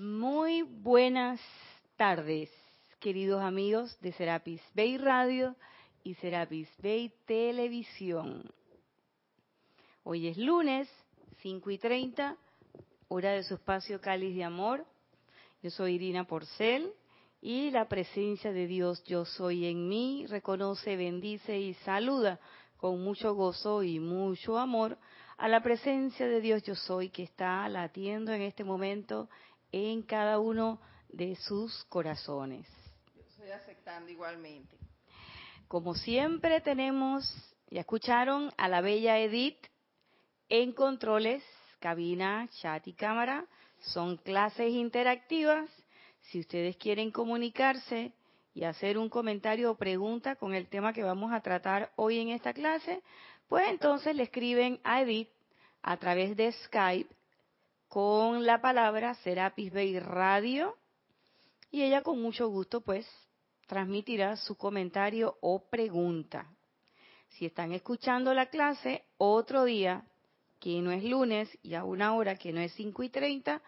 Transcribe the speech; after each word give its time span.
Muy 0.00 0.62
buenas 0.62 1.40
tardes, 1.96 2.48
queridos 3.00 3.42
amigos 3.42 3.98
de 4.00 4.12
Serapis 4.12 4.62
Bay 4.72 4.96
Radio 4.96 5.56
y 6.04 6.14
Serapis 6.14 6.68
Bay 6.80 7.12
Televisión. 7.26 8.48
Hoy 10.04 10.28
es 10.28 10.38
lunes, 10.38 10.88
5 11.42 11.68
y 11.72 11.78
30, 11.78 12.36
hora 13.08 13.32
de 13.32 13.42
su 13.42 13.54
espacio 13.54 14.00
Cáliz 14.00 14.36
de 14.36 14.44
Amor. 14.44 14.86
Yo 15.64 15.70
soy 15.70 15.94
Irina 15.94 16.22
Porcel 16.28 16.92
y 17.42 17.72
la 17.72 17.88
presencia 17.88 18.52
de 18.52 18.68
Dios 18.68 19.02
Yo 19.02 19.24
Soy 19.24 19.66
en 19.66 19.88
mí 19.88 20.26
reconoce, 20.28 20.94
bendice 20.94 21.58
y 21.58 21.74
saluda 21.74 22.38
con 22.76 23.02
mucho 23.02 23.34
gozo 23.34 23.82
y 23.82 23.98
mucho 23.98 24.58
amor 24.58 24.96
a 25.38 25.48
la 25.48 25.60
presencia 25.60 26.28
de 26.28 26.40
Dios 26.40 26.62
Yo 26.62 26.76
Soy 26.76 27.10
que 27.10 27.24
está 27.24 27.68
latiendo 27.68 28.32
en 28.32 28.42
este 28.42 28.62
momento 28.62 29.28
en 29.72 30.02
cada 30.02 30.38
uno 30.38 30.80
de 31.08 31.36
sus 31.36 31.84
corazones. 31.84 32.66
Yo 33.14 33.22
estoy 33.22 33.50
aceptando 33.50 34.10
igualmente. 34.10 34.76
Como 35.66 35.94
siempre 35.94 36.60
tenemos, 36.60 37.24
ya 37.70 37.80
escucharon 37.80 38.50
a 38.56 38.68
la 38.68 38.80
bella 38.80 39.18
Edith 39.18 39.58
en 40.48 40.72
controles, 40.72 41.42
cabina, 41.78 42.48
chat 42.60 42.86
y 42.88 42.94
cámara. 42.94 43.46
Son 43.80 44.16
clases 44.16 44.72
interactivas. 44.72 45.68
Si 46.20 46.40
ustedes 46.40 46.76
quieren 46.76 47.10
comunicarse 47.10 48.12
y 48.54 48.64
hacer 48.64 48.98
un 48.98 49.08
comentario 49.08 49.70
o 49.70 49.76
pregunta 49.76 50.36
con 50.36 50.54
el 50.54 50.68
tema 50.68 50.92
que 50.92 51.02
vamos 51.02 51.32
a 51.32 51.40
tratar 51.40 51.92
hoy 51.96 52.18
en 52.18 52.30
esta 52.30 52.52
clase, 52.52 53.02
pues 53.48 53.68
entonces 53.68 54.14
le 54.16 54.24
escriben 54.24 54.80
a 54.84 55.02
Edith 55.02 55.28
a 55.82 55.96
través 55.96 56.36
de 56.36 56.52
Skype 56.52 57.14
con 57.88 58.44
la 58.44 58.60
palabra 58.60 59.14
Serapis 59.16 59.72
Bay 59.72 59.98
Radio 59.98 60.76
y 61.70 61.82
ella 61.82 62.02
con 62.02 62.20
mucho 62.20 62.48
gusto 62.48 62.82
pues 62.82 63.06
transmitirá 63.66 64.36
su 64.36 64.56
comentario 64.56 65.36
o 65.40 65.68
pregunta. 65.68 66.50
Si 67.30 67.46
están 67.46 67.72
escuchando 67.72 68.32
la 68.34 68.46
clase 68.46 69.04
otro 69.16 69.64
día, 69.64 70.04
que 70.60 70.80
no 70.80 70.90
es 70.90 71.04
lunes 71.04 71.48
y 71.62 71.74
a 71.74 71.84
una 71.84 72.14
hora 72.14 72.36
que 72.36 72.52
no 72.52 72.60
es 72.60 72.72
5 72.72 73.02
y 73.02 73.08
30, 73.10 73.62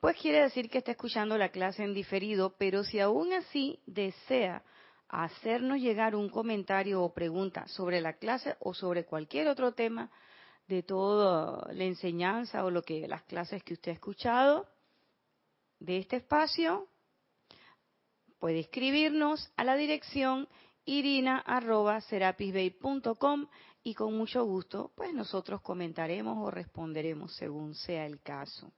pues 0.00 0.16
quiere 0.20 0.42
decir 0.42 0.70
que 0.70 0.78
está 0.78 0.92
escuchando 0.92 1.36
la 1.38 1.50
clase 1.50 1.82
en 1.82 1.94
diferido, 1.94 2.54
pero 2.58 2.84
si 2.84 3.00
aún 3.00 3.32
así 3.32 3.80
desea 3.86 4.62
hacernos 5.08 5.78
llegar 5.78 6.14
un 6.14 6.28
comentario 6.28 7.02
o 7.02 7.14
pregunta 7.14 7.66
sobre 7.68 8.00
la 8.00 8.14
clase 8.14 8.56
o 8.60 8.74
sobre 8.74 9.04
cualquier 9.04 9.48
otro 9.48 9.72
tema, 9.72 10.10
de 10.68 10.82
toda 10.82 11.72
la 11.72 11.84
enseñanza 11.84 12.64
o 12.64 12.70
lo 12.70 12.82
que 12.82 13.06
las 13.06 13.22
clases 13.22 13.62
que 13.62 13.74
usted 13.74 13.92
ha 13.92 13.94
escuchado 13.94 14.66
de 15.78 15.98
este 15.98 16.16
espacio, 16.16 16.88
puede 18.38 18.60
escribirnos 18.60 19.52
a 19.56 19.64
la 19.64 19.76
dirección 19.76 20.48
irina@serapisbay.com 20.84 23.46
y 23.82 23.94
con 23.94 24.16
mucho 24.16 24.44
gusto, 24.44 24.92
pues 24.96 25.12
nosotros 25.14 25.60
comentaremos 25.60 26.38
o 26.38 26.50
responderemos 26.50 27.36
según 27.36 27.74
sea 27.74 28.06
el 28.06 28.20
caso. 28.20 28.72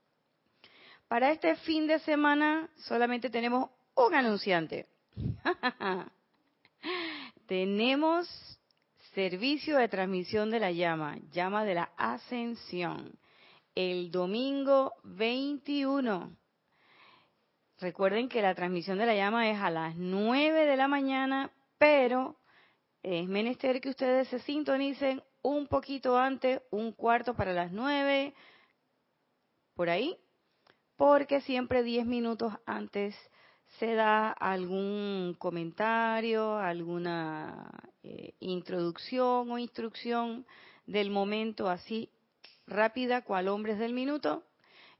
Para 1.07 1.31
este 1.31 1.55
fin 1.55 1.87
de 1.87 1.97
semana 1.99 2.69
solamente 2.77 3.31
tenemos 3.31 3.69
un 3.95 4.13
anunciante. 4.13 4.87
tenemos 7.47 8.58
Servicio 9.13 9.77
de 9.77 9.87
transmisión 9.87 10.51
de 10.51 10.59
la 10.59 10.71
llama, 10.71 11.17
llama 11.31 11.65
de 11.65 11.73
la 11.73 11.91
ascensión, 11.97 13.17
el 13.73 14.11
domingo 14.11 14.93
21. 15.03 16.37
Recuerden 17.79 18.29
que 18.29 18.43
la 18.43 18.53
transmisión 18.53 18.99
de 18.99 19.07
la 19.07 19.15
llama 19.15 19.49
es 19.49 19.59
a 19.59 19.71
las 19.71 19.95
9 19.95 20.65
de 20.65 20.77
la 20.77 20.87
mañana, 20.87 21.51
pero 21.79 22.37
es 23.01 23.27
menester 23.27 23.81
que 23.81 23.89
ustedes 23.89 24.27
se 24.27 24.39
sintonicen 24.39 25.23
un 25.41 25.67
poquito 25.67 26.15
antes, 26.15 26.61
un 26.69 26.91
cuarto 26.91 27.33
para 27.33 27.51
las 27.51 27.71
9, 27.71 28.35
por 29.73 29.89
ahí, 29.89 30.17
porque 30.97 31.41
siempre 31.41 31.81
10 31.81 32.05
minutos 32.05 32.53
antes 32.67 33.15
se 33.77 33.93
da 33.93 34.31
algún 34.31 35.35
comentario, 35.37 36.57
alguna 36.57 37.69
eh, 38.03 38.33
introducción 38.39 39.51
o 39.51 39.57
instrucción 39.57 40.45
del 40.85 41.11
momento 41.11 41.69
así 41.69 42.09
rápida, 42.65 43.23
cual 43.23 43.47
hombres 43.47 43.77
del 43.79 43.93
minuto, 43.93 44.43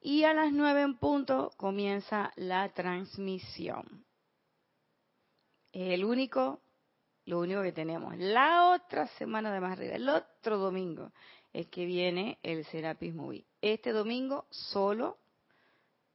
y 0.02 0.24
a 0.24 0.34
las 0.34 0.52
nueve 0.52 0.82
en 0.82 0.98
punto 0.98 1.52
comienza 1.58 2.32
la 2.36 2.70
transmisión. 2.70 4.06
El 5.72 6.06
único, 6.06 6.62
lo 7.26 7.40
único 7.40 7.62
que 7.62 7.72
tenemos. 7.72 8.18
La 8.18 8.72
otra 8.72 9.08
semana 9.18 9.54
de 9.54 9.60
más 9.60 9.74
arriba, 9.74 9.96
el 9.96 10.10
otro 10.10 10.58
domingo, 10.58 11.12
es 11.54 11.68
que 11.68 11.86
viene 11.86 12.40
el 12.44 12.66
Serapis 12.66 13.14
Movie. 13.14 13.46
Este 13.62 13.92
domingo 13.92 14.46
solo, 14.50 15.18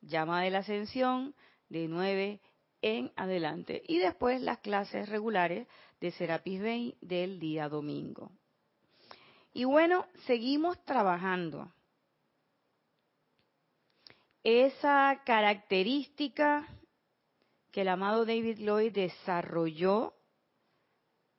llama 0.00 0.42
de 0.42 0.50
la 0.50 0.58
ascensión, 0.58 1.34
de 1.74 1.88
9 1.88 2.40
en 2.82 3.12
adelante. 3.16 3.82
Y 3.88 3.98
después 3.98 4.40
las 4.40 4.60
clases 4.60 5.08
regulares 5.08 5.66
de 6.00 6.12
Serapis 6.12 6.60
Bay 6.62 6.96
del 7.00 7.40
día 7.40 7.68
domingo. 7.68 8.30
Y 9.52 9.64
bueno, 9.64 10.06
seguimos 10.26 10.82
trabajando. 10.84 11.72
Esa 14.44 15.22
característica 15.24 16.68
que 17.72 17.80
el 17.80 17.88
amado 17.88 18.24
David 18.24 18.58
Lloyd 18.58 18.92
desarrolló 18.92 20.14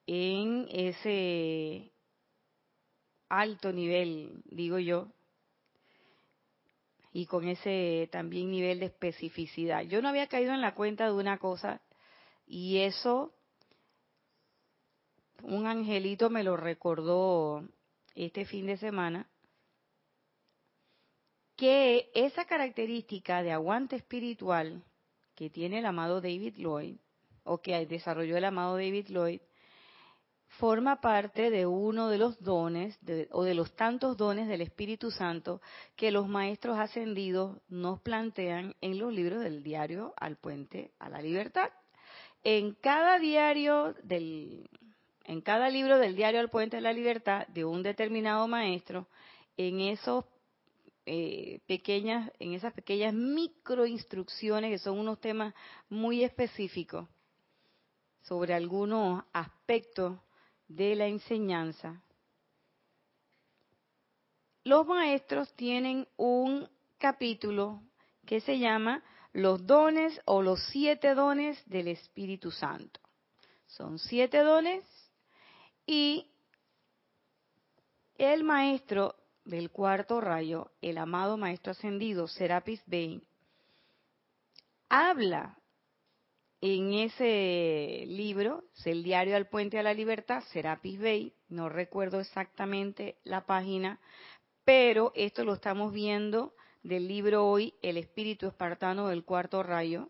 en 0.05 0.67
ese 0.69 1.93
alto 3.29 3.71
nivel, 3.71 4.41
digo 4.45 4.79
yo, 4.79 5.07
y 7.15 7.27
con 7.27 7.47
ese 7.47 8.09
también 8.11 8.51
nivel 8.51 8.81
de 8.81 8.87
especificidad. 8.87 9.83
Yo 9.83 10.01
no 10.01 10.09
había 10.09 10.27
caído 10.27 10.53
en 10.53 10.59
la 10.59 10.75
cuenta 10.75 11.05
de 11.05 11.13
una 11.13 11.37
cosa 11.37 11.79
y 12.45 12.79
eso 12.79 13.33
un 15.41 15.65
angelito 15.65 16.29
me 16.29 16.43
lo 16.43 16.57
recordó 16.57 17.63
este 18.15 18.43
fin 18.43 18.65
de 18.65 18.75
semana, 18.75 19.29
que 21.55 22.11
esa 22.13 22.43
característica 22.43 23.43
de 23.43 23.53
aguante 23.53 23.95
espiritual 23.95 24.83
que 25.35 25.49
tiene 25.49 25.79
el 25.79 25.85
amado 25.85 26.19
David 26.19 26.55
Lloyd, 26.57 26.97
o 27.45 27.61
que 27.61 27.85
desarrolló 27.85 28.35
el 28.35 28.43
amado 28.43 28.73
David 28.73 29.07
Lloyd, 29.07 29.39
forma 30.47 31.01
parte 31.01 31.49
de 31.49 31.65
uno 31.65 32.09
de 32.09 32.17
los 32.17 32.41
dones 32.41 32.97
o 33.31 33.43
de 33.43 33.53
los 33.53 33.75
tantos 33.75 34.15
dones 34.15 34.47
del 34.47 34.61
Espíritu 34.61 35.11
Santo 35.11 35.61
que 35.95 36.11
los 36.11 36.27
maestros 36.27 36.77
ascendidos 36.77 37.57
nos 37.67 37.99
plantean 38.01 38.75
en 38.81 38.97
los 38.97 39.11
libros 39.11 39.41
del 39.41 39.63
diario 39.63 40.13
Al 40.17 40.37
Puente 40.37 40.91
a 40.99 41.09
la 41.09 41.21
Libertad. 41.21 41.69
En 42.43 42.73
cada 42.73 43.19
diario 43.19 43.95
del, 44.03 44.69
en 45.25 45.41
cada 45.41 45.69
libro 45.69 45.97
del 45.97 46.15
diario 46.15 46.39
Al 46.39 46.49
Puente 46.49 46.77
a 46.77 46.81
la 46.81 46.93
Libertad 46.93 47.47
de 47.47 47.65
un 47.65 47.83
determinado 47.83 48.47
maestro, 48.47 49.07
en 49.57 49.79
esos 49.81 50.25
eh, 51.05 51.59
pequeñas, 51.67 52.31
en 52.39 52.53
esas 52.53 52.73
pequeñas 52.73 53.13
microinstrucciones 53.13 54.71
que 54.71 54.79
son 54.79 54.99
unos 54.99 55.19
temas 55.19 55.53
muy 55.89 56.23
específicos 56.23 57.07
sobre 58.23 58.53
algunos 58.53 59.23
aspectos 59.31 60.17
de 60.67 60.95
la 60.95 61.07
enseñanza, 61.07 62.01
los 64.63 64.85
maestros 64.87 65.53
tienen 65.53 66.07
un 66.17 66.67
capítulo 66.97 67.81
que 68.25 68.41
se 68.41 68.57
llama 68.57 69.03
Los 69.31 69.65
dones 69.67 70.19
o 70.25 70.41
los 70.41 70.59
siete 70.71 71.13
dones 71.13 71.61
del 71.67 71.87
Espíritu 71.87 72.49
Santo. 72.49 72.99
Son 73.67 73.99
siete 73.99 74.39
dones 74.39 74.83
y 75.85 76.31
el 78.17 78.43
maestro 78.43 79.15
del 79.43 79.69
cuarto 79.69 80.19
rayo, 80.19 80.71
el 80.81 80.97
amado 80.97 81.37
maestro 81.37 81.71
ascendido 81.71 82.27
Serapis 82.27 82.81
Bey, 82.87 83.21
habla 84.89 85.57
en 86.73 86.93
ese 86.93 88.05
libro, 88.07 88.63
el 88.85 89.03
diario 89.03 89.35
al 89.35 89.47
puente 89.47 89.77
a 89.77 89.83
la 89.83 89.93
libertad, 89.93 90.43
Serapis 90.51 90.99
Bay, 90.99 91.33
no 91.47 91.69
recuerdo 91.69 92.19
exactamente 92.19 93.19
la 93.23 93.45
página, 93.45 93.99
pero 94.63 95.11
esto 95.13 95.43
lo 95.43 95.53
estamos 95.53 95.93
viendo 95.93 96.55
del 96.81 97.07
libro 97.07 97.47
hoy, 97.47 97.75
El 97.83 97.97
espíritu 97.97 98.47
espartano 98.47 99.09
del 99.09 99.23
cuarto 99.23 99.61
rayo. 99.61 100.09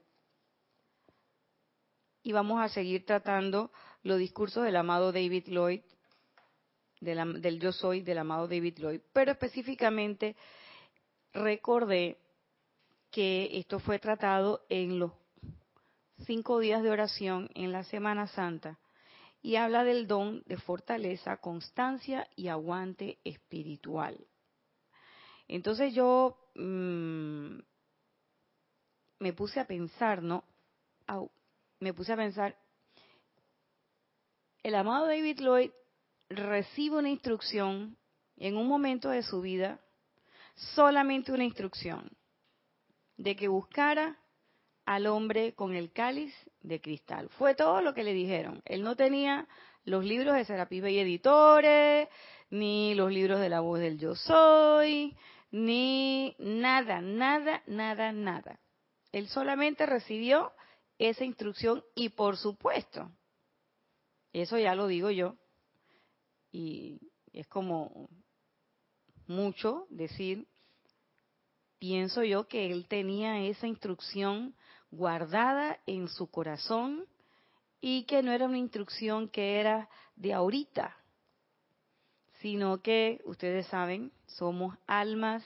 Y 2.24 2.32
vamos 2.32 2.62
a 2.62 2.70
seguir 2.70 3.06
tratando 3.06 3.70
los 4.04 4.18
discursos 4.18 4.64
del 4.64 4.78
amado 4.78 5.12
David 5.12 5.48
Lloyd, 5.48 5.82
del 7.02 7.60
yo 7.60 7.74
soy 7.74 8.00
del 8.02 8.20
amado 8.20 8.48
David 8.48 8.78
Lloyd, 8.78 9.02
pero 9.12 9.32
específicamente 9.32 10.38
recordé 11.34 12.18
que 13.12 13.50
esto 13.60 13.80
fue 13.80 14.00
tratado 14.00 14.66
en 14.70 15.00
los 15.00 15.12
cinco 16.24 16.60
días 16.60 16.82
de 16.84 16.90
oración 16.90 17.50
en 17.56 17.72
la 17.72 17.84
Semana 17.84 18.28
Santa 18.28 18.80
y 19.42 19.58
habla 19.58 19.84
del 19.84 20.08
don 20.08 20.42
de 20.46 20.58
fortaleza, 20.58 21.38
constancia 21.38 22.28
y 22.36 22.48
aguante 22.48 23.20
espiritual. 23.24 24.18
Entonces 25.48 25.94
yo 25.94 26.38
mm, 26.56 27.60
me 29.20 29.34
puse 29.34 29.60
a 29.60 29.68
pensar, 29.68 30.24
¿no? 30.24 30.44
me 31.80 31.94
puse 31.94 32.14
a 32.14 32.18
pensar, 32.18 32.58
el 34.64 34.74
amado 34.74 35.06
David 35.06 35.40
Lloyd 35.40 35.72
recibe 36.30 36.98
una 36.98 37.10
instrucción 37.10 37.98
en 38.38 38.58
un 38.58 38.68
momento 38.68 39.10
de 39.10 39.22
su 39.22 39.42
vida, 39.42 39.80
solamente 40.56 41.32
una 41.32 41.44
instrucción, 41.44 42.10
de 43.18 43.36
que 43.36 43.48
buscara 43.48 44.18
al 44.86 45.08
hombre 45.08 45.54
con 45.54 45.74
el 45.74 45.92
cáliz 45.92 46.34
de 46.62 46.80
cristal. 46.80 47.30
Fue 47.30 47.56
todo 47.56 47.82
lo 47.82 47.94
que 47.94 48.04
le 48.04 48.14
dijeron. 48.14 48.62
Él 48.66 48.84
no 48.84 48.96
tenía 48.96 49.48
los 49.84 50.04
libros 50.04 50.36
de 50.36 50.46
Serapis 50.46 50.84
y 50.84 51.00
Editores, 51.00 52.08
ni 52.50 52.96
los 52.96 53.12
libros 53.12 53.40
de 53.40 53.50
la 53.50 53.60
voz 53.60 53.80
del 53.80 53.98
yo 53.98 54.16
soy, 54.16 55.16
ni 55.52 56.36
nada, 56.40 57.02
nada, 57.02 57.64
nada, 57.68 58.12
nada. 58.12 58.60
Él 59.12 59.28
solamente 59.28 59.86
recibió 59.86 60.52
esa 60.98 61.24
instrucción 61.24 61.84
y 61.96 62.10
por 62.10 62.38
supuesto, 62.38 63.12
eso 64.34 64.58
ya 64.58 64.76
lo 64.76 64.88
digo 64.88 65.10
yo, 65.12 65.36
y 66.52 67.00
es 67.34 67.48
como 67.48 68.10
mucho 69.28 69.88
decir, 69.90 70.48
pienso 71.80 72.24
yo 72.24 72.48
que 72.48 72.72
él 72.72 72.88
tenía 72.88 73.42
esa 73.42 73.68
instrucción 73.68 74.56
guardada 74.92 75.80
en 75.86 76.08
su 76.08 76.28
corazón 76.28 77.06
y 77.82 78.04
que 78.04 78.24
no 78.24 78.32
era 78.32 78.46
una 78.46 78.58
instrucción 78.58 79.30
que 79.30 79.60
era 79.60 79.90
de 80.16 80.34
ahorita, 80.34 80.96
sino 82.42 82.82
que 82.82 83.22
ustedes 83.26 83.68
saben, 83.68 84.12
somos 84.28 84.78
almas 84.88 85.44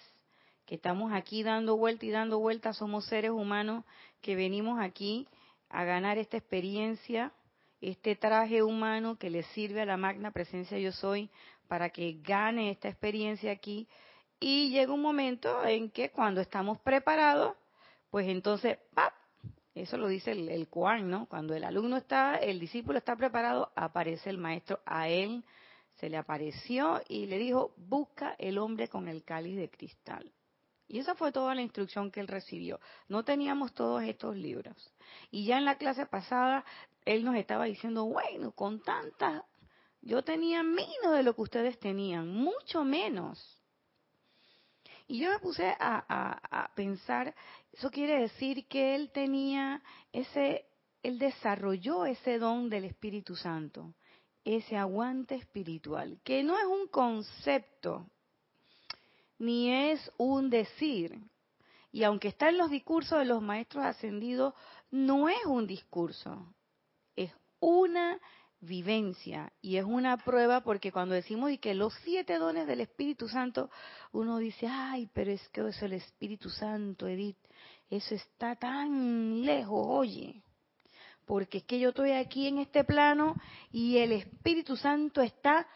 que 0.65 0.75
estamos 0.75 1.11
aquí 1.13 1.43
dando 1.43 1.77
vuelta 1.77 2.05
y 2.05 2.11
dando 2.11 2.39
vuelta, 2.39 2.73
somos 2.73 3.05
seres 3.05 3.31
humanos 3.31 3.83
que 4.21 4.35
venimos 4.35 4.79
aquí 4.79 5.27
a 5.69 5.83
ganar 5.83 6.17
esta 6.17 6.37
experiencia, 6.37 7.31
este 7.81 8.15
traje 8.15 8.61
humano 8.61 9.17
que 9.17 9.29
le 9.29 9.43
sirve 9.43 9.81
a 9.81 9.85
la 9.85 9.97
magna 9.97 10.31
presencia 10.31 10.77
yo 10.77 10.91
soy 10.91 11.29
para 11.67 11.89
que 11.89 12.19
gane 12.21 12.71
esta 12.71 12.89
experiencia 12.89 13.51
aquí. 13.51 13.87
Y 14.39 14.69
llega 14.71 14.93
un 14.93 15.01
momento 15.01 15.63
en 15.65 15.89
que 15.89 16.09
cuando 16.09 16.41
estamos 16.41 16.79
preparados, 16.79 17.55
pues 18.09 18.27
entonces, 18.27 18.77
¡pap! 18.93 19.13
Eso 19.79 19.97
lo 19.97 20.07
dice 20.07 20.31
el, 20.31 20.49
el 20.49 20.67
¿no? 21.03 21.25
Cuando 21.27 21.55
el 21.55 21.63
alumno 21.63 21.95
está, 21.95 22.35
el 22.35 22.59
discípulo 22.59 22.97
está 22.97 23.15
preparado, 23.15 23.71
aparece 23.75 24.29
el 24.29 24.37
maestro 24.37 24.81
a 24.85 25.07
él, 25.07 25.43
se 25.95 26.09
le 26.09 26.17
apareció 26.17 27.01
y 27.07 27.27
le 27.27 27.37
dijo, 27.37 27.73
busca 27.77 28.35
el 28.37 28.57
hombre 28.57 28.89
con 28.89 29.07
el 29.07 29.23
cáliz 29.23 29.55
de 29.55 29.69
cristal. 29.69 30.31
Y 30.87 30.99
esa 30.99 31.15
fue 31.15 31.31
toda 31.31 31.55
la 31.55 31.61
instrucción 31.61 32.11
que 32.11 32.19
él 32.19 32.27
recibió. 32.27 32.79
No 33.07 33.23
teníamos 33.23 33.73
todos 33.73 34.03
estos 34.03 34.35
libros. 34.35 34.91
Y 35.31 35.45
ya 35.45 35.57
en 35.57 35.65
la 35.65 35.77
clase 35.77 36.05
pasada, 36.05 36.65
él 37.05 37.23
nos 37.23 37.35
estaba 37.35 37.65
diciendo, 37.65 38.05
bueno, 38.05 38.51
con 38.51 38.81
tantas, 38.81 39.43
yo 40.01 40.23
tenía 40.23 40.61
menos 40.63 41.13
de 41.13 41.23
lo 41.23 41.35
que 41.35 41.41
ustedes 41.41 41.79
tenían, 41.79 42.27
mucho 42.27 42.83
menos. 42.83 43.58
Y 45.09 45.17
yo 45.17 45.31
me 45.31 45.39
puse 45.39 45.75
a, 45.79 46.71
pensar, 46.75 47.33
eso 47.73 47.89
quiere 47.89 48.21
decir 48.21 48.67
que 48.67 48.93
él 48.93 49.09
tenía 49.11 49.81
ese, 50.13 50.67
él 51.01 51.17
desarrolló 51.17 52.05
ese 52.05 52.37
don 52.37 52.69
del 52.69 52.85
Espíritu 52.85 53.35
Santo, 53.35 53.95
ese 54.43 54.77
aguante 54.77 55.33
espiritual, 55.33 56.19
que 56.23 56.43
no 56.43 56.59
es 56.59 56.65
un 56.65 56.87
concepto 56.89 58.07
ni 59.39 59.73
es 59.89 60.11
un 60.19 60.51
decir. 60.51 61.19
Y 61.91 62.03
aunque 62.03 62.27
está 62.27 62.49
en 62.49 62.59
los 62.59 62.69
discursos 62.69 63.17
de 63.17 63.25
los 63.25 63.41
maestros 63.41 63.85
ascendidos, 63.85 64.53
no 64.91 65.27
es 65.27 65.43
un 65.47 65.65
discurso, 65.65 66.53
es 67.15 67.33
una 67.59 68.19
vivencia 68.61 69.51
y 69.61 69.77
es 69.77 69.85
una 69.85 70.17
prueba 70.17 70.61
porque 70.61 70.91
cuando 70.91 71.15
decimos 71.15 71.51
y 71.51 71.57
que 71.57 71.73
los 71.73 71.93
siete 72.03 72.37
dones 72.37 72.67
del 72.67 72.81
Espíritu 72.81 73.27
Santo, 73.27 73.69
uno 74.11 74.37
dice, 74.37 74.67
ay, 74.67 75.09
pero 75.13 75.31
es 75.31 75.47
que 75.49 75.67
es 75.67 75.81
el 75.81 75.93
Espíritu 75.93 76.49
Santo, 76.49 77.07
Edith, 77.07 77.37
eso 77.89 78.15
está 78.15 78.55
tan 78.55 79.45
lejos, 79.45 79.85
oye, 79.87 80.43
porque 81.25 81.59
es 81.59 81.63
que 81.63 81.79
yo 81.79 81.89
estoy 81.89 82.11
aquí 82.11 82.47
en 82.47 82.57
este 82.57 82.83
plano 82.83 83.35
y 83.71 83.97
el 83.97 84.11
Espíritu 84.11 84.75
Santo 84.75 85.21
está 85.21 85.67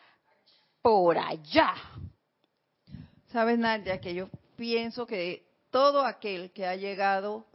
por 0.81 1.18
allá. 1.18 1.74
Sabes, 3.27 3.57
Nadia, 3.57 4.01
que 4.01 4.13
yo 4.13 4.30
pienso 4.56 5.06
que 5.06 5.47
todo 5.71 6.06
aquel 6.06 6.51
que 6.51 6.68
ha 6.68 6.75
llegado 6.75 7.45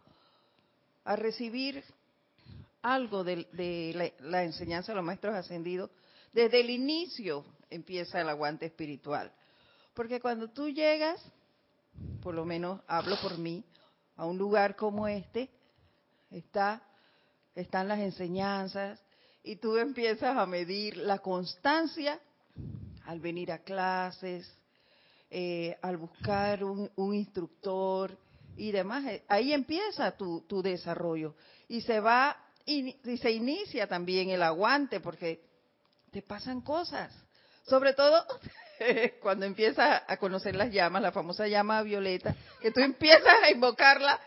a 1.05 1.17
recibir 1.17 1.85
algo 2.83 3.25
de, 3.25 4.13
la, 4.21 4.43
enseñanza 4.45 4.93
de 4.93 4.97
los 4.97 5.05
maestros 5.05 5.35
ascendidos, 5.35 5.91
desde 6.33 6.61
el 6.61 6.71
inicio 6.71 7.45
empieza 7.71 8.21
el 8.21 8.29
aguante 8.29 8.67
espiritual. 8.67 9.33
Porque 9.95 10.21
cuando 10.21 10.49
tú 10.49 10.69
llegas, 10.69 11.21
por 12.23 12.35
lo 12.35 12.45
menos 12.45 12.81
hablo 12.87 13.17
por 13.21 13.39
mí, 13.39 13.65
a 14.17 14.27
un 14.27 14.39
lugar 14.39 14.77
como 14.77 15.09
este, 15.09 15.51
está, 16.31 16.83
están 17.55 17.89
las 17.89 18.01
enseñanzas 18.01 19.01
y 19.43 19.57
tú 19.57 19.77
empiezas 19.77 20.37
a 20.37 20.47
medir 20.47 20.97
la 20.97 21.19
constancia 21.19 22.21
al 23.07 23.21
venir 23.21 23.51
a 23.51 23.59
clases, 23.59 24.47
eh, 25.31 25.77
al 25.83 25.97
buscar 25.97 26.65
un, 26.65 27.15
instructor 27.15 28.17
y 28.57 28.71
demás. 28.71 29.05
Eh, 29.07 29.25
ahí 29.29 29.53
empieza 29.53 30.17
tu, 30.17 30.63
desarrollo 30.63 31.35
y 31.69 31.81
se 31.81 32.01
va 32.01 32.37
y, 32.69 33.17
se 33.17 33.31
inicia 33.31 33.87
también 33.87 34.31
el 34.31 34.43
aguante 34.43 35.01
porque 35.01 35.41
te 36.11 36.23
pasan 36.23 36.61
cosas. 36.61 37.15
Sobre 37.65 37.95
todo 37.95 38.25
cuando 39.23 39.47
empiezas 39.47 40.03
a 40.07 40.17
conocer 40.19 40.55
las 40.55 40.71
llamas, 40.71 41.03
la 41.03 41.13
famosa 41.13 41.47
llama 41.47 41.83
violeta, 41.83 42.35
que 42.61 42.71
tú 42.71 42.81
empiezas 42.85 43.43
a 43.43 43.51
invocarla 43.51 44.21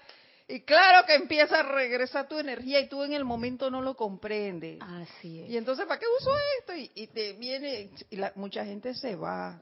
y 0.48 0.62
claro 0.62 1.06
que 1.06 1.16
empieza 1.16 1.60
a 1.60 1.64
regresar 1.64 2.28
tu 2.28 2.38
energía 2.38 2.80
y 2.82 2.89
tú 2.89 3.04
en 3.04 3.13
el 3.13 3.24
momento 3.24 3.70
no 3.70 3.82
lo 3.82 3.96
comprendes. 3.96 4.80
Así 4.82 5.42
es. 5.42 5.50
Y 5.50 5.58
entonces, 5.58 5.86
¿para 5.86 6.00
qué 6.00 6.06
uso 6.20 6.32
esto? 6.60 6.74
Y, 6.75 7.08
te 7.08 7.34
viene, 7.34 7.92
y 8.10 8.15
la, 8.18 8.34
mucha 8.36 8.65
gente 8.65 8.94
se 8.94 9.15
va. 9.15 9.62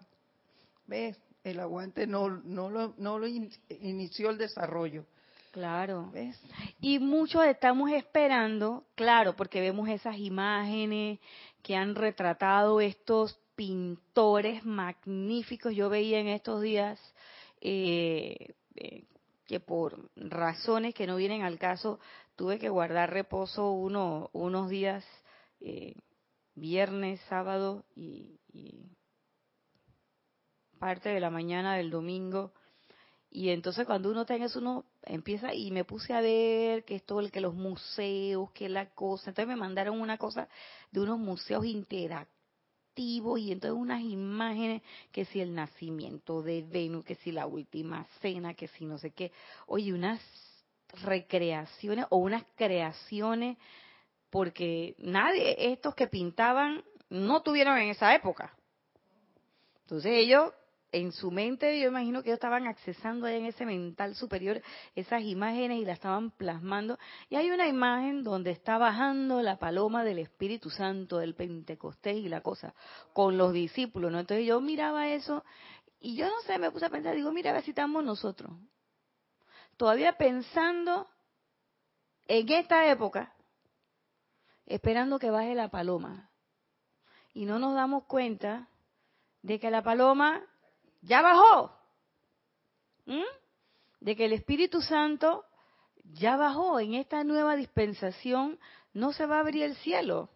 ¿Ves? 0.88 1.18
el 1.44 1.60
aguante 1.60 2.06
no, 2.06 2.30
no, 2.30 2.70
lo, 2.70 2.94
no 2.98 3.18
lo 3.18 3.28
inició 3.28 4.30
el 4.30 4.38
desarrollo. 4.38 5.06
Claro. 5.52 6.12
Y 6.80 7.00
muchos 7.00 7.44
estamos 7.46 7.92
esperando, 7.92 8.86
claro, 8.96 9.36
porque 9.36 9.62
vemos 9.62 9.90
esas 9.90 10.18
imágenes 10.18 11.20
que 11.64 11.76
han 11.76 11.96
retratado 11.96 12.82
estos 12.82 13.40
pintores 13.56 14.64
magníficos. 14.64 15.74
Yo 15.74 15.90
veía 15.90 16.20
en 16.20 16.28
estos 16.28 16.62
días 16.62 17.00
eh, 17.62 18.54
eh, 18.76 19.06
que 19.48 19.60
por 19.60 20.10
razones 20.16 20.94
que 20.94 21.08
no 21.08 21.16
vienen 21.16 21.42
al 21.42 21.58
caso, 21.58 22.00
tuve 22.36 22.60
que 22.60 22.70
guardar 22.70 23.12
reposo 23.12 23.72
uno, 23.72 24.30
unos 24.34 24.70
días, 24.70 25.04
eh, 25.62 25.96
viernes, 26.54 27.20
sábado 27.28 27.86
y 27.96 28.40
parte 30.80 31.10
de 31.10 31.20
la 31.20 31.30
mañana 31.30 31.76
del 31.76 31.90
domingo. 31.90 32.54
Y 33.32 33.50
entonces 33.50 33.86
cuando 33.86 34.10
uno 34.10 34.26
tiene 34.26 34.46
eso, 34.46 34.60
uno 34.60 34.86
empieza 35.04 35.54
y 35.54 35.70
me 35.72 35.86
puse 35.86 36.14
a 36.14 36.22
ver 36.22 36.84
que 36.84 36.96
esto, 36.96 37.20
el 37.20 37.32
que 37.32 37.42
los 37.42 37.54
museos, 37.54 38.52
que 38.52 38.70
la 38.70 38.90
cosa. 38.90 39.30
Entonces 39.30 39.48
me 39.48 39.56
mandaron 39.56 40.02
una 40.02 40.18
cosa 40.18 40.48
de 40.92 41.00
unos 41.00 41.20
museos 41.20 41.64
interactivos 41.66 43.40
y 43.40 43.52
entonces 43.52 43.80
unas 43.80 44.02
imágenes 44.02 44.82
que 45.12 45.26
si 45.26 45.42
el 45.42 45.54
nacimiento 45.54 46.42
de 46.42 46.64
Venus, 46.64 47.06
que 47.06 47.16
si 47.16 47.32
la 47.32 47.46
última 47.46 48.06
cena, 48.20 48.56
que 48.56 48.68
si 48.68 48.86
no 48.86 48.98
sé 48.98 49.12
qué. 49.12 49.32
Oye, 49.68 49.94
unas 49.94 50.20
recreaciones 51.04 52.08
o 52.10 52.18
unas 52.18 52.44
creaciones 52.56 53.58
porque 54.32 54.96
nadie, 54.98 55.72
estos 55.72 55.94
que 55.96 56.08
pintaban, 56.08 56.84
no 57.10 57.42
tuvieron 57.42 57.78
en 57.78 57.90
esa 57.90 58.14
época. 58.14 58.54
Entonces 59.82 60.12
ellos 60.14 60.54
en 60.92 61.12
su 61.12 61.30
mente, 61.30 61.80
yo 61.80 61.90
imagino 61.90 62.24
que 62.24 62.30
ellos 62.30 62.38
estaban 62.38 62.68
accesando 62.68 63.28
ahí 63.28 63.38
en 63.38 63.46
ese 63.46 63.66
mental 63.66 64.16
superior 64.16 64.62
esas 64.96 65.22
imágenes 65.22 65.80
y 65.80 65.86
las 65.86 65.96
estaban 65.96 66.32
plasmando. 66.32 66.98
Y 67.30 67.36
hay 67.36 67.52
una 67.52 67.68
imagen 67.68 68.24
donde 68.24 68.52
está 68.52 68.78
bajando 68.78 69.42
la 69.42 69.60
paloma 69.60 70.04
del 70.04 70.20
Espíritu 70.20 70.70
Santo, 70.70 71.20
del 71.20 71.36
Pentecostés 71.36 72.18
y 72.18 72.30
la 72.30 72.42
cosa, 72.42 72.74
con 73.14 73.38
los 73.38 73.54
discípulos. 73.54 74.12
Entonces 74.14 74.48
yo 74.48 74.60
miraba 74.62 75.10
eso 75.10 75.44
y 76.00 76.16
yo 76.16 76.28
no 76.28 76.42
sé, 76.46 76.58
me 76.58 76.72
puse 76.72 76.86
a 76.86 76.90
pensar, 76.90 77.16
digo, 77.16 77.32
mira, 77.32 77.52
a 77.52 77.54
ver 77.54 77.64
si 77.64 77.72
estamos 77.72 78.04
nosotros. 78.04 78.52
todavía 79.78 80.18
pensando 80.18 81.08
en 82.28 82.50
esta 82.52 82.90
época, 82.90 83.34
esperando 84.66 85.20
que 85.20 85.30
baje 85.30 85.56
la 85.56 85.70
paloma. 85.70 86.30
Y 87.34 87.46
no 87.46 87.60
nos 87.60 87.76
damos 87.76 88.04
cuenta 88.06 88.68
de 89.42 89.60
que 89.60 89.72
la 89.72 89.84
paloma 89.84 90.44
ya 91.02 91.22
bajó. 91.22 91.76
¿Mm? 93.06 93.24
De 94.02 94.16
que 94.16 94.26
el 94.26 94.34
Espíritu 94.34 94.82
Santo 94.82 95.46
ya 96.04 96.38
bajó. 96.38 96.80
En 96.80 96.94
esta 96.94 97.24
nueva 97.24 97.56
dispensación 97.56 98.60
no 98.94 99.14
se 99.14 99.26
va 99.26 99.38
a 99.38 99.42
abrir 99.42 99.64
el 99.64 99.76
cielo. 99.78 100.30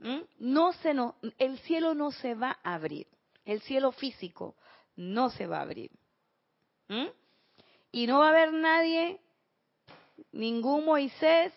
¿Mm? 0.00 0.20
No 0.38 0.72
se 0.74 0.94
no, 0.94 1.16
el 1.38 1.58
cielo 1.60 1.94
no 1.94 2.10
se 2.10 2.34
va 2.34 2.58
a 2.62 2.74
abrir. 2.74 3.06
El 3.44 3.60
cielo 3.62 3.92
físico 3.92 4.56
no 4.96 5.30
se 5.30 5.46
va 5.46 5.58
a 5.58 5.62
abrir. 5.62 5.90
¿Mm? 6.88 7.06
Y 7.92 8.06
no 8.06 8.20
va 8.20 8.26
a 8.26 8.30
haber 8.30 8.52
nadie, 8.52 9.20
ningún 10.32 10.84
Moisés, 10.84 11.52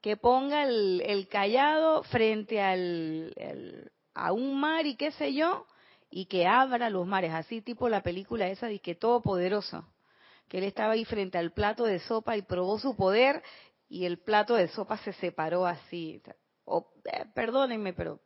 que 0.00 0.16
ponga 0.16 0.64
el, 0.64 1.28
callado 1.30 2.02
frente 2.04 2.60
al, 2.60 3.90
a 4.14 4.32
un 4.32 4.58
mar 4.58 4.86
y 4.86 4.96
qué 4.96 5.10
sé 5.12 5.34
yo, 5.34 5.66
y 6.10 6.26
que 6.26 6.46
abra 6.46 6.90
los 6.90 7.06
mares, 7.06 7.32
así 7.32 7.60
tipo 7.60 7.88
la 7.88 8.02
película 8.02 8.48
esa 8.48 8.66
de 8.66 8.80
que 8.80 8.94
todopoderoso, 8.94 9.86
que 10.48 10.58
él 10.58 10.64
estaba 10.64 10.94
ahí 10.94 11.04
frente 11.04 11.38
al 11.38 11.52
plato 11.52 11.84
de 11.84 12.00
sopa 12.00 12.36
y 12.36 12.42
probó 12.42 12.78
su 12.78 12.96
poder 12.96 13.42
y 13.88 14.04
el 14.04 14.18
plato 14.18 14.54
de 14.54 14.68
sopa 14.68 14.98
se 14.98 15.12
separó 15.14 15.66
así. 15.66 16.22
Eh, 16.26 17.24
perdónenme, 17.34 17.92
pero, 17.92 18.20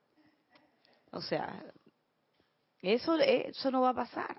o 1.10 1.20
sea, 1.20 1.64
eso, 2.80 3.16
eso 3.18 3.70
no 3.70 3.82
va 3.82 3.90
a 3.90 3.94
pasar. 3.94 4.36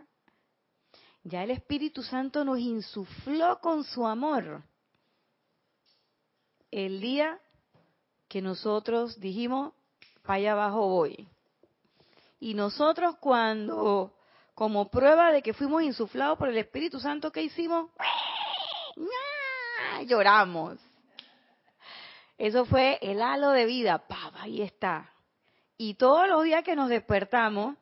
Ya 1.24 1.44
el 1.44 1.52
Espíritu 1.52 2.04
Santo 2.04 2.44
nos 2.44 2.60
insufló 2.60 3.60
con 3.62 3.84
su 3.86 4.06
amor 4.06 4.64
el 6.70 7.00
día 7.00 7.40
que 8.28 8.42
nosotros 8.42 9.20
dijimos, 9.20 9.74
para 10.24 10.36
allá 10.36 10.52
abajo 10.54 10.88
voy. 10.90 11.30
Y 12.44 12.56
nosotros 12.56 13.16
cuando, 13.22 14.18
como 14.54 14.92
prueba 14.92 15.32
de 15.32 15.42
que 15.42 15.54
fuimos 15.54 15.82
insuflados 15.82 16.38
por 16.38 16.50
el 16.50 16.58
Espíritu 16.58 17.00
Santo, 17.00 17.32
¿qué 17.32 17.42
hicimos? 17.42 17.90
Lloramos. 20.06 20.78
Eso 22.38 22.66
fue 22.66 23.00
el 23.02 23.22
halo 23.22 23.52
de 23.52 23.66
vida. 23.66 23.98
¡Pah! 24.10 24.34
Ahí 24.42 24.62
está. 24.62 25.10
Y 25.78 25.94
todos 25.94 26.28
los 26.28 26.44
días 26.44 26.66
que 26.66 26.76
nos 26.76 26.90
despertamos, 26.90 27.78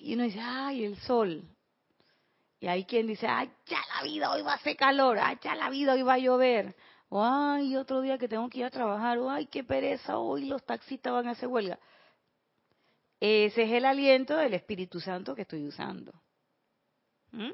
y 0.00 0.14
uno 0.14 0.22
dice, 0.22 0.40
ay, 0.40 0.84
el 0.84 0.96
sol. 1.00 1.42
Y 2.60 2.68
hay 2.68 2.84
quien 2.84 3.08
dice, 3.08 3.26
ay, 3.26 3.50
ya 3.66 3.80
la 3.96 4.04
vida 4.04 4.30
hoy 4.30 4.42
va 4.42 4.52
a 4.52 4.54
hacer 4.54 4.76
calor, 4.76 5.18
ay, 5.18 5.36
ya 5.42 5.56
la 5.56 5.68
vida 5.68 5.94
hoy 5.94 6.02
va 6.02 6.12
a 6.12 6.18
llover. 6.18 6.76
O, 7.08 7.24
ay, 7.24 7.74
otro 7.74 8.02
día 8.02 8.18
que 8.18 8.28
tengo 8.28 8.48
que 8.48 8.58
ir 8.60 8.66
a 8.66 8.70
trabajar, 8.70 9.18
o, 9.18 9.28
ay, 9.28 9.46
qué 9.46 9.64
pereza, 9.64 10.16
hoy 10.18 10.44
los 10.44 10.64
taxistas 10.64 11.12
van 11.12 11.26
a 11.26 11.32
hacer 11.32 11.48
huelga. 11.48 11.76
Ese 13.20 13.62
es 13.62 13.72
el 13.72 13.84
aliento 13.84 14.36
del 14.36 14.54
Espíritu 14.54 15.00
Santo 15.00 15.34
que 15.34 15.42
estoy 15.42 15.66
usando. 15.66 16.12
¿Mm? 17.32 17.50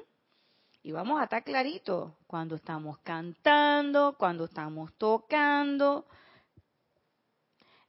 Y 0.83 0.91
vamos 0.91 1.19
a 1.19 1.23
estar 1.23 1.43
claritos 1.43 2.13
cuando 2.27 2.55
estamos 2.55 2.99
cantando, 2.99 4.15
cuando 4.17 4.45
estamos 4.45 4.93
tocando. 4.97 6.05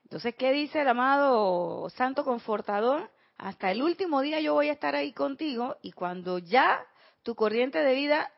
Entonces, 0.04 0.34
¿qué 0.36 0.52
dice 0.52 0.80
el 0.80 0.88
amado 0.88 1.90
Santo 1.90 2.24
Confortador? 2.24 3.10
hasta 3.38 3.70
el 3.70 3.82
último 3.82 4.22
día 4.22 4.40
yo 4.40 4.54
voy 4.54 4.68
a 4.68 4.72
estar 4.72 4.94
ahí 4.94 5.12
contigo 5.12 5.76
y 5.82 5.92
cuando 5.92 6.38
ya 6.38 6.86
tu 7.22 7.34
corriente 7.34 7.78
de 7.78 7.94
vida 7.94 8.32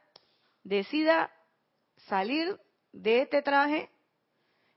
decida 0.65 1.31
salir 2.09 2.59
de 2.93 3.23
este 3.23 3.43
traje, 3.43 3.91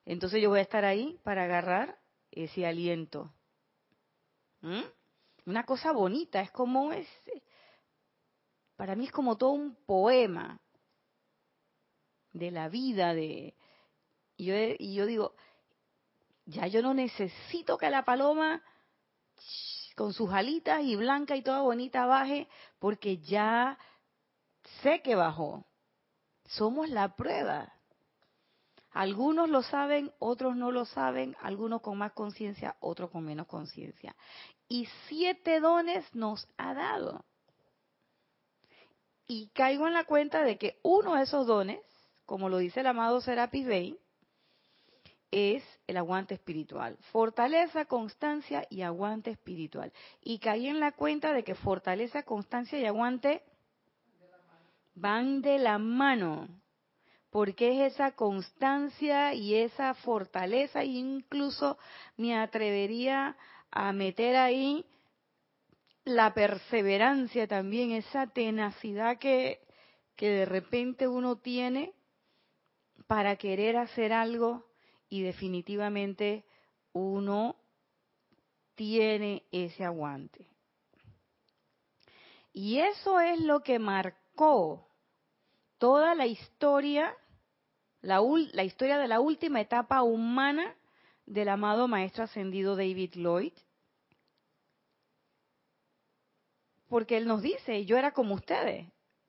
entonces 0.06 0.42
yo 0.42 0.50
voy 0.50 0.60
a 0.60 0.64
estar 0.64 0.86
ahí 0.86 1.20
para 1.24 1.44
agarrar 1.44 1.98
ese 2.32 2.66
aliento. 2.66 3.34
¿Mm? 4.62 4.82
Una 5.46 5.66
cosa 5.66 5.92
bonita, 5.92 6.42
es 6.42 6.52
como 6.52 6.92
es, 6.94 7.08
para 8.76 8.96
mí 8.96 9.06
es 9.06 9.12
como 9.12 9.38
todo 9.38 9.52
un 9.52 9.76
poema 9.86 10.60
de 12.34 12.52
la 12.52 12.70
vida 12.70 13.14
de 13.14 13.56
y 14.38 14.46
yo, 14.46 14.56
y 14.80 14.96
yo 14.96 15.06
digo, 15.06 15.36
ya 16.46 16.66
yo 16.68 16.82
no 16.82 16.94
necesito 16.94 17.78
que 17.78 17.90
la 17.90 18.04
paloma 18.04 18.64
con 19.96 20.14
sus 20.14 20.32
alitas 20.32 20.82
y 20.82 20.96
blanca 20.96 21.36
y 21.36 21.44
toda 21.44 21.62
bonita 21.62 22.06
baje, 22.06 22.48
porque 22.80 23.20
ya 23.20 23.78
sé 24.82 25.02
que 25.02 25.14
bajó. 25.14 25.68
Somos 26.46 26.90
la 26.90 27.16
prueba. 27.16 27.72
Algunos 28.92 29.50
lo 29.50 29.64
saben, 29.64 30.12
otros 30.20 30.56
no 30.56 30.72
lo 30.72 30.86
saben, 30.86 31.36
algunos 31.42 31.82
con 31.82 31.98
más 31.98 32.12
conciencia, 32.12 32.76
otros 32.82 33.10
con 33.10 33.24
menos 33.24 33.48
conciencia. 33.48 34.16
Y 34.68 34.88
siete 35.08 35.60
dones 35.60 36.06
nos 36.14 36.48
ha 36.58 36.74
dado. 36.74 37.24
Y 39.28 39.48
caigo 39.54 39.88
en 39.88 39.94
la 39.94 40.04
cuenta 40.04 40.44
de 40.44 40.58
que 40.58 40.80
uno 40.84 41.16
de 41.16 41.24
esos 41.24 41.48
dones, 41.48 41.80
como 42.26 42.50
lo 42.50 42.58
dice 42.58 42.82
el 42.82 42.88
amado 42.88 43.22
Serapis 43.22 43.66
Bey, 43.66 43.98
es 45.32 45.64
el 45.88 45.96
aguante 45.96 46.34
espiritual. 46.34 46.98
Fortaleza, 47.12 47.86
constancia 47.86 48.68
y 48.70 48.82
aguante 48.82 49.32
espiritual. 49.32 49.94
Y 50.22 50.40
caí 50.40 50.68
en 50.68 50.82
la 50.82 50.92
cuenta 50.92 51.32
de 51.32 51.46
que 51.46 51.56
fortaleza, 51.56 52.24
constancia 52.24 52.78
y 52.78 52.86
aguante 52.86 53.42
van 54.94 55.42
de 55.42 55.58
la 55.58 55.78
mano. 55.78 56.50
Porque 57.32 57.86
es 57.86 57.94
esa 57.94 58.12
constancia 58.12 59.34
y 59.34 59.56
esa 59.56 59.94
fortaleza, 59.96 60.82
e 60.82 60.88
incluso 60.88 61.78
me 62.18 62.38
atrevería 62.38 63.38
a 63.72 63.92
meter 63.94 64.36
ahí 64.36 64.86
la 66.04 66.34
perseverancia 66.34 67.48
también, 67.48 67.92
esa 67.92 68.28
tenacidad 68.28 69.18
que, 69.18 69.62
que 70.16 70.30
de 70.30 70.46
repente 70.46 71.08
uno 71.08 71.38
tiene 71.38 71.94
para 73.08 73.36
querer 73.38 73.78
hacer 73.78 74.14
algo 74.14 74.66
y 75.10 75.22
definitivamente 75.22 76.46
uno 76.94 77.56
tiene 78.76 79.44
ese 79.52 79.86
aguante. 79.86 80.48
Y 82.54 82.80
eso 82.80 83.20
es 83.20 83.40
lo 83.40 83.62
que 83.62 83.80
marcó 83.80 84.88
toda 85.78 86.16
la 86.16 86.26
historia, 86.26 87.16
la, 88.02 88.22
la, 88.54 88.64
historia 88.64 88.98
de 88.98 89.08
la 89.08 89.20
última 89.20 89.62
etapa 89.62 90.02
humana 90.04 90.76
del 91.26 91.50
amado 91.50 91.88
Maestro 91.88 92.24
Ascendido 92.24 92.76
David 92.76 93.14
Lloyd. 93.16 93.54
Porque 96.90 97.18
él 97.18 97.28
nos 97.28 97.42
dice, 97.42 97.86
yo 97.86 97.98
era 97.98 98.12
como 98.12 98.36
ustedes. 98.36 98.88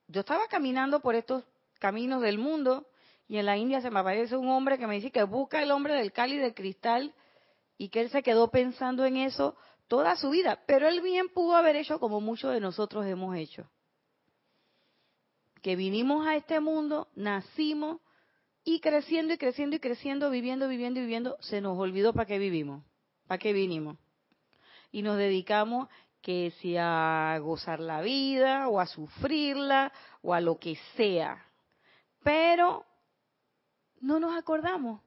Yo 0.08 0.20
estaba 0.20 0.48
caminando 0.48 1.00
por 1.00 1.14
estos 1.14 1.44
caminos 1.78 2.22
del 2.22 2.38
mundo 2.38 2.86
y 3.28 3.38
en 3.38 3.46
la 3.46 3.56
India 3.56 3.80
se 3.80 3.90
me 3.90 4.00
aparece 4.00 4.36
un 4.36 4.48
hombre 4.48 4.78
que 4.78 4.86
me 4.86 4.96
dice 4.96 5.10
que 5.10 5.22
busca 5.22 5.62
el 5.62 5.70
hombre 5.70 5.94
del 5.94 6.12
cáliz 6.12 6.40
de 6.40 6.54
cristal 6.54 7.14
y 7.78 7.88
que 7.88 8.00
él 8.00 8.10
se 8.10 8.22
quedó 8.22 8.50
pensando 8.50 9.04
en 9.04 9.16
eso 9.16 9.56
toda 9.88 10.16
su 10.16 10.30
vida, 10.30 10.60
pero 10.66 10.88
él 10.88 11.00
bien 11.02 11.28
pudo 11.28 11.54
haber 11.54 11.76
hecho 11.76 12.00
como 12.00 12.20
muchos 12.20 12.52
de 12.52 12.60
nosotros 12.60 13.06
hemos 13.06 13.36
hecho. 13.36 13.68
Que 15.60 15.76
vinimos 15.76 16.26
a 16.26 16.36
este 16.36 16.60
mundo, 16.60 17.08
nacimos 17.14 18.00
y 18.64 18.80
creciendo 18.80 19.34
y 19.34 19.38
creciendo 19.38 19.76
y 19.76 19.80
creciendo, 19.80 20.30
viviendo, 20.30 20.68
viviendo 20.68 21.00
y 21.00 21.02
viviendo, 21.02 21.36
se 21.40 21.60
nos 21.60 21.78
olvidó 21.78 22.12
para 22.12 22.26
qué 22.26 22.38
vivimos, 22.38 22.84
para 23.26 23.38
qué 23.38 23.52
vinimos. 23.52 23.98
Y 24.90 25.02
nos 25.02 25.16
dedicamos 25.16 25.88
que 26.20 26.52
si 26.60 26.76
a 26.76 27.36
gozar 27.42 27.80
la 27.80 28.00
vida 28.00 28.68
o 28.68 28.78
a 28.78 28.86
sufrirla 28.86 29.92
o 30.22 30.34
a 30.34 30.40
lo 30.40 30.58
que 30.58 30.76
sea. 30.96 31.44
Pero 32.22 32.86
no 34.00 34.20
nos 34.20 34.36
acordamos. 34.36 35.00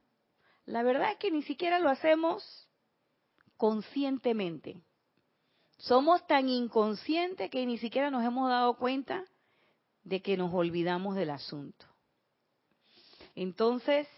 La 0.66 0.82
verdad 0.82 1.12
es 1.12 1.16
que 1.16 1.30
ni 1.30 1.42
siquiera 1.42 1.78
lo 1.78 1.88
hacemos 1.88 2.68
conscientemente. 3.56 4.82
Somos 5.78 6.26
tan 6.26 6.48
inconscientes 6.48 7.50
que 7.50 7.64
ni 7.64 7.78
siquiera 7.78 8.10
nos 8.10 8.24
hemos 8.24 8.48
dado 8.50 8.76
cuenta 8.76 9.24
de 10.04 10.20
que 10.20 10.36
nos 10.36 10.52
olvidamos 10.52 11.16
del 11.16 11.30
asunto. 11.30 11.86
Entonces, 13.36 14.08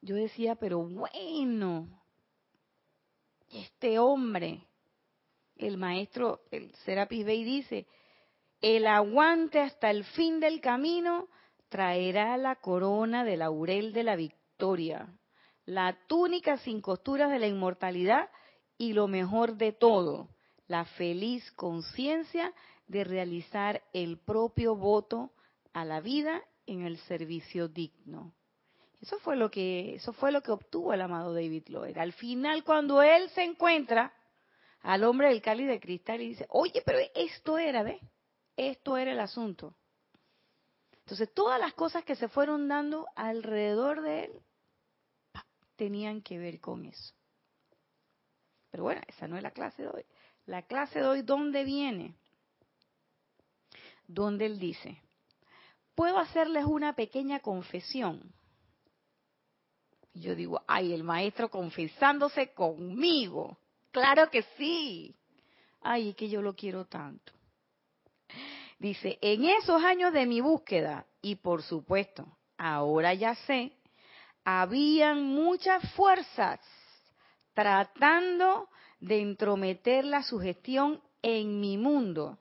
yo 0.00 0.14
decía, 0.14 0.54
pero 0.54 0.78
bueno, 0.78 1.88
este 3.50 3.98
hombre, 3.98 4.64
el 5.56 5.76
maestro, 5.76 6.40
el 6.52 6.72
Serapis 6.86 7.26
Bey 7.26 7.42
dice, 7.42 7.88
el 8.60 8.86
aguante 8.86 9.58
hasta 9.58 9.90
el 9.90 10.04
fin 10.04 10.38
del 10.38 10.60
camino 10.60 11.28
traerá 11.68 12.36
la 12.36 12.56
corona 12.56 13.24
de 13.24 13.36
laurel 13.36 13.92
de 13.92 14.04
la 14.04 14.14
victoria, 14.14 15.12
la 15.64 15.98
túnica 16.06 16.58
sin 16.58 16.80
costuras 16.80 17.30
de 17.30 17.40
la 17.40 17.48
inmortalidad 17.48 18.30
y 18.78 18.92
lo 18.92 19.08
mejor 19.08 19.56
de 19.56 19.72
todo, 19.72 20.28
la 20.68 20.84
feliz 20.84 21.50
conciencia 21.52 22.54
de 22.86 23.02
realizar 23.02 23.82
el 23.92 24.16
propio 24.18 24.76
voto 24.76 25.32
a 25.72 25.84
la 25.84 26.00
vida 26.00 26.40
en 26.70 26.82
el 26.82 26.98
servicio 26.98 27.68
digno. 27.68 28.32
Eso 29.00 29.18
fue 29.18 29.34
lo 29.34 29.50
que 29.50 29.94
eso 29.94 30.12
fue 30.12 30.30
lo 30.30 30.42
que 30.42 30.52
obtuvo 30.52 30.92
el 30.92 31.00
amado 31.00 31.34
David 31.34 31.64
Lloyd. 31.66 31.96
Al 31.98 32.12
final 32.12 32.64
cuando 32.64 33.02
él 33.02 33.28
se 33.30 33.42
encuentra 33.42 34.12
al 34.82 35.04
hombre 35.04 35.28
del 35.28 35.42
cáliz 35.42 35.68
de 35.68 35.80
cristal 35.80 36.20
y 36.20 36.28
dice, 36.28 36.46
"Oye, 36.50 36.82
pero 36.84 36.98
esto 37.14 37.58
era, 37.58 37.82
¿ves? 37.82 38.00
Esto 38.56 38.96
era 38.96 39.12
el 39.12 39.20
asunto." 39.20 39.74
Entonces, 40.92 41.34
todas 41.34 41.58
las 41.58 41.74
cosas 41.74 42.04
que 42.04 42.14
se 42.14 42.28
fueron 42.28 42.68
dando 42.68 43.08
alrededor 43.16 44.00
de 44.02 44.24
él 44.26 44.32
tenían 45.74 46.22
que 46.22 46.38
ver 46.38 46.60
con 46.60 46.84
eso. 46.84 47.14
Pero 48.70 48.84
bueno, 48.84 49.00
esa 49.08 49.26
no 49.26 49.36
es 49.36 49.42
la 49.42 49.50
clase 49.50 49.82
de 49.82 49.88
hoy. 49.88 50.04
La 50.46 50.62
clase 50.62 51.00
de 51.00 51.06
hoy, 51.06 51.22
¿dónde 51.22 51.64
viene? 51.64 52.14
Donde 54.06 54.46
él 54.46 54.60
dice, 54.60 55.02
puedo 55.94 56.18
hacerles 56.18 56.64
una 56.64 56.94
pequeña 56.94 57.40
confesión. 57.40 58.32
Yo 60.14 60.34
digo, 60.34 60.62
ay, 60.66 60.92
el 60.92 61.04
maestro 61.04 61.50
confesándose 61.50 62.52
conmigo. 62.52 63.58
Claro 63.90 64.30
que 64.30 64.42
sí. 64.56 65.14
Ay, 65.80 66.14
que 66.14 66.28
yo 66.28 66.42
lo 66.42 66.54
quiero 66.54 66.84
tanto. 66.86 67.32
Dice, 68.78 69.18
en 69.20 69.44
esos 69.44 69.82
años 69.84 70.12
de 70.12 70.26
mi 70.26 70.40
búsqueda, 70.40 71.06
y 71.20 71.36
por 71.36 71.62
supuesto, 71.62 72.26
ahora 72.56 73.12
ya 73.14 73.34
sé, 73.34 73.72
habían 74.44 75.22
muchas 75.22 75.82
fuerzas 75.92 76.60
tratando 77.54 78.68
de 79.00 79.20
entrometer 79.20 80.04
la 80.04 80.22
sugestión 80.22 81.02
en 81.22 81.60
mi 81.60 81.76
mundo, 81.76 82.38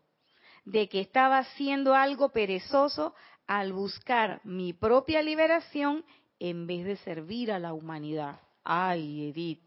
de 0.63 0.87
que 0.87 1.01
estaba 1.01 1.39
haciendo 1.39 1.93
algo 1.93 2.29
perezoso 2.29 3.13
al 3.49 3.73
buscar 3.73 4.39
mi 4.43 4.73
propia 4.73 5.21
liberación 5.21 6.05
en 6.39 6.67
vez 6.67 6.85
de 6.85 6.97
servir 6.97 7.51
a 7.51 7.57
la 7.57 7.73
humanidad. 7.73 8.39
Ay, 8.63 9.29
Edith, 9.29 9.61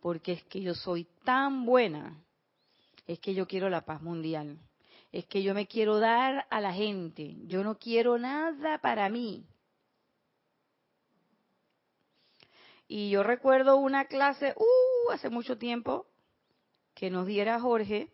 porque 0.00 0.32
es 0.32 0.42
que 0.44 0.60
yo 0.60 0.74
soy 0.74 1.06
tan 1.24 1.64
buena, 1.64 2.20
es 3.06 3.18
que 3.20 3.34
yo 3.34 3.46
quiero 3.46 3.70
la 3.70 3.84
paz 3.84 4.02
mundial 4.02 4.58
es 5.12 5.26
que 5.26 5.42
yo 5.42 5.54
me 5.54 5.66
quiero 5.66 5.98
dar 5.98 6.46
a 6.50 6.60
la 6.60 6.72
gente, 6.72 7.36
yo 7.46 7.64
no 7.64 7.78
quiero 7.78 8.18
nada 8.18 8.78
para 8.78 9.08
mí. 9.08 9.46
Y 12.86 13.10
yo 13.10 13.22
recuerdo 13.22 13.76
una 13.76 14.06
clase, 14.06 14.54
uh, 14.56 15.10
hace 15.10 15.28
mucho 15.28 15.58
tiempo, 15.58 16.06
que 16.94 17.10
nos 17.10 17.26
diera 17.26 17.60
Jorge, 17.60 18.12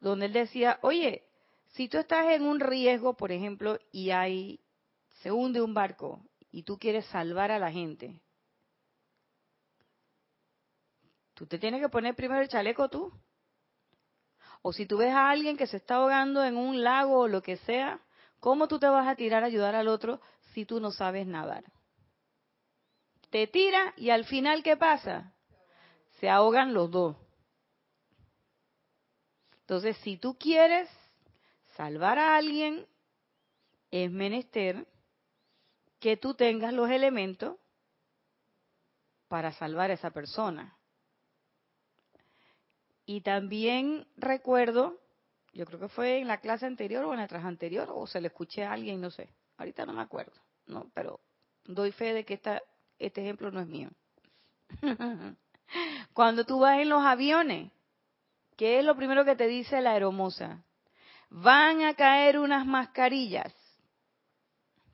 donde 0.00 0.26
él 0.26 0.32
decía, 0.32 0.78
oye, 0.82 1.24
si 1.72 1.88
tú 1.88 1.98
estás 1.98 2.26
en 2.26 2.42
un 2.42 2.60
riesgo, 2.60 3.14
por 3.14 3.32
ejemplo, 3.32 3.78
y 3.90 4.10
hay, 4.10 4.60
se 5.22 5.32
hunde 5.32 5.62
un 5.62 5.74
barco, 5.74 6.22
y 6.50 6.64
tú 6.64 6.78
quieres 6.78 7.06
salvar 7.06 7.50
a 7.50 7.58
la 7.58 7.72
gente, 7.72 8.20
tú 11.34 11.46
te 11.46 11.58
tienes 11.58 11.80
que 11.80 11.88
poner 11.88 12.14
primero 12.14 12.42
el 12.42 12.48
chaleco 12.48 12.88
tú. 12.88 13.12
O 14.60 14.72
si 14.72 14.86
tú 14.86 14.98
ves 14.98 15.12
a 15.12 15.30
alguien 15.30 15.56
que 15.56 15.66
se 15.66 15.78
está 15.78 15.96
ahogando 15.96 16.44
en 16.44 16.56
un 16.56 16.84
lago 16.84 17.20
o 17.20 17.28
lo 17.28 17.42
que 17.42 17.56
sea, 17.56 18.00
¿cómo 18.38 18.68
tú 18.68 18.78
te 18.78 18.86
vas 18.86 19.08
a 19.08 19.16
tirar 19.16 19.42
a 19.42 19.46
ayudar 19.46 19.74
al 19.74 19.88
otro 19.88 20.20
si 20.52 20.64
tú 20.64 20.78
no 20.78 20.92
sabes 20.92 21.26
nadar? 21.26 21.64
Te 23.30 23.46
tira 23.46 23.94
y 23.96 24.10
al 24.10 24.24
final, 24.24 24.62
¿qué 24.62 24.76
pasa? 24.76 25.34
Se 26.20 26.28
ahogan 26.28 26.74
los 26.74 26.90
dos. 26.90 27.16
Entonces, 29.62 29.96
si 29.98 30.18
tú 30.18 30.36
quieres 30.38 30.88
salvar 31.76 32.18
a 32.18 32.36
alguien, 32.36 32.86
es 33.90 34.10
menester 34.10 34.86
que 36.00 36.16
tú 36.16 36.34
tengas 36.34 36.72
los 36.72 36.90
elementos 36.90 37.56
para 39.28 39.52
salvar 39.52 39.90
a 39.90 39.94
esa 39.94 40.10
persona. 40.10 40.76
Y 43.06 43.20
también 43.20 44.06
recuerdo, 44.16 45.00
yo 45.52 45.66
creo 45.66 45.80
que 45.80 45.88
fue 45.88 46.18
en 46.18 46.28
la 46.28 46.40
clase 46.40 46.66
anterior 46.66 47.04
o 47.04 47.12
en 47.12 47.20
la 47.20 47.28
tras 47.28 47.44
anterior, 47.44 47.88
o 47.92 48.06
se 48.06 48.20
le 48.20 48.28
escuché 48.28 48.64
a 48.64 48.72
alguien, 48.72 49.00
no 49.00 49.10
sé, 49.10 49.28
ahorita 49.58 49.86
no 49.86 49.92
me 49.92 50.02
acuerdo, 50.02 50.32
no, 50.66 50.90
pero 50.94 51.20
doy 51.64 51.92
fe 51.92 52.12
de 52.12 52.24
que 52.24 52.40
este 52.98 53.20
ejemplo 53.20 53.50
no 53.50 53.60
es 53.60 53.66
mío. 53.66 53.90
Cuando 56.12 56.44
tú 56.44 56.60
vas 56.60 56.80
en 56.80 56.88
los 56.88 57.02
aviones, 57.02 57.70
¿qué 58.56 58.78
es 58.78 58.84
lo 58.84 58.96
primero 58.96 59.24
que 59.24 59.36
te 59.36 59.46
dice 59.46 59.80
la 59.80 59.92
aeromoza? 59.92 60.62
Van 61.34 61.80
a 61.80 61.94
caer 61.94 62.38
unas 62.38 62.66
mascarillas. 62.66 63.54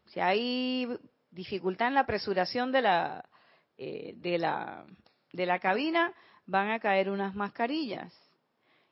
Si 0.06 0.20
hay 0.20 0.86
dificultad 1.32 1.88
en 1.88 1.94
la 1.94 2.00
apresuración 2.00 2.70
de 2.70 2.80
la, 2.80 3.28
eh, 3.76 4.12
de 4.16 4.38
la, 4.38 4.86
de 5.32 5.46
la 5.46 5.58
cabina, 5.58 6.14
van 6.46 6.70
a 6.70 6.78
caer 6.78 7.10
unas 7.10 7.34
mascarillas. 7.34 8.14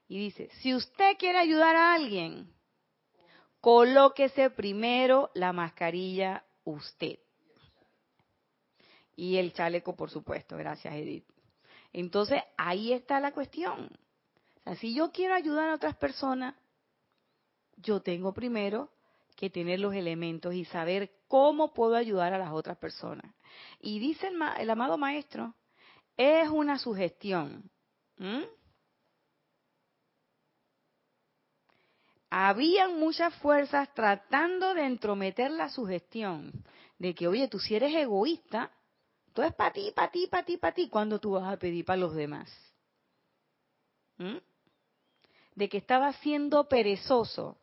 Y 0.08 0.18
dice, 0.18 0.50
si 0.60 0.74
usted 0.74 1.16
quiere 1.18 1.38
ayudar 1.38 1.76
a 1.76 1.94
alguien, 1.94 2.52
colóquese 3.60 4.50
primero 4.50 5.30
la 5.34 5.52
mascarilla 5.52 6.44
usted. 6.64 7.20
Y 9.14 9.36
el 9.36 9.52
chaleco, 9.52 9.94
por 9.94 10.10
supuesto. 10.10 10.56
Gracias, 10.56 10.92
Edith. 10.92 11.26
Entonces, 11.92 12.42
ahí 12.56 12.92
está 12.92 13.20
la 13.20 13.30
cuestión. 13.30 13.88
Si 14.80 14.92
yo 14.92 15.12
quiero 15.12 15.34
ayudar 15.34 15.70
a 15.70 15.74
otras 15.74 15.96
personas, 15.96 16.56
yo 17.76 18.00
tengo 18.00 18.32
primero 18.32 18.90
que 19.36 19.50
tener 19.50 19.80
los 19.80 19.94
elementos 19.94 20.54
y 20.54 20.64
saber 20.64 21.10
cómo 21.28 21.74
puedo 21.74 21.94
ayudar 21.94 22.32
a 22.32 22.38
las 22.38 22.52
otras 22.52 22.78
personas. 22.78 23.34
Y 23.80 23.98
dice 23.98 24.28
el, 24.58 24.70
amado 24.70 24.96
maestro, 24.96 25.54
es 26.16 26.48
una 26.48 26.78
sugestión. 26.78 27.70
Habían 32.30 32.98
muchas 32.98 33.34
fuerzas 33.36 33.92
tratando 33.94 34.74
de 34.74 34.84
entrometer 34.84 35.50
la 35.50 35.68
sugestión 35.68 36.52
de 36.98 37.14
que, 37.14 37.28
oye, 37.28 37.48
tú 37.48 37.58
si 37.58 37.76
eres 37.76 37.94
egoísta, 37.94 38.70
tú 39.32 39.42
es 39.42 39.54
para 39.54 39.72
ti, 39.72 39.92
para 39.94 40.10
ti, 40.10 40.26
para 40.26 40.44
ti, 40.44 40.56
para 40.56 40.74
ti, 40.74 40.88
cuando 40.88 41.20
tú 41.20 41.32
vas 41.32 41.52
a 41.52 41.58
pedir 41.58 41.84
para 41.84 41.98
los 41.98 42.14
demás. 42.14 42.50
De 45.54 45.68
que 45.68 45.76
estaba 45.76 46.12
siendo 46.14 46.68
perezoso 46.68 47.58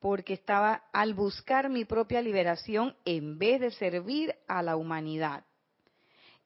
porque 0.00 0.34
estaba 0.34 0.84
al 0.92 1.14
buscar 1.14 1.68
mi 1.68 1.84
propia 1.84 2.22
liberación 2.22 2.96
en 3.04 3.38
vez 3.38 3.60
de 3.60 3.70
servir 3.72 4.34
a 4.46 4.62
la 4.62 4.76
humanidad 4.76 5.44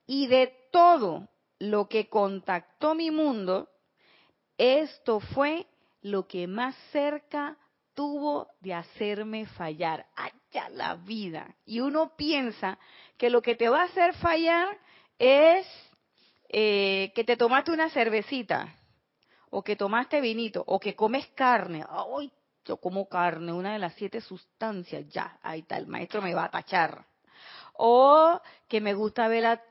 y 0.06 0.26
de 0.26 0.54
todo 0.70 1.28
lo 1.58 1.88
que 1.88 2.08
contactó 2.08 2.94
mi 2.94 3.10
mundo, 3.10 3.68
esto 4.58 5.20
fue 5.20 5.66
lo 6.02 6.26
que 6.26 6.46
más 6.46 6.74
cerca 6.90 7.56
tuvo 7.94 8.48
de 8.60 8.74
hacerme 8.74 9.46
fallar. 9.46 10.06
Allá 10.16 10.68
la 10.70 10.96
vida. 10.96 11.54
Y 11.64 11.80
uno 11.80 12.16
piensa 12.16 12.78
que 13.16 13.30
lo 13.30 13.42
que 13.42 13.54
te 13.54 13.68
va 13.68 13.82
a 13.82 13.86
hacer 13.86 14.14
fallar 14.14 14.76
es 15.18 15.66
eh, 16.48 17.12
que 17.14 17.24
te 17.24 17.36
tomaste 17.36 17.70
una 17.70 17.90
cervecita, 17.90 18.74
o 19.50 19.62
que 19.62 19.76
tomaste 19.76 20.20
vinito, 20.20 20.64
o 20.66 20.80
que 20.80 20.96
comes 20.96 21.26
carne. 21.28 21.84
Ay, 21.88 22.32
yo 22.64 22.76
como 22.78 23.08
carne, 23.08 23.52
una 23.52 23.72
de 23.72 23.78
las 23.78 23.94
siete 23.94 24.20
sustancias, 24.20 25.08
ya, 25.08 25.38
ahí 25.42 25.60
está, 25.60 25.76
el 25.76 25.86
maestro 25.86 26.22
me 26.22 26.34
va 26.34 26.44
a 26.44 26.50
tachar. 26.50 27.06
O 27.74 28.40
que 28.68 28.80
me 28.80 28.94
gusta 28.94 29.28
ver 29.28 29.42
la 29.42 29.62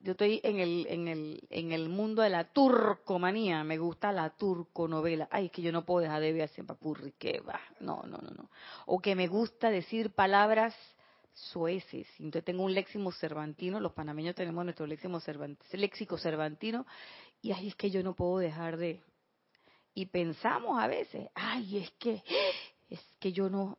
yo 0.00 0.12
estoy 0.12 0.40
en 0.44 0.58
el, 0.58 0.86
en, 0.88 1.08
el, 1.08 1.40
en 1.48 1.72
el 1.72 1.88
mundo 1.88 2.22
de 2.22 2.28
la 2.28 2.44
turcomanía, 2.44 3.64
me 3.64 3.78
gusta 3.78 4.12
la 4.12 4.30
turconovela. 4.30 5.26
Ay, 5.30 5.46
es 5.46 5.52
que 5.52 5.62
yo 5.62 5.72
no 5.72 5.84
puedo 5.86 6.00
dejar 6.00 6.20
de 6.20 6.32
ver 6.32 6.48
siempre 6.50 6.76
papurri, 6.76 7.12
que 7.12 7.40
va. 7.40 7.60
No, 7.80 8.02
no, 8.02 8.18
no, 8.18 8.30
no. 8.30 8.50
O 8.86 8.98
que 9.00 9.14
me 9.14 9.26
gusta 9.26 9.70
decir 9.70 10.10
palabras 10.10 10.74
sueces. 11.32 12.06
Entonces 12.18 12.44
tengo 12.44 12.62
un 12.62 12.74
léxico 12.74 13.10
cervantino, 13.12 13.80
los 13.80 13.92
panameños 13.92 14.34
tenemos 14.34 14.64
nuestro 14.64 14.86
léxico 14.86 15.18
cervantino, 15.20 15.80
léxico 15.80 16.18
cervantino, 16.18 16.86
y 17.40 17.52
ay, 17.52 17.68
es 17.68 17.76
que 17.76 17.90
yo 17.90 18.02
no 18.02 18.14
puedo 18.14 18.38
dejar 18.38 18.76
de. 18.76 19.02
Y 19.94 20.06
pensamos 20.06 20.82
a 20.82 20.86
veces, 20.88 21.28
ay, 21.34 21.78
es 21.78 21.90
que, 21.92 22.22
es 22.88 23.00
que 23.20 23.32
yo 23.32 23.48
no, 23.48 23.78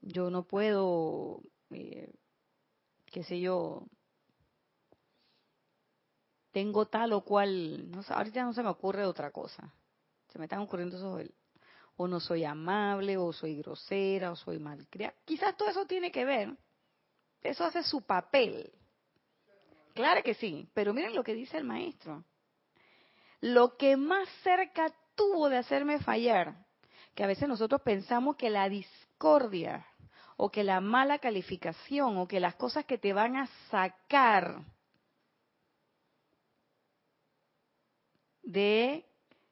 yo 0.00 0.30
no 0.30 0.44
puedo. 0.44 1.42
Eh, 1.70 2.12
qué 3.06 3.24
sé 3.24 3.40
yo, 3.40 3.86
tengo 6.52 6.86
tal 6.86 7.12
o 7.12 7.22
cual, 7.22 7.90
no 7.90 8.02
ahorita 8.08 8.42
no 8.44 8.54
se 8.54 8.62
me 8.62 8.70
ocurre 8.70 9.04
otra 9.04 9.30
cosa. 9.30 9.74
Se 10.28 10.38
me 10.38 10.46
están 10.46 10.60
ocurriendo 10.60 10.96
esos, 10.96 11.22
o 11.96 12.08
no 12.08 12.20
soy 12.20 12.44
amable, 12.44 13.16
o 13.16 13.32
soy 13.32 13.56
grosera, 13.56 14.30
o 14.30 14.36
soy 14.36 14.58
malcriada. 14.58 15.14
Quizás 15.24 15.56
todo 15.56 15.68
eso 15.68 15.86
tiene 15.86 16.10
que 16.10 16.24
ver. 16.24 16.56
Eso 17.42 17.64
hace 17.64 17.82
su 17.82 18.02
papel. 18.02 18.72
Claro 19.94 20.22
que 20.22 20.34
sí, 20.34 20.68
pero 20.72 20.94
miren 20.94 21.14
lo 21.14 21.24
que 21.24 21.34
dice 21.34 21.58
el 21.58 21.64
maestro. 21.64 22.24
Lo 23.40 23.76
que 23.76 23.96
más 23.96 24.28
cerca 24.42 24.92
tuvo 25.14 25.48
de 25.48 25.58
hacerme 25.58 25.98
fallar? 26.00 26.54
Que 27.14 27.24
a 27.24 27.26
veces 27.26 27.48
nosotros 27.48 27.80
pensamos 27.82 28.36
que 28.36 28.50
la 28.50 28.68
discordia 28.68 29.86
o 30.36 30.50
que 30.50 30.64
la 30.64 30.80
mala 30.80 31.18
calificación 31.18 32.18
o 32.18 32.28
que 32.28 32.40
las 32.40 32.54
cosas 32.56 32.84
que 32.84 32.98
te 32.98 33.12
van 33.12 33.36
a 33.36 33.46
sacar 33.70 34.62
de 38.42 39.04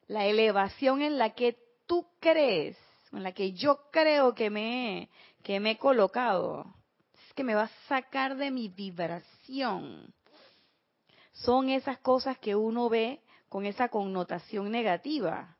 la 0.07 0.25
elevación 0.25 1.01
en 1.01 1.17
la 1.17 1.31
que 1.31 1.57
tú 1.85 2.07
crees, 2.19 2.77
en 3.11 3.23
la 3.23 3.33
que 3.33 3.53
yo 3.53 3.89
creo 3.91 4.33
que 4.33 4.49
me, 4.49 5.09
que 5.43 5.59
me 5.59 5.71
he 5.71 5.77
colocado, 5.77 6.75
es 7.13 7.33
que 7.33 7.43
me 7.43 7.55
va 7.55 7.63
a 7.63 7.87
sacar 7.87 8.35
de 8.35 8.51
mi 8.51 8.69
vibración. 8.69 10.13
Son 11.33 11.69
esas 11.69 11.99
cosas 11.99 12.37
que 12.37 12.55
uno 12.55 12.89
ve 12.89 13.21
con 13.49 13.65
esa 13.65 13.89
connotación 13.89 14.71
negativa. 14.71 15.57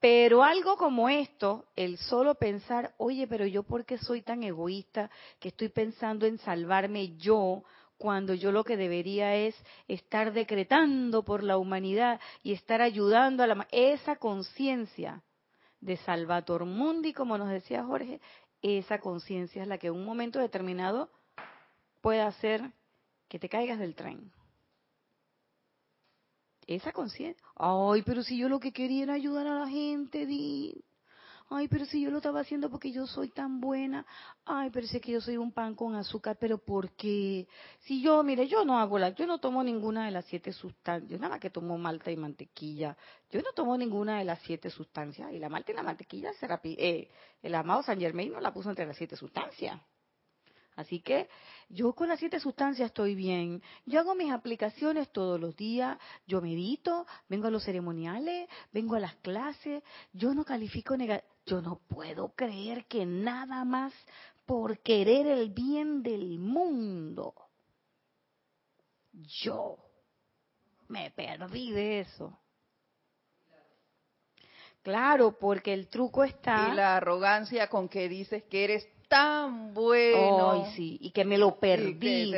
Pero 0.00 0.42
algo 0.42 0.76
como 0.76 1.08
esto, 1.08 1.66
el 1.76 1.96
solo 1.96 2.34
pensar, 2.34 2.92
oye, 2.98 3.28
pero 3.28 3.46
yo 3.46 3.62
por 3.62 3.84
qué 3.84 3.98
soy 3.98 4.22
tan 4.22 4.42
egoísta 4.42 5.10
que 5.38 5.48
estoy 5.48 5.68
pensando 5.68 6.26
en 6.26 6.38
salvarme 6.38 7.16
yo 7.16 7.62
cuando 7.98 8.34
yo 8.34 8.50
lo 8.50 8.64
que 8.64 8.76
debería 8.76 9.36
es 9.36 9.54
estar 9.86 10.32
decretando 10.32 11.22
por 11.22 11.44
la 11.44 11.56
humanidad 11.56 12.20
y 12.42 12.52
estar 12.52 12.82
ayudando 12.82 13.44
a 13.44 13.46
la 13.46 13.68
esa 13.70 14.16
conciencia 14.16 15.22
de 15.80 15.96
Salvator 15.98 16.64
Mundi, 16.64 17.12
como 17.12 17.38
nos 17.38 17.48
decía 17.48 17.84
Jorge, 17.84 18.20
esa 18.60 18.98
conciencia 18.98 19.62
es 19.62 19.68
la 19.68 19.78
que 19.78 19.86
en 19.86 19.94
un 19.94 20.04
momento 20.04 20.40
determinado 20.40 21.10
puede 22.00 22.22
hacer 22.22 22.72
que 23.28 23.38
te 23.38 23.48
caigas 23.48 23.78
del 23.78 23.94
tren. 23.94 24.32
Esa 26.66 26.92
conciencia. 26.92 27.42
Ay, 27.56 28.02
pero 28.02 28.22
si 28.22 28.38
yo 28.38 28.48
lo 28.48 28.60
que 28.60 28.72
quería 28.72 29.04
era 29.04 29.14
ayudar 29.14 29.46
a 29.46 29.58
la 29.58 29.68
gente, 29.68 30.26
di 30.26 30.84
ay, 31.54 31.68
pero 31.68 31.84
si 31.84 32.00
yo 32.00 32.10
lo 32.10 32.18
estaba 32.18 32.40
haciendo 32.40 32.70
porque 32.70 32.90
yo 32.92 33.06
soy 33.06 33.28
tan 33.28 33.60
buena, 33.60 34.06
ay, 34.44 34.70
pero 34.70 34.86
si 34.86 35.00
que 35.00 35.12
yo 35.12 35.20
soy 35.20 35.36
un 35.36 35.52
pan 35.52 35.74
con 35.74 35.94
azúcar, 35.94 36.36
pero 36.40 36.58
¿por 36.58 36.90
qué? 36.92 37.46
Si 37.80 38.02
yo, 38.02 38.22
mire, 38.22 38.48
yo 38.48 38.64
no 38.64 38.78
hago 38.78 38.98
la, 38.98 39.10
yo 39.10 39.26
no 39.26 39.38
tomo 39.38 39.62
ninguna 39.62 40.06
de 40.06 40.12
las 40.12 40.24
siete 40.26 40.52
sustancias, 40.52 41.20
nada 41.20 41.34
más 41.34 41.40
que 41.40 41.50
tomo 41.50 41.76
malta 41.78 42.10
y 42.10 42.16
mantequilla, 42.16 42.96
yo 43.30 43.42
no 43.42 43.52
tomo 43.52 43.76
ninguna 43.76 44.18
de 44.18 44.24
las 44.24 44.40
siete 44.42 44.70
sustancias, 44.70 45.32
y 45.32 45.38
la 45.38 45.48
malta 45.48 45.72
y 45.72 45.74
la 45.74 45.82
mantequilla, 45.82 46.32
se 46.34 46.46
eh, 46.64 47.10
el 47.42 47.54
amado 47.54 47.82
San 47.82 47.98
Germain 47.98 48.32
no 48.32 48.40
la 48.40 48.52
puso 48.52 48.70
entre 48.70 48.86
las 48.86 48.96
siete 48.96 49.16
sustancias. 49.16 49.80
Así 50.74 51.00
que 51.00 51.28
yo 51.68 51.94
con 51.94 52.08
las 52.08 52.18
siete 52.18 52.40
sustancias 52.40 52.86
estoy 52.86 53.14
bien. 53.14 53.62
Yo 53.84 54.00
hago 54.00 54.14
mis 54.14 54.32
aplicaciones 54.32 55.10
todos 55.12 55.38
los 55.38 55.54
días. 55.56 55.98
Yo 56.26 56.40
medito, 56.40 57.06
vengo 57.28 57.48
a 57.48 57.50
los 57.50 57.64
ceremoniales, 57.64 58.48
vengo 58.72 58.96
a 58.96 59.00
las 59.00 59.16
clases. 59.16 59.82
Yo 60.12 60.34
no 60.34 60.44
califico 60.44 60.96
negativo. 60.96 61.30
Yo 61.44 61.60
no 61.60 61.80
puedo 61.88 62.34
creer 62.34 62.86
que 62.86 63.04
nada 63.04 63.64
más 63.64 63.92
por 64.46 64.78
querer 64.78 65.26
el 65.26 65.50
bien 65.50 66.02
del 66.02 66.38
mundo. 66.38 67.34
Yo 69.12 69.76
me 70.88 71.10
perdí 71.10 71.72
de 71.72 72.00
eso. 72.00 72.38
Claro, 74.82 75.38
porque 75.38 75.72
el 75.72 75.88
truco 75.88 76.24
está... 76.24 76.68
Y 76.72 76.74
la 76.74 76.96
arrogancia 76.96 77.68
con 77.68 77.88
que 77.88 78.08
dices 78.08 78.42
que 78.44 78.64
eres 78.64 78.88
tan 79.12 79.74
bueno. 79.74 80.64
sí, 80.74 80.96
y 81.02 81.10
que 81.10 81.26
me 81.26 81.36
lo 81.36 81.60
perdí. 81.60 82.32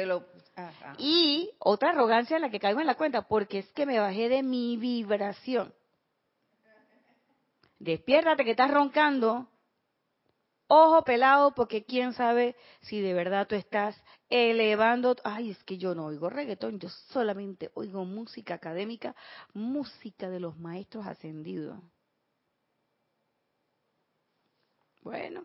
Y, 0.99 1.51
otra 1.61 1.91
arrogancia 1.91 2.35
en 2.35 2.43
la 2.43 2.51
que 2.51 2.59
caigo 2.59 2.81
en 2.81 2.89
la 2.89 2.97
cuenta, 2.97 3.29
porque 3.29 3.61
es 3.61 3.73
que 3.75 3.87
me 3.87 4.01
bajé 4.01 4.29
de 4.29 4.43
mi 4.43 4.77
vibración. 4.77 5.73
Despiértate 7.79 8.45
que 8.45 8.51
estás 8.51 8.73
roncando. 8.73 9.49
Ojo 10.67 11.05
pelado, 11.05 11.55
porque 11.55 11.85
quién 11.85 12.13
sabe 12.13 12.57
si 12.81 13.01
de 13.01 13.15
verdad 13.15 13.47
tú 13.47 13.55
estás 13.55 13.97
elevando. 14.29 15.15
Ay, 15.23 15.51
es 15.51 15.63
que 15.63 15.79
yo 15.79 15.95
no 15.95 16.07
oigo 16.07 16.29
reggaetón, 16.29 16.81
yo 16.81 16.89
solamente 16.89 17.71
oigo 17.75 18.05
música 18.05 18.55
académica, 18.55 19.15
música 19.53 20.29
de 20.29 20.41
los 20.41 20.59
maestros 20.59 21.07
ascendidos. 21.07 21.79
Bueno, 25.03 25.45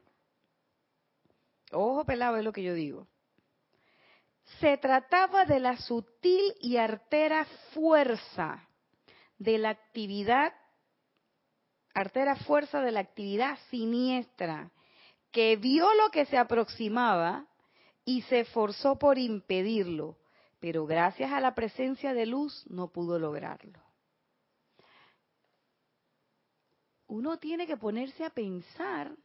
Ojo 1.71 2.05
pelado 2.05 2.38
es 2.38 2.43
lo 2.43 2.51
que 2.51 2.63
yo 2.63 2.73
digo. 2.73 3.08
Se 4.60 4.77
trataba 4.77 5.45
de 5.45 5.60
la 5.60 5.77
sutil 5.77 6.53
y 6.60 6.77
artera 6.77 7.45
fuerza 7.73 8.67
de 9.38 9.58
la 9.58 9.69
actividad, 9.69 10.53
artera 11.93 12.36
fuerza 12.36 12.82
de 12.82 12.91
la 12.91 12.99
actividad 13.01 13.58
siniestra, 13.69 14.71
que 15.32 15.55
vio 15.55 15.93
lo 15.93 16.10
que 16.10 16.25
se 16.25 16.38
aproximaba 16.38 17.45
y 18.03 18.23
se 18.23 18.39
esforzó 18.39 18.97
por 18.97 19.19
impedirlo, 19.19 20.17
pero 20.60 20.88
gracias 20.88 21.32
a 21.32 21.39
la 21.39 21.53
presencia 21.53 22.13
de 22.13 22.25
luz 22.25 22.65
no 22.67 22.88
pudo 22.88 23.19
lograrlo. 23.19 23.79
Uno 27.08 27.38
tiene 27.38 27.67
que 27.67 27.77
ponerse 27.77 28.25
a 28.25 28.29
pensar, 28.29 29.15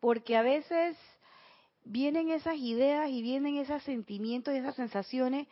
porque 0.00 0.36
a 0.36 0.42
veces 0.42 0.96
vienen 1.86 2.30
esas 2.30 2.56
ideas 2.56 3.08
y 3.10 3.22
vienen 3.22 3.56
esos 3.56 3.82
sentimientos 3.84 4.52
y 4.52 4.58
esas 4.58 4.74
sensaciones 4.74 5.46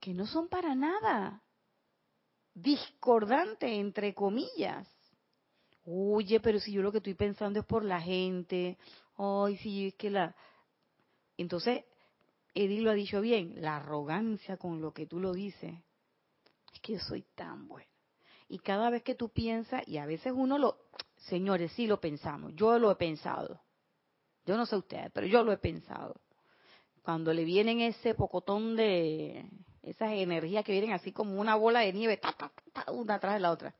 que 0.00 0.12
no 0.12 0.26
son 0.26 0.48
para 0.48 0.74
nada 0.74 1.40
discordantes, 2.54 3.70
entre 3.70 4.12
comillas. 4.12 4.88
Oye, 5.84 6.40
pero 6.40 6.60
si 6.60 6.72
yo 6.72 6.82
lo 6.82 6.92
que 6.92 6.98
estoy 6.98 7.14
pensando 7.14 7.60
es 7.60 7.66
por 7.66 7.84
la 7.84 8.00
gente, 8.00 8.76
ay, 9.16 9.56
si 9.58 9.88
es 9.88 9.94
que 9.94 10.10
la... 10.10 10.34
Entonces, 11.36 11.84
Edith 12.54 12.82
lo 12.82 12.90
ha 12.90 12.94
dicho 12.94 13.20
bien, 13.20 13.54
la 13.56 13.76
arrogancia 13.76 14.56
con 14.56 14.80
lo 14.80 14.92
que 14.92 15.06
tú 15.06 15.18
lo 15.18 15.32
dices, 15.32 15.74
es 16.74 16.80
que 16.80 16.94
yo 16.94 17.00
soy 17.00 17.24
tan 17.34 17.68
buena. 17.68 17.88
Y 18.48 18.58
cada 18.58 18.90
vez 18.90 19.02
que 19.02 19.14
tú 19.14 19.30
piensas, 19.30 19.86
y 19.88 19.96
a 19.96 20.06
veces 20.06 20.32
uno 20.36 20.58
lo, 20.58 20.76
señores, 21.16 21.72
sí 21.72 21.86
lo 21.86 22.00
pensamos, 22.00 22.52
yo 22.54 22.78
lo 22.78 22.90
he 22.90 22.96
pensado, 22.96 23.60
yo 24.46 24.56
no 24.56 24.66
sé 24.66 24.76
ustedes, 24.76 25.10
pero 25.12 25.26
yo 25.26 25.44
lo 25.44 25.52
he 25.52 25.58
pensado. 25.58 26.20
Cuando 27.02 27.32
le 27.32 27.44
vienen 27.44 27.80
ese 27.80 28.14
pocotón 28.14 28.76
de 28.76 29.44
esas 29.82 30.12
energías 30.12 30.64
que 30.64 30.72
vienen 30.72 30.92
así 30.92 31.12
como 31.12 31.40
una 31.40 31.56
bola 31.56 31.80
de 31.80 31.92
nieve, 31.92 32.20
una 32.88 33.14
atrás 33.14 33.34
de 33.34 33.40
la 33.40 33.50
otra, 33.50 33.74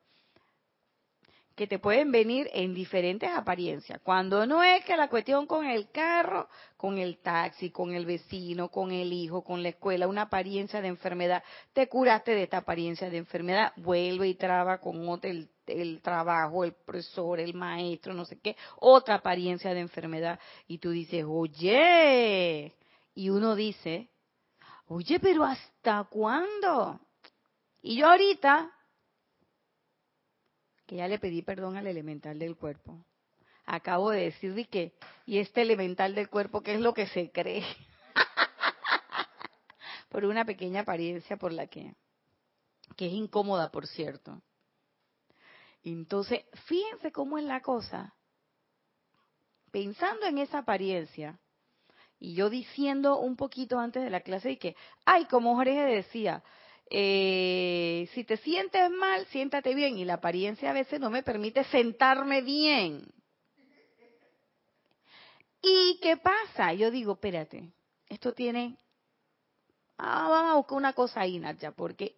que 1.55 1.67
te 1.67 1.79
pueden 1.79 2.11
venir 2.11 2.49
en 2.53 2.75
diferentes 2.75 3.31
apariencias. 3.31 4.01
Cuando 4.03 4.47
no 4.47 4.63
es 4.63 4.85
que 4.85 4.97
la 4.97 5.09
cuestión 5.09 5.47
con 5.47 5.67
el 5.67 5.91
carro, 5.91 6.49
con 6.77 6.99
el 6.99 7.19
taxi, 7.19 7.71
con 7.71 7.95
el 7.95 8.07
vecino, 8.07 8.69
con 8.69 8.91
el 8.93 9.13
hijo, 9.13 9.43
con 9.43 9.63
la 9.63 9.71
escuela, 9.71 10.09
una 10.09 10.23
apariencia 10.23 10.81
de 10.81 10.89
enfermedad, 10.89 11.43
te 11.73 11.89
curaste 11.89 12.35
de 12.35 12.45
esta 12.45 12.59
apariencia 12.59 13.11
de 13.11 13.19
enfermedad, 13.19 13.73
vuelve 13.77 14.29
y 14.29 14.35
traba 14.35 14.79
con 14.79 15.09
otro 15.09 15.31
el 15.31 15.49
el 15.67 16.01
trabajo, 16.03 16.65
el 16.65 16.73
profesor, 16.73 17.41
el 17.41 17.55
maestro, 17.55 18.15
no 18.15 18.25
sé 18.25 18.39
qué, 18.41 18.57
otra 18.79 19.17
apariencia 19.17 19.73
de 19.75 19.81
enfermedad. 19.81 20.39
Y 20.67 20.79
tú 20.79 20.91
dices, 20.91 21.25
oye, 21.27 22.75
y 23.15 23.31
uno 23.31 23.55
dice, 23.55 24.09
oye, 24.87 25.21
pero 25.21 25.45
¿hasta 25.45 26.05
cuándo? 26.05 27.01
Y 27.81 27.97
yo 27.97 28.09
ahorita, 28.09 28.71
que 30.93 30.99
ya 30.99 31.09
le 31.09 31.19
pedí 31.19 31.41
perdón 31.41 31.79
al 31.79 31.87
elemental 31.87 32.39
del 32.39 32.55
cuerpo, 32.55 33.03
acabo 33.65 34.11
de 34.11 34.25
decir 34.25 34.69
que, 34.69 34.93
y 35.25 35.39
este 35.39 35.63
elemental 35.63 36.15
del 36.15 36.29
cuerpo, 36.29 36.61
¿qué 36.61 36.75
es 36.75 36.81
lo 36.83 36.93
que 36.93 37.07
se 37.07 37.31
cree? 37.31 37.65
por 40.11 40.27
una 40.27 40.45
pequeña 40.45 40.83
apariencia 40.83 41.39
por 41.39 41.51
la 41.51 41.67
que, 41.67 41.95
que 42.95 43.07
es 43.07 43.13
incómoda, 43.15 43.71
por 43.71 43.87
cierto. 43.87 44.43
Entonces, 45.83 46.45
fíjense 46.67 47.11
cómo 47.11 47.39
es 47.39 47.45
la 47.45 47.63
cosa. 47.63 48.15
Pensando 49.71 50.27
en 50.27 50.37
esa 50.37 50.59
apariencia, 50.59 51.41
y 52.21 52.35
yo 52.35 52.51
diciendo 52.51 53.19
un 53.19 53.37
poquito 53.37 53.79
antes 53.79 54.05
de 54.05 54.11
la 54.11 54.21
clase 54.21 54.51
y 54.51 54.57
que, 54.59 54.77
ay, 55.07 55.25
como 55.25 55.55
Jorge 55.55 55.87
decía, 55.87 56.43
eh, 56.95 58.09
si 58.13 58.25
te 58.25 58.37
sientes 58.37 58.91
mal, 58.91 59.27
siéntate 59.27 59.75
bien, 59.75 59.97
y 59.97 60.05
la 60.05 60.15
apariencia 60.15 60.71
a 60.71 60.75
veces 60.75 61.01
no 61.01 61.09
me 61.09 61.23
permite 61.23 61.65
sentarme 61.65 62.43
bien. 62.43 63.07
¿Y 65.63 65.99
qué 66.03 66.19
pasa? 66.19 66.75
Yo 66.75 66.91
digo, 66.91 67.15
espérate, 67.15 67.73
esto 68.09 68.35
tiene, 68.35 68.77
ah, 69.97 70.29
vamos 70.29 70.53
a 70.53 70.57
buscar 70.57 70.77
una 70.77 70.93
cosa 70.93 71.21
ahí, 71.23 71.39
Nacha, 71.39 71.73
porque, 71.73 72.17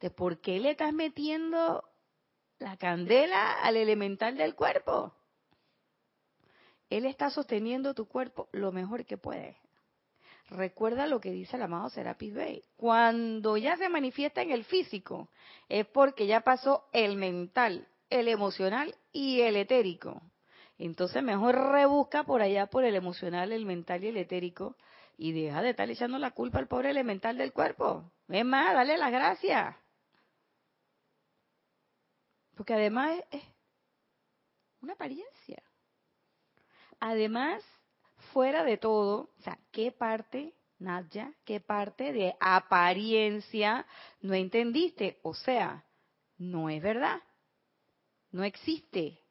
¿de 0.00 0.10
por 0.10 0.40
qué 0.40 0.60
le 0.60 0.72
estás 0.72 0.92
metiendo 0.92 1.82
la 2.58 2.76
candela 2.76 3.60
al 3.62 3.76
elemental 3.76 4.36
del 4.36 4.54
cuerpo. 4.54 5.12
Él 6.90 7.06
está 7.06 7.30
sosteniendo 7.30 7.94
tu 7.94 8.06
cuerpo 8.06 8.48
lo 8.52 8.72
mejor 8.72 9.04
que 9.04 9.18
puede. 9.18 9.58
Recuerda 10.50 11.06
lo 11.06 11.20
que 11.20 11.30
dice 11.30 11.56
el 11.56 11.62
amado 11.62 11.90
Serapis 11.90 12.34
Bey. 12.34 12.64
Cuando 12.76 13.56
ya 13.56 13.76
se 13.76 13.88
manifiesta 13.88 14.42
en 14.42 14.50
el 14.50 14.64
físico, 14.64 15.28
es 15.68 15.86
porque 15.86 16.26
ya 16.26 16.40
pasó 16.40 16.84
el 16.92 17.16
mental, 17.16 17.88
el 18.10 18.28
emocional 18.28 18.94
y 19.12 19.40
el 19.40 19.56
etérico. 19.56 20.22
Entonces 20.78 21.22
mejor 21.22 21.54
rebusca 21.72 22.24
por 22.24 22.42
allá 22.42 22.66
por 22.66 22.84
el 22.84 22.96
emocional, 22.96 23.52
el 23.52 23.64
mental 23.64 24.02
y 24.04 24.08
el 24.08 24.16
etérico 24.16 24.76
y 25.16 25.32
deja 25.32 25.62
de 25.62 25.70
estar 25.70 25.88
echando 25.88 26.18
la 26.18 26.32
culpa 26.32 26.58
al 26.58 26.66
pobre 26.66 26.90
elemental 26.90 27.36
del 27.36 27.52
cuerpo. 27.52 28.10
Es 28.28 28.44
más, 28.44 28.74
dale 28.74 28.96
las 28.96 29.12
gracias. 29.12 29.76
Porque 32.56 32.74
además 32.74 33.20
es 33.30 33.42
una 34.80 34.94
apariencia. 34.94 35.62
Además, 37.00 37.62
fuera 38.34 38.64
de 38.64 38.76
todo, 38.76 39.30
o 39.38 39.42
sea, 39.42 39.58
¿qué 39.72 39.90
parte, 39.90 40.52
Nadia, 40.78 41.32
qué 41.46 41.60
parte 41.60 42.12
de 42.12 42.34
apariencia 42.40 43.86
no 44.20 44.34
entendiste? 44.34 45.18
O 45.22 45.32
sea, 45.32 45.86
no 46.36 46.68
es 46.68 46.82
verdad. 46.82 47.22
No 48.30 48.44
existe 48.44 49.24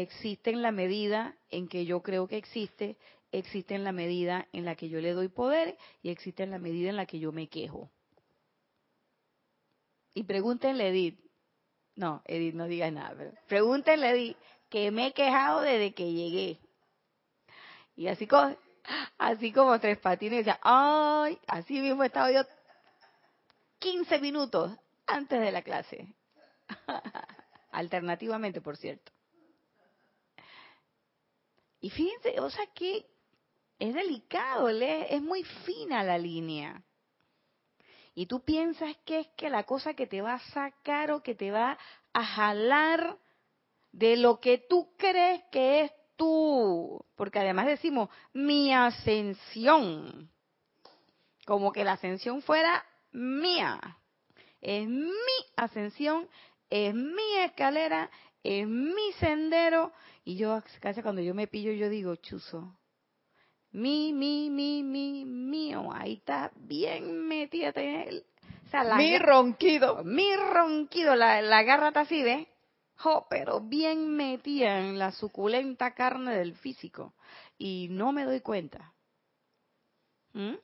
existe 0.00 0.50
en 0.50 0.62
la 0.62 0.72
medida 0.72 1.36
en 1.50 1.68
que 1.68 1.84
yo 1.84 2.02
creo 2.02 2.26
que 2.26 2.36
existe, 2.36 2.96
existe 3.32 3.74
en 3.74 3.84
la 3.84 3.92
medida 3.92 4.48
en 4.52 4.64
la 4.64 4.74
que 4.74 4.88
yo 4.88 5.00
le 5.00 5.12
doy 5.12 5.28
poder 5.28 5.76
y 6.02 6.10
existe 6.10 6.42
en 6.42 6.50
la 6.50 6.58
medida 6.58 6.90
en 6.90 6.96
la 6.96 7.06
que 7.06 7.18
yo 7.18 7.32
me 7.32 7.48
quejo. 7.48 7.90
Y 10.14 10.24
pregúntenle 10.24 10.88
Edith, 10.88 11.20
no, 11.96 12.22
Edith 12.24 12.54
no 12.54 12.66
diga 12.66 12.90
nada, 12.90 13.32
pregúntenle 13.46 14.10
Edith 14.10 14.36
que 14.68 14.90
me 14.90 15.08
he 15.08 15.12
quejado 15.12 15.60
desde 15.60 15.94
que 15.94 16.12
llegué. 16.12 16.58
Y 17.96 18.08
así 18.08 18.26
como, 18.26 18.56
así 19.18 19.52
como 19.52 19.78
tres 19.78 19.98
patines, 19.98 20.44
decía, 20.44 20.58
ay, 20.62 21.38
así 21.46 21.80
mismo 21.80 22.02
he 22.02 22.06
estado 22.06 22.30
yo 22.30 22.42
15 23.78 24.18
minutos 24.18 24.72
antes 25.06 25.40
de 25.40 25.52
la 25.52 25.62
clase. 25.62 26.14
Alternativamente, 27.72 28.60
por 28.60 28.76
cierto. 28.76 29.12
Y 31.80 31.90
fíjense, 31.90 32.40
o 32.40 32.48
sea 32.48 32.66
que 32.74 33.06
es 33.78 33.94
delicado, 33.94 34.70
es 34.70 35.20
muy 35.20 35.44
fina 35.44 36.02
la 36.02 36.16
línea. 36.16 36.82
Y 38.14 38.26
tú 38.26 38.40
piensas 38.40 38.96
que 39.04 39.20
es 39.20 39.28
que 39.36 39.50
la 39.50 39.64
cosa 39.64 39.94
que 39.94 40.06
te 40.06 40.22
va 40.22 40.34
a 40.34 40.50
sacar 40.50 41.10
o 41.10 41.22
que 41.22 41.34
te 41.34 41.50
va 41.50 41.76
a 42.12 42.24
jalar 42.24 43.18
de 43.92 44.16
lo 44.16 44.40
que 44.40 44.58
tú 44.58 44.94
crees 44.96 45.42
que 45.50 45.82
es 45.82 45.92
tú. 46.16 47.04
Porque 47.16 47.38
además 47.38 47.66
decimos, 47.66 48.08
mi 48.32 48.72
ascensión. 48.72 50.30
Como 51.46 51.72
que 51.72 51.84
la 51.84 51.92
ascensión 51.92 52.42
fuera 52.42 52.84
mía. 53.12 53.98
Es 54.60 54.88
mi 54.88 55.08
ascensión, 55.56 56.28
es 56.70 56.94
mi 56.94 57.36
escalera, 57.44 58.10
es 58.42 58.66
mi 58.66 59.12
sendero 59.18 59.92
y 60.24 60.36
yo 60.36 60.62
casi 60.80 61.02
cuando 61.02 61.20
yo 61.20 61.34
me 61.34 61.46
pillo, 61.46 61.72
yo 61.72 61.88
digo, 61.88 62.16
chuzo. 62.16 62.78
Mi, 63.72 64.12
mi, 64.12 64.50
mi, 64.50 64.82
mi, 64.82 65.24
mío. 65.24 65.90
Ahí 65.92 66.14
está 66.14 66.50
bien 66.54 67.26
metida. 67.26 67.70
O 67.70 68.70
sea, 68.70 68.96
mi 68.96 69.18
ronquido. 69.18 70.02
Mi 70.04 70.34
ronquido. 70.36 71.14
La, 71.16 71.42
la 71.42 71.62
garra 71.64 71.88
está 71.88 72.00
así, 72.00 72.22
¿ves? 72.22 72.46
Oh, 73.02 73.26
pero 73.28 73.60
bien 73.60 74.16
metida 74.16 74.78
en 74.78 74.98
la 74.98 75.10
suculenta 75.12 75.94
carne 75.94 76.36
del 76.36 76.54
físico. 76.54 77.14
Y 77.58 77.88
no 77.90 78.12
me 78.12 78.24
doy 78.24 78.40
cuenta. 78.40 78.92
¿Mm? 80.32 80.54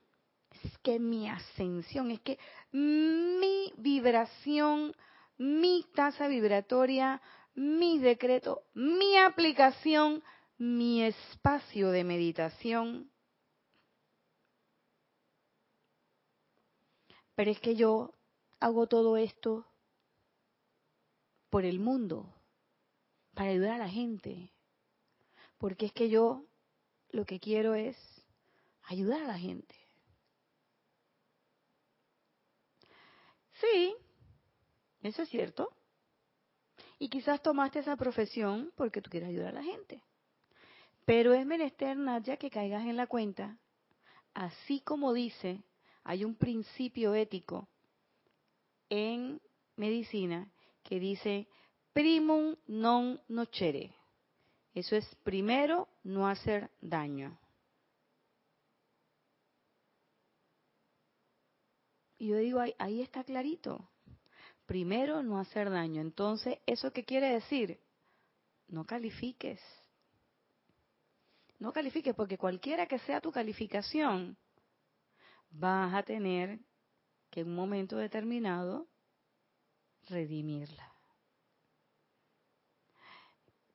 Es 0.63 0.77
que 0.79 0.99
mi 0.99 1.29
ascensión, 1.29 2.11
es 2.11 2.21
que 2.21 2.37
mi 2.71 3.73
vibración, 3.77 4.95
mi 5.37 5.85
tasa 5.93 6.27
vibratoria, 6.27 7.21
mi 7.55 7.99
decreto, 7.99 8.63
mi 8.73 9.17
aplicación, 9.17 10.23
mi 10.57 11.03
espacio 11.03 11.89
de 11.91 12.03
meditación. 12.03 13.09
Pero 17.35 17.51
es 17.51 17.59
que 17.59 17.75
yo 17.75 18.13
hago 18.59 18.87
todo 18.87 19.17
esto 19.17 19.65
por 21.51 21.65
el 21.65 21.79
mundo, 21.79 22.33
para 23.35 23.51
ayudar 23.51 23.73
a 23.73 23.85
la 23.85 23.89
gente. 23.89 24.51
Porque 25.59 25.85
es 25.85 25.93
que 25.93 26.09
yo 26.09 26.45
lo 27.11 27.25
que 27.25 27.39
quiero 27.39 27.75
es 27.75 27.95
ayudar 28.83 29.21
a 29.21 29.27
la 29.27 29.37
gente. 29.37 29.75
Sí, 33.59 33.95
eso 35.03 35.21
es 35.21 35.29
cierto. 35.29 35.71
Y 36.97 37.09
quizás 37.09 37.41
tomaste 37.41 37.79
esa 37.79 37.97
profesión 37.97 38.71
porque 38.75 39.01
tú 39.01 39.09
quieres 39.09 39.29
ayudar 39.29 39.49
a 39.49 39.61
la 39.61 39.63
gente. 39.63 40.01
Pero 41.05 41.33
es 41.33 41.45
menester, 41.45 41.97
Nadia, 41.97 42.37
que 42.37 42.49
caigas 42.49 42.85
en 42.85 42.95
la 42.95 43.07
cuenta, 43.07 43.57
así 44.33 44.79
como 44.79 45.11
dice, 45.11 45.61
hay 46.03 46.23
un 46.23 46.35
principio 46.35 47.13
ético 47.13 47.67
en 48.89 49.41
medicina 49.75 50.49
que 50.83 50.99
dice 50.99 51.47
primum 51.93 52.55
non 52.67 53.19
nocere. 53.27 53.93
Eso 54.73 54.95
es 54.95 55.05
primero 55.23 55.87
no 56.03 56.27
hacer 56.27 56.71
daño. 56.81 57.37
Y 62.17 62.27
yo 62.27 62.37
digo, 62.37 62.59
ahí, 62.59 62.75
ahí 62.77 63.01
está 63.01 63.23
clarito 63.23 63.91
primero 64.71 65.21
no 65.21 65.37
hacer 65.37 65.69
daño. 65.69 65.99
Entonces, 65.99 66.59
¿eso 66.65 66.93
qué 66.93 67.03
quiere 67.03 67.33
decir? 67.33 67.77
No 68.69 68.85
califiques. 68.85 69.59
No 71.59 71.73
califiques 71.73 72.15
porque 72.15 72.37
cualquiera 72.37 72.87
que 72.87 72.97
sea 72.99 73.19
tu 73.19 73.33
calificación, 73.33 74.37
vas 75.49 75.93
a 75.93 76.03
tener 76.03 76.57
que 77.29 77.41
en 77.41 77.49
un 77.49 77.55
momento 77.55 77.97
determinado 77.97 78.87
redimirla. 80.11 80.93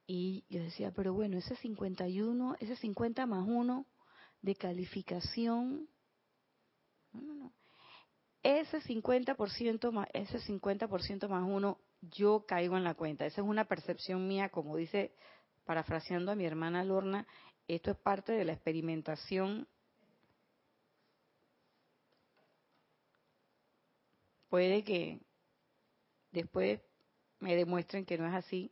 Y 0.07 0.44
yo 0.49 0.62
decía, 0.62 0.92
pero 0.92 1.12
bueno, 1.12 1.37
ese 1.37 1.57
51, 1.57 2.57
ese 2.61 2.77
50 2.77 3.27
más 3.27 3.44
1 3.46 3.85
de 4.42 4.55
calificación, 4.55 5.88
no, 7.12 7.20
no, 7.22 7.35
no 7.35 7.53
ese 8.46 8.81
50% 8.81 9.90
más, 9.90 10.09
ese 10.12 10.38
50% 10.38 11.29
más 11.29 11.44
uno, 11.44 11.81
yo 12.01 12.44
caigo 12.46 12.77
en 12.77 12.85
la 12.85 12.94
cuenta. 12.94 13.27
Esa 13.27 13.40
es 13.40 13.46
una 13.46 13.64
percepción 13.64 14.29
mía, 14.29 14.51
como 14.51 14.77
dice, 14.77 15.12
parafraseando 15.64 16.31
a 16.31 16.37
mi 16.37 16.44
hermana 16.44 16.85
Lorna, 16.85 17.27
esto 17.66 17.90
es 17.90 17.96
parte 17.96 18.33
de 18.33 18.44
la 18.44 18.53
experimentación. 18.53 19.66
Puede 24.49 24.85
que 24.85 25.20
después 26.37 26.81
me 27.40 27.57
demuestren 27.57 28.05
que 28.05 28.18
no 28.18 28.27
es 28.27 28.35
así, 28.35 28.70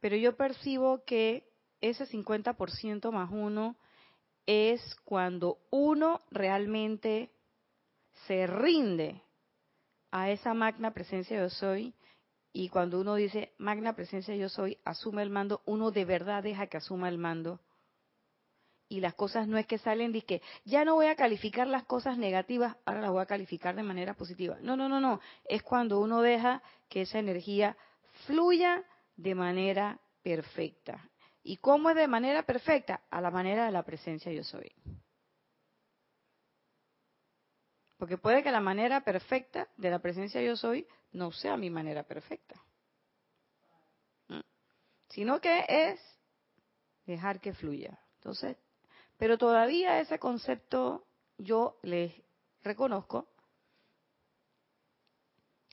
pero 0.00 0.16
yo 0.16 0.36
percibo 0.36 1.04
que 1.04 1.48
ese 1.80 2.06
50% 2.06 3.12
más 3.12 3.30
uno 3.30 3.76
es 4.46 4.80
cuando 5.04 5.58
uno 5.70 6.20
realmente 6.30 7.30
se 8.26 8.46
rinde 8.46 9.22
a 10.10 10.30
esa 10.30 10.54
magna 10.54 10.92
presencia 10.92 11.38
yo 11.38 11.50
soy 11.50 11.94
y 12.52 12.68
cuando 12.68 13.00
uno 13.00 13.14
dice 13.14 13.52
magna 13.58 13.94
presencia 13.94 14.34
yo 14.34 14.48
soy, 14.48 14.78
asume 14.84 15.22
el 15.22 15.30
mando, 15.30 15.62
uno 15.66 15.90
de 15.90 16.04
verdad 16.04 16.42
deja 16.42 16.66
que 16.66 16.78
asuma 16.78 17.08
el 17.08 17.18
mando. 17.18 17.60
Y 18.90 18.98
las 18.98 19.14
cosas 19.14 19.46
no 19.46 19.56
es 19.56 19.66
que 19.66 19.78
salen 19.78 20.10
de 20.10 20.22
que 20.22 20.42
ya 20.64 20.84
no 20.84 20.96
voy 20.96 21.06
a 21.06 21.14
calificar 21.14 21.68
las 21.68 21.84
cosas 21.84 22.18
negativas, 22.18 22.76
ahora 22.84 23.02
las 23.02 23.10
voy 23.12 23.22
a 23.22 23.26
calificar 23.26 23.76
de 23.76 23.84
manera 23.84 24.14
positiva. 24.14 24.58
No, 24.62 24.76
no, 24.76 24.88
no, 24.88 25.00
no. 25.00 25.20
Es 25.44 25.62
cuando 25.62 26.00
uno 26.00 26.22
deja 26.22 26.60
que 26.88 27.02
esa 27.02 27.20
energía 27.20 27.76
fluya 28.26 28.82
de 29.14 29.36
manera 29.36 30.00
perfecta. 30.24 31.08
¿Y 31.44 31.58
cómo 31.58 31.90
es 31.90 31.96
de 31.96 32.08
manera 32.08 32.42
perfecta? 32.42 33.02
A 33.10 33.20
la 33.20 33.30
manera 33.30 33.64
de 33.64 33.70
la 33.70 33.84
presencia 33.84 34.32
yo 34.32 34.42
soy. 34.42 34.74
Porque 37.96 38.18
puede 38.18 38.42
que 38.42 38.50
la 38.50 38.60
manera 38.60 39.02
perfecta 39.02 39.68
de 39.76 39.90
la 39.90 40.00
presencia 40.00 40.42
yo 40.42 40.56
soy 40.56 40.84
no 41.12 41.30
sea 41.30 41.56
mi 41.56 41.70
manera 41.70 42.02
perfecta. 42.02 42.60
¿Mm? 44.26 44.40
Sino 45.10 45.40
que 45.40 45.64
es 45.68 46.00
dejar 47.06 47.40
que 47.40 47.54
fluya. 47.54 47.96
Entonces, 48.16 48.56
pero 49.20 49.36
todavía 49.36 50.00
ese 50.00 50.18
concepto 50.18 51.06
yo 51.36 51.78
les 51.82 52.10
reconozco, 52.62 53.28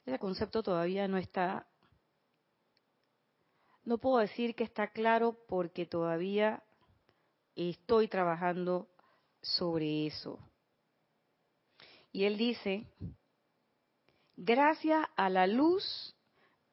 ese 0.06 0.20
concepto 0.20 0.62
todavía 0.62 1.08
no 1.08 1.18
está, 1.18 1.66
no 3.86 4.00
puedo 4.00 4.18
decir 4.18 4.54
que 4.54 4.66
está 4.66 4.90
claro 4.90 5.38
porque 5.48 5.86
todavía 5.86 6.62
estoy 7.56 8.10
trabajando 8.10 8.90
sobre 9.42 10.08
eso. 10.08 10.40
Y 12.12 12.26
él 12.26 12.38
dice, 12.38 12.86
gracias 14.36 15.08
a 15.16 15.30
la 15.30 15.48
luz 15.48 16.18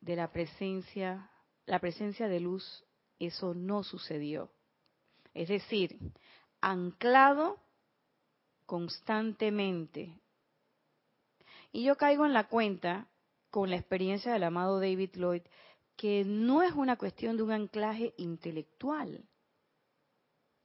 de 0.01 0.17
la 0.17 0.33
presencia, 0.33 1.31
la 1.67 1.79
presencia 1.79 2.27
de 2.27 2.41
luz, 2.41 2.85
eso 3.21 3.55
no 3.55 3.85
sucedió. 3.85 4.51
Es 5.35 5.49
decir, 5.49 5.99
anclado 6.65 7.59
constantemente. 8.65 10.19
Y 11.73 11.85
yo 11.85 11.97
caigo 11.97 12.25
en 12.25 12.33
la 12.33 12.49
cuenta, 12.49 13.09
con 13.51 13.69
la 13.71 13.77
experiencia 13.77 14.33
del 14.33 14.45
amado 14.45 14.81
David 14.81 15.11
Lloyd, 15.15 15.43
que 15.97 16.25
no 16.25 16.63
es 16.63 16.73
una 16.73 16.97
cuestión 16.97 17.37
de 17.37 17.43
un 17.43 17.53
anclaje 17.53 18.15
intelectual. 18.17 19.29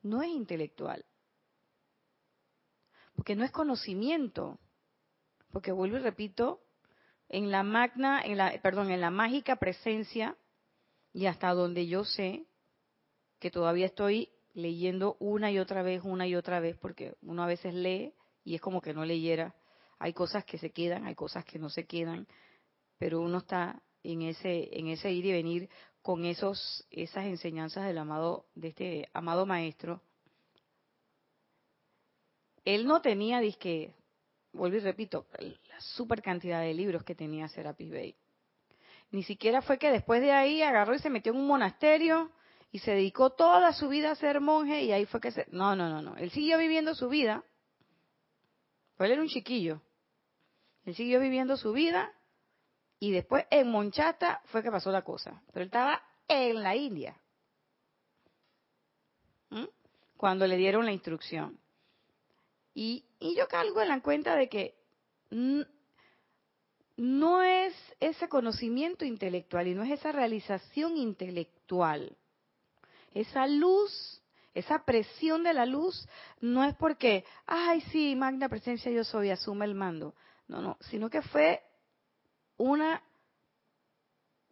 No 0.01 0.21
es 0.23 0.29
intelectual. 0.29 1.05
Porque 3.13 3.35
no 3.35 3.43
es 3.43 3.51
conocimiento. 3.51 4.57
Porque 5.51 5.71
vuelvo 5.71 5.97
y 5.97 5.99
repito, 5.99 6.61
en 7.27 7.51
la 7.51 7.63
magna, 7.63 8.21
en 8.21 8.37
la, 8.37 8.59
perdón, 8.61 8.91
en 8.91 9.01
la 9.01 9.11
mágica 9.11 9.57
presencia, 9.57 10.37
y 11.11 11.25
hasta 11.25 11.53
donde 11.53 11.87
yo 11.87 12.05
sé, 12.05 12.45
que 13.39 13.51
todavía 13.51 13.87
estoy 13.87 14.31
leyendo 14.53 15.15
una 15.19 15.51
y 15.51 15.59
otra 15.59 15.81
vez, 15.81 16.01
una 16.03 16.27
y 16.27 16.35
otra 16.35 16.59
vez, 16.59 16.77
porque 16.77 17.15
uno 17.21 17.43
a 17.43 17.47
veces 17.47 17.73
lee 17.73 18.13
y 18.43 18.55
es 18.55 18.61
como 18.61 18.81
que 18.81 18.93
no 18.93 19.05
leyera. 19.05 19.55
Hay 19.99 20.13
cosas 20.13 20.45
que 20.45 20.57
se 20.57 20.71
quedan, 20.71 21.05
hay 21.05 21.15
cosas 21.15 21.45
que 21.45 21.59
no 21.59 21.69
se 21.69 21.85
quedan, 21.85 22.27
pero 22.97 23.21
uno 23.21 23.39
está 23.39 23.81
en 24.03 24.21
ese, 24.21 24.69
en 24.77 24.87
ese 24.87 25.11
ir 25.11 25.25
y 25.25 25.31
venir 25.31 25.69
con 26.01 26.25
esos, 26.25 26.87
esas 26.89 27.25
enseñanzas 27.25 27.85
del 27.85 27.97
amado, 27.97 28.45
de 28.55 28.69
este 28.69 29.09
amado 29.13 29.45
maestro. 29.45 30.01
Él 32.65 32.85
no 32.85 33.01
tenía, 33.01 33.39
disque, 33.39 33.93
vuelvo 34.53 34.77
y 34.77 34.81
repito, 34.81 35.27
la 35.39 35.81
super 35.81 36.21
cantidad 36.21 36.61
de 36.61 36.73
libros 36.73 37.03
que 37.03 37.15
tenía 37.15 37.47
Serapis 37.49 37.89
Bey. 37.89 38.15
Ni 39.11 39.23
siquiera 39.23 39.61
fue 39.61 39.77
que 39.77 39.91
después 39.91 40.21
de 40.21 40.31
ahí 40.31 40.61
agarró 40.61 40.93
y 40.93 40.99
se 40.99 41.09
metió 41.09 41.31
en 41.31 41.39
un 41.39 41.47
monasterio 41.47 42.31
y 42.71 42.79
se 42.79 42.91
dedicó 42.91 43.31
toda 43.31 43.73
su 43.73 43.89
vida 43.89 44.11
a 44.11 44.15
ser 44.15 44.41
monje 44.41 44.83
y 44.83 44.91
ahí 44.91 45.05
fue 45.05 45.19
que 45.19 45.31
se... 45.31 45.47
No, 45.51 45.75
no, 45.75 45.89
no, 45.89 46.01
no. 46.01 46.15
Él 46.17 46.29
siguió 46.29 46.57
viviendo 46.57 46.93
su 46.93 47.09
vida. 47.09 47.43
Pues 48.95 49.07
él 49.07 49.13
era 49.13 49.21
un 49.21 49.27
chiquillo. 49.27 49.81
Él 50.85 50.95
siguió 50.95 51.19
viviendo 51.19 51.57
su 51.57 51.71
vida 51.71 52.13
y 52.99 53.11
después 53.11 53.45
en 53.49 53.71
Monchata 53.71 54.41
fue 54.45 54.61
que 54.61 54.69
pasó 54.69 54.91
la 54.91 55.03
cosa. 55.03 55.41
Pero 55.47 55.63
él 55.63 55.67
estaba 55.67 56.01
en 56.27 56.61
la 56.61 56.75
India. 56.75 57.19
¿Mm? 59.49 59.65
Cuando 60.15 60.45
le 60.45 60.57
dieron 60.57 60.85
la 60.85 60.91
instrucción. 60.91 61.59
Y, 62.75 63.03
y 63.19 63.35
yo 63.35 63.47
calgo 63.47 63.81
en 63.81 63.87
la 63.89 64.01
cuenta 64.01 64.35
de 64.35 64.47
que 64.47 64.75
no 66.97 67.41
es 67.41 67.73
ese 67.99 68.29
conocimiento 68.29 69.05
intelectual 69.05 69.67
y 69.67 69.73
no 69.73 69.83
es 69.83 69.91
esa 69.91 70.11
realización 70.11 70.97
intelectual 70.97 72.15
esa 73.13 73.47
luz, 73.47 74.21
esa 74.53 74.83
presión 74.85 75.43
de 75.43 75.53
la 75.53 75.65
luz, 75.65 76.07
no 76.41 76.63
es 76.63 76.75
porque, 76.75 77.25
ay, 77.45 77.81
sí, 77.91 78.15
magna 78.15 78.49
presencia 78.49 78.91
yo 78.91 79.03
soy, 79.03 79.29
asume 79.29 79.65
el 79.65 79.75
mando. 79.75 80.15
No, 80.47 80.61
no, 80.61 80.77
sino 80.81 81.09
que 81.09 81.21
fue 81.21 81.61
una 82.57 83.01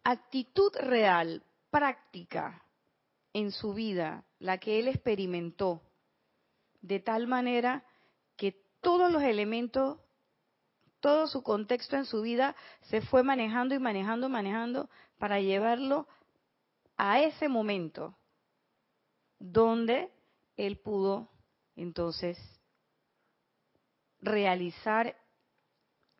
actitud 0.04 0.72
real, 0.76 1.42
práctica 1.70 2.62
en 3.32 3.52
su 3.52 3.74
vida, 3.74 4.24
la 4.38 4.58
que 4.58 4.78
él 4.78 4.88
experimentó, 4.88 5.82
de 6.80 7.00
tal 7.00 7.26
manera 7.26 7.84
que 8.36 8.56
todos 8.80 9.12
los 9.12 9.22
elementos, 9.22 9.98
todo 11.00 11.26
su 11.26 11.42
contexto 11.42 11.96
en 11.96 12.06
su 12.06 12.22
vida 12.22 12.56
se 12.82 13.00
fue 13.02 13.22
manejando 13.22 13.74
y 13.74 13.78
manejando, 13.78 14.28
manejando 14.28 14.88
para 15.18 15.40
llevarlo 15.40 16.06
a 16.96 17.20
ese 17.20 17.48
momento 17.48 18.17
donde 19.38 20.10
él 20.56 20.78
pudo 20.78 21.28
entonces 21.76 22.38
realizar 24.20 25.16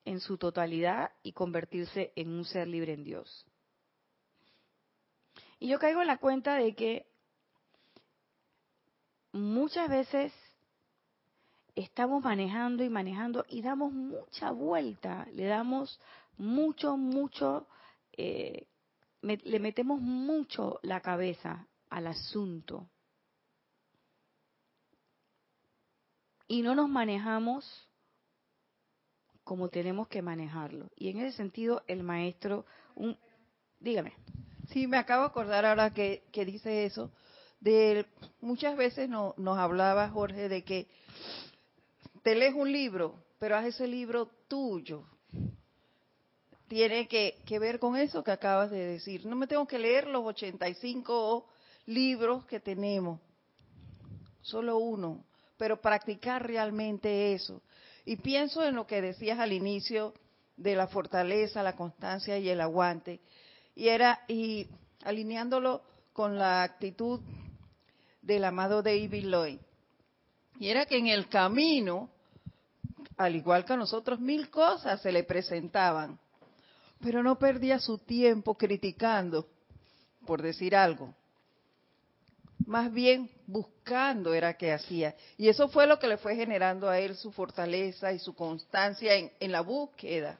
en 0.04 0.20
su 0.20 0.38
totalidad 0.38 1.10
y 1.22 1.32
convertirse 1.32 2.12
en 2.16 2.30
un 2.30 2.44
ser 2.44 2.68
libre 2.68 2.94
en 2.94 3.04
Dios. 3.04 3.46
Y 5.58 5.68
yo 5.68 5.78
caigo 5.78 6.00
en 6.00 6.06
la 6.06 6.18
cuenta 6.18 6.54
de 6.54 6.74
que 6.74 7.06
muchas 9.32 9.88
veces 9.88 10.32
estamos 11.74 12.22
manejando 12.22 12.84
y 12.84 12.88
manejando 12.88 13.44
y 13.48 13.62
damos 13.62 13.92
mucha 13.92 14.50
vuelta, 14.52 15.26
le 15.32 15.44
damos 15.44 16.00
mucho, 16.36 16.96
mucho, 16.96 17.66
eh, 18.12 18.66
le 19.22 19.58
metemos 19.58 20.00
mucho 20.00 20.78
la 20.82 21.00
cabeza 21.00 21.66
al 21.90 22.06
asunto. 22.06 22.88
Y 26.48 26.62
no 26.62 26.74
nos 26.74 26.88
manejamos 26.88 27.86
como 29.44 29.68
tenemos 29.68 30.08
que 30.08 30.22
manejarlo. 30.22 30.90
Y 30.96 31.10
en 31.10 31.20
ese 31.20 31.36
sentido, 31.36 31.82
el 31.86 32.02
maestro, 32.02 32.64
un, 32.96 33.16
dígame. 33.80 34.14
Sí, 34.70 34.86
me 34.86 34.98
acabo 34.98 35.22
de 35.22 35.28
acordar 35.28 35.64
ahora 35.64 35.92
que, 35.92 36.22
dice 36.32 36.84
eso. 36.84 37.12
De, 37.60 38.06
muchas 38.40 38.76
veces 38.76 39.08
no, 39.08 39.34
nos 39.36 39.58
hablaba 39.58 40.10
Jorge 40.10 40.48
de 40.48 40.64
que 40.64 40.86
te 42.22 42.34
lees 42.34 42.54
un 42.54 42.70
libro, 42.70 43.14
pero 43.38 43.56
haz 43.56 43.66
ese 43.66 43.86
libro 43.86 44.30
tuyo. 44.48 45.04
Tiene 46.68 47.08
que, 47.08 47.38
que 47.46 47.58
ver 47.58 47.78
con 47.78 47.96
eso 47.96 48.22
que 48.22 48.30
acabas 48.30 48.70
de 48.70 48.84
decir. 48.84 49.24
No 49.24 49.36
me 49.36 49.46
tengo 49.46 49.66
que 49.66 49.78
leer 49.78 50.06
los 50.08 50.24
85 50.26 51.46
libros 51.86 52.44
que 52.44 52.60
tenemos, 52.60 53.18
solo 54.42 54.76
uno 54.76 55.24
pero 55.58 55.80
practicar 55.80 56.46
realmente 56.46 57.34
eso. 57.34 57.60
Y 58.06 58.16
pienso 58.16 58.64
en 58.64 58.76
lo 58.76 58.86
que 58.86 59.02
decías 59.02 59.38
al 59.38 59.52
inicio 59.52 60.14
de 60.56 60.74
la 60.74 60.86
fortaleza, 60.86 61.62
la 61.62 61.76
constancia 61.76 62.38
y 62.38 62.48
el 62.48 62.60
aguante. 62.60 63.20
Y 63.74 63.88
era, 63.88 64.20
y 64.28 64.66
alineándolo 65.04 65.82
con 66.12 66.38
la 66.38 66.62
actitud 66.62 67.20
del 68.22 68.44
amado 68.44 68.82
David 68.82 69.26
Lloyd. 69.26 69.58
Y 70.58 70.68
era 70.68 70.86
que 70.86 70.96
en 70.96 71.08
el 71.08 71.28
camino, 71.28 72.08
al 73.16 73.36
igual 73.36 73.64
que 73.64 73.74
a 73.74 73.76
nosotros, 73.76 74.20
mil 74.20 74.48
cosas 74.50 75.02
se 75.02 75.12
le 75.12 75.24
presentaban. 75.24 76.18
Pero 77.00 77.22
no 77.22 77.38
perdía 77.38 77.78
su 77.78 77.98
tiempo 77.98 78.56
criticando, 78.56 79.46
por 80.24 80.42
decir 80.42 80.74
algo 80.74 81.14
más 82.68 82.92
bien 82.92 83.30
buscando 83.46 84.34
era 84.34 84.54
que 84.54 84.72
hacía. 84.72 85.14
Y 85.38 85.48
eso 85.48 85.68
fue 85.68 85.86
lo 85.86 85.98
que 85.98 86.06
le 86.06 86.18
fue 86.18 86.36
generando 86.36 86.88
a 86.88 86.98
él 86.98 87.16
su 87.16 87.32
fortaleza 87.32 88.12
y 88.12 88.18
su 88.18 88.34
constancia 88.34 89.14
en, 89.14 89.52
la 89.52 89.62
búsqueda, 89.62 90.38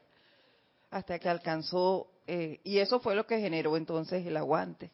hasta 0.91 1.19
que 1.19 1.29
alcanzó, 1.29 2.07
eh, 2.27 2.61
y 2.65 2.79
eso 2.79 3.01
fue 3.01 3.15
lo 3.15 3.27
que 3.27 3.41
generó 3.41 3.79
entonces 3.79 4.27
el 4.27 4.37
aguante. 4.37 4.91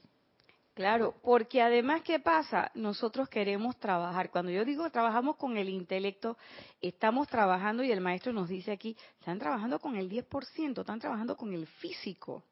Claro, 0.75 1.15
porque 1.23 1.61
además, 1.61 2.03
¿qué 2.03 2.21
pasa? 2.21 2.71
Nosotros 2.75 3.29
queremos 3.29 3.79
trabajar. 3.79 4.31
Cuando 4.31 4.53
yo 4.53 4.65
digo 4.65 4.89
trabajamos 4.91 5.37
con 5.37 5.57
el 5.57 5.69
intelecto, 5.69 6.37
estamos 6.81 7.27
trabajando, 7.27 7.83
y 7.83 7.91
el 7.91 8.01
maestro 8.01 8.33
nos 8.33 8.49
dice 8.49 8.71
aquí, 8.71 8.97
están 9.19 9.41
trabajando 9.41 9.81
con 9.81 9.97
el 9.97 10.09
10%, 10.09 10.81
están 10.81 11.01
trabajando 11.01 11.37
con 11.37 11.53
el 11.53 11.67
físico. 11.67 12.45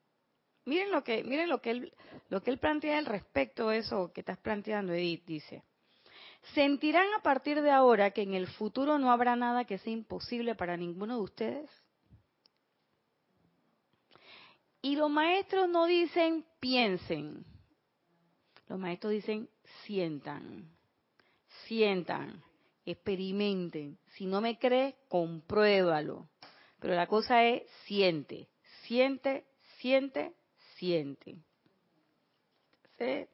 Miren 0.64 0.90
lo 0.90 1.03
que, 1.03 1.25
miren 1.25 1.48
lo 1.48 1.61
que 1.61 1.70
él, 1.70 1.92
lo 2.29 2.42
que 2.42 2.51
él 2.51 2.59
plantea 2.59 2.98
al 2.98 3.07
respecto 3.07 3.68
de 3.68 3.79
eso 3.79 4.12
que 4.12 4.20
estás 4.20 4.38
planteando, 4.38 4.92
Edith, 4.92 5.25
dice. 5.25 5.62
¿Sentirán 6.55 7.07
a 7.14 7.22
partir 7.22 7.62
de 7.62 7.70
ahora 7.70 8.11
que 8.11 8.22
en 8.22 8.35
el 8.35 8.46
futuro 8.48 8.98
no 8.98 9.12
habrá 9.12 9.37
nada 9.37 9.64
que 9.64 9.79
sea 9.79 9.92
imposible 9.92 10.55
para 10.55 10.77
ninguno 10.77 11.16
de 11.16 11.22
ustedes? 11.22 11.70
Y 14.80 14.97
los 14.97 15.11
maestros 15.11 15.68
no 15.68 15.87
dicen 15.87 16.45
piensen, 16.59 17.45
los 18.68 18.78
maestros 18.78 19.12
dicen 19.12 19.49
sientan, 19.84 20.68
sientan, 21.66 22.43
experimenten. 22.84 23.99
Si 24.14 24.26
no 24.26 24.41
me 24.41 24.59
crees, 24.59 24.95
compruébalo. 25.09 26.28
Pero 26.80 26.95
la 26.95 27.07
cosa 27.07 27.45
es 27.45 27.62
siente, 27.84 28.49
siente, 28.82 29.45
siente, 29.78 30.34
siente. 30.83 31.37
¿Sí? 32.99 33.28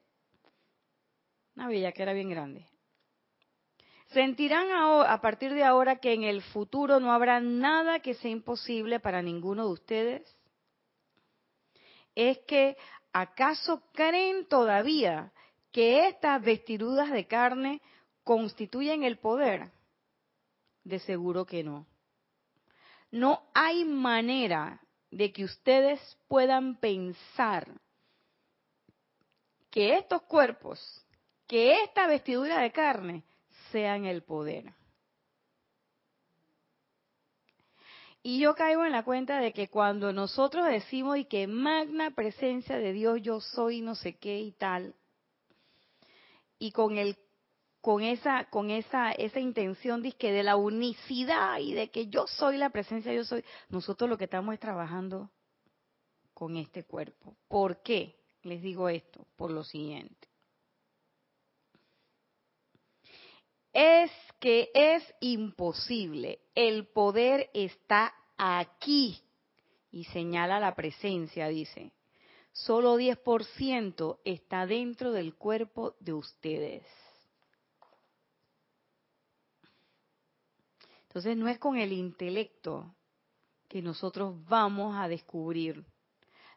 Una 1.57 1.67
bella 1.67 1.93
que 1.93 2.03
era 2.03 2.13
bien 2.13 2.29
grande. 2.29 2.67
Sentirán 4.09 4.69
a 4.71 5.19
partir 5.23 5.55
de 5.55 5.65
ahora 5.65 5.97
que 5.97 6.13
en 6.13 6.25
el 6.25 6.43
futuro 6.43 7.01
no 7.01 7.11
habrá 7.11 7.41
nada 7.41 8.01
que 8.01 8.13
sea 8.13 8.31
imposible 8.31 9.01
para 9.01 9.23
ninguno 9.23 9.65
de 9.65 9.73
ustedes. 9.73 10.37
Es 12.15 12.39
que, 12.47 12.77
¿acaso 13.15 13.83
creen 13.95 14.47
todavía 14.47 15.33
que 15.73 16.07
estas 16.07 16.43
vestiduras 16.43 17.11
de 17.11 17.27
carne 17.27 17.81
constituyen 18.25 19.05
el 19.05 19.19
poder? 19.19 19.71
De 20.85 20.99
seguro 20.99 21.47
que 21.47 21.65
no. 21.65 21.87
No 23.11 23.43
hay 23.55 23.87
manera 23.87 24.83
de 25.11 25.33
que 25.33 25.45
ustedes 25.45 26.01
puedan 26.29 26.77
pensar 26.77 27.69
que 29.71 29.97
estos 29.97 30.23
cuerpos, 30.23 30.79
que 31.47 31.83
esta 31.83 32.07
vestidura 32.07 32.61
de 32.61 32.73
carne, 32.73 33.25
sean 33.71 34.05
el 34.05 34.23
poder. 34.23 34.73
Y 38.23 38.41
yo 38.41 38.55
caigo 38.55 38.85
en 38.85 38.93
la 38.93 39.05
cuenta 39.05 39.41
de 39.41 39.53
que 39.53 39.69
cuando 39.69 40.13
nosotros 40.13 40.67
decimos 40.67 41.17
y 41.19 41.25
que 41.25 41.47
magna 41.47 42.11
presencia 42.11 42.77
de 42.77 42.93
Dios 42.93 43.23
yo 43.23 43.41
soy 43.41 43.81
no 43.81 43.95
sé 43.95 44.17
qué 44.17 44.41
y 44.41 44.53
tal, 44.53 44.95
y 46.59 46.73
con 46.73 46.99
el 46.99 47.17
con 47.81 48.03
esa 48.03 48.45
con 48.51 48.71
esa 48.71 49.13
esa 49.13 49.41
intención 49.41 50.03
de 50.03 50.43
la 50.43 50.57
unicidad 50.57 51.59
y 51.59 51.73
de 51.75 51.91
que 51.91 52.09
yo 52.09 52.27
soy 52.27 52.57
la 52.57 52.71
presencia 52.71 53.13
yo 53.13 53.25
soy, 53.25 53.45
nosotros 53.69 54.11
lo 54.11 54.19
que 54.19 54.25
estamos 54.25 54.55
es 54.55 54.61
trabajando 54.61 55.31
con 56.39 56.57
este 56.57 56.85
cuerpo. 56.85 57.37
¿Por 57.49 57.83
qué? 57.83 58.15
Les 58.43 58.63
digo 58.63 58.89
esto, 58.89 59.27
por 59.35 59.51
lo 59.51 59.65
siguiente. 59.65 60.29
Es 63.73 64.13
que 64.39 64.71
es 64.73 65.03
imposible. 65.21 66.39
El 66.55 66.87
poder 66.87 67.51
está 67.55 68.15
aquí. 68.37 69.21
Y 69.91 70.05
señala 70.05 70.61
la 70.61 70.77
presencia, 70.77 71.49
dice. 71.49 71.91
Solo 72.53 72.99
10% 72.99 74.21
está 74.25 74.67
dentro 74.67 75.11
del 75.11 75.35
cuerpo 75.35 75.97
de 75.99 76.13
ustedes. 76.13 76.85
Entonces 81.09 81.37
no 81.37 81.49
es 81.49 81.59
con 81.59 81.77
el 81.77 81.93
intelecto 81.93 82.95
que 83.69 83.83
nosotros 83.83 84.35
vamos 84.49 84.97
a 84.97 85.09
descubrir. 85.09 85.85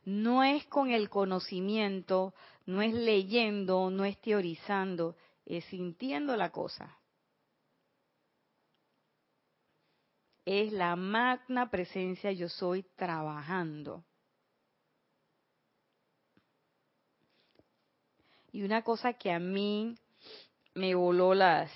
No 0.03 0.43
es 0.43 0.65
con 0.65 0.89
el 0.89 1.09
conocimiento, 1.09 2.33
no 2.65 2.81
es 2.81 2.93
leyendo, 2.93 3.89
no 3.89 4.03
es 4.05 4.19
teorizando, 4.19 5.15
es 5.45 5.65
sintiendo 5.65 6.35
la 6.35 6.51
cosa. 6.51 6.97
es 10.45 10.71
la 10.73 10.95
magna 10.95 11.69
presencia 11.69 12.31
yo 12.31 12.49
soy 12.49 12.83
trabajando. 12.95 14.03
Y 18.51 18.63
una 18.63 18.83
cosa 18.83 19.13
que 19.13 19.31
a 19.31 19.39
mí 19.39 19.95
me 20.73 20.93
voló 20.93 21.33
las 21.33 21.71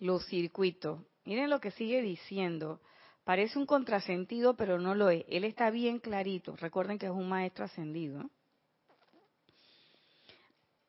los 0.00 0.26
circuitos. 0.26 1.00
Miren 1.24 1.50
lo 1.50 1.60
que 1.60 1.70
sigue 1.70 2.02
diciendo. 2.02 2.80
Parece 3.24 3.58
un 3.58 3.66
contrasentido, 3.66 4.56
pero 4.56 4.80
no 4.80 4.94
lo 4.94 5.10
es. 5.10 5.24
Él 5.28 5.44
está 5.44 5.70
bien 5.70 6.00
clarito. 6.00 6.56
Recuerden 6.56 6.98
que 6.98 7.06
es 7.06 7.12
un 7.12 7.28
maestro 7.28 7.66
ascendido. 7.66 8.28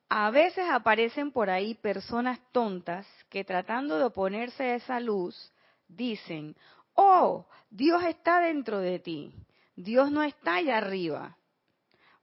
A 0.10 0.30
veces 0.32 0.66
aparecen 0.70 1.32
por 1.32 1.50
ahí 1.50 1.76
personas 1.76 2.40
tontas 2.52 3.08
que 3.30 3.46
tratando 3.46 3.98
de 3.98 4.06
oponerse 4.06 4.64
a 4.64 4.76
esa 4.76 5.00
luz 5.00 5.54
dicen, 5.88 6.56
oh, 6.96 7.48
Dios 7.70 8.04
está 8.04 8.42
dentro 8.42 8.80
de 8.80 9.00
ti, 9.00 9.34
Dios 9.74 10.12
no 10.12 10.22
está 10.24 10.56
allá 10.56 10.80
arriba. 10.80 11.38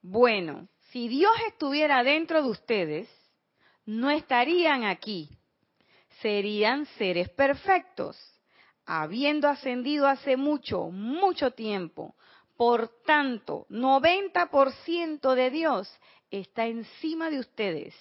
Bueno, 0.03 0.69
si 0.91 1.09
Dios 1.09 1.33
estuviera 1.47 2.03
dentro 2.03 2.43
de 2.43 2.51
ustedes, 2.51 3.09
no 3.87 4.11
estarían 4.11 4.85
aquí, 4.85 5.31
serían 6.21 6.87
seres 6.97 7.29
perfectos, 7.31 8.17
habiendo 8.87 9.49
ascendido 9.49 10.07
hace 10.07 10.37
mucho, 10.37 10.91
mucho 10.91 11.53
tiempo. 11.53 12.15
Por 12.57 12.89
tanto, 13.05 13.67
90% 13.71 15.35
de 15.35 15.51
Dios 15.51 15.89
está 16.31 16.67
encima 16.67 17.31
de 17.31 17.39
ustedes 17.39 17.95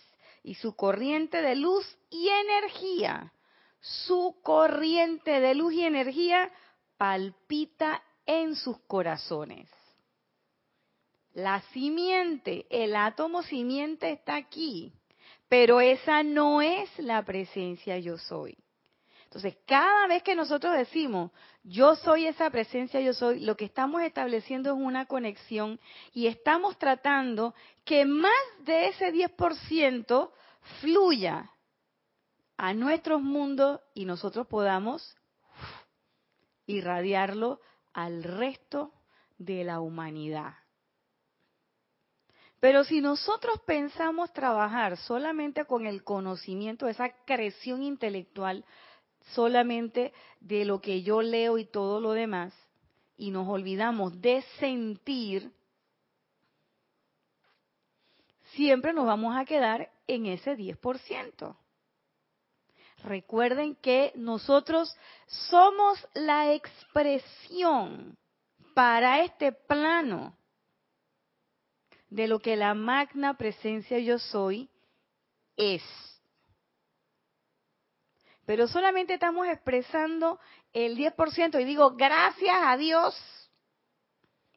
y 0.43 0.55
su 0.55 0.75
corriente 0.75 1.41
de 1.41 1.55
luz 1.55 1.85
y 2.09 2.29
energía, 2.29 3.33
su 3.79 4.37
corriente 4.41 5.39
de 5.39 5.55
luz 5.55 5.73
y 5.73 5.83
energía 5.83 6.51
palpita 6.97 8.01
en 8.25 8.55
sus 8.55 8.79
corazones. 8.87 9.69
La 11.33 11.61
simiente, 11.73 12.65
el 12.69 12.95
átomo 12.95 13.43
simiente 13.43 14.11
está 14.11 14.35
aquí, 14.35 14.96
pero 15.49 15.79
esa 15.79 16.23
no 16.23 16.61
es 16.61 16.89
la 16.99 17.23
presencia 17.23 17.97
yo 17.99 18.17
soy. 18.17 18.57
Entonces, 19.25 19.57
cada 19.65 20.07
vez 20.07 20.23
que 20.23 20.35
nosotros 20.35 20.73
decimos, 20.73 21.31
yo 21.63 21.95
soy 21.95 22.27
esa 22.27 22.49
presencia, 22.49 23.01
yo 23.01 23.13
soy, 23.13 23.41
lo 23.41 23.57
que 23.57 23.65
estamos 23.65 24.01
estableciendo 24.01 24.69
es 24.73 24.77
una 24.79 25.05
conexión 25.05 25.79
y 26.13 26.27
estamos 26.27 26.77
tratando 26.77 27.53
que 27.83 28.05
más 28.05 28.31
de 28.59 28.87
ese 28.87 29.11
10% 29.13 30.31
fluya 30.79 31.51
a 32.55 32.73
nuestros 32.73 33.21
mundos 33.21 33.81
y 33.93 34.05
nosotros 34.05 34.47
podamos 34.47 35.15
irradiarlo 36.65 37.59
al 37.93 38.23
resto 38.23 38.93
de 39.37 39.65
la 39.65 39.81
humanidad. 39.81 40.53
Pero 42.59 42.83
si 42.83 43.01
nosotros 43.01 43.59
pensamos 43.65 44.33
trabajar 44.33 44.97
solamente 44.97 45.65
con 45.65 45.85
el 45.85 46.03
conocimiento, 46.03 46.87
esa 46.87 47.09
creación 47.25 47.83
intelectual, 47.83 48.65
solamente 49.33 50.13
de 50.39 50.65
lo 50.65 50.81
que 50.81 51.03
yo 51.03 51.21
leo 51.21 51.57
y 51.57 51.65
todo 51.65 51.99
lo 52.01 52.13
demás, 52.13 52.53
y 53.15 53.29
nos 53.31 53.47
olvidamos 53.47 54.19
de 54.21 54.43
sentir, 54.59 55.51
siempre 58.53 58.93
nos 58.93 59.05
vamos 59.05 59.35
a 59.35 59.45
quedar 59.45 59.91
en 60.07 60.25
ese 60.25 60.57
10%. 60.57 61.55
Recuerden 63.03 63.75
que 63.75 64.11
nosotros 64.15 64.95
somos 65.27 66.07
la 66.15 66.53
expresión 66.53 68.17
para 68.73 69.21
este 69.23 69.51
plano 69.51 70.35
de 72.09 72.27
lo 72.27 72.39
que 72.39 72.55
la 72.55 72.73
magna 72.73 73.35
presencia 73.35 73.99
yo 73.99 74.19
soy 74.19 74.69
es 75.55 75.83
pero 78.47 78.65
solamente 78.69 79.15
estamos 79.15 79.45
expresando 79.45 80.39
el 80.71 80.97
10% 80.97 81.61
y 81.61 81.65
digo, 81.65 81.97
gracias 81.97 82.55
a 82.61 82.77
Dios, 82.77 83.13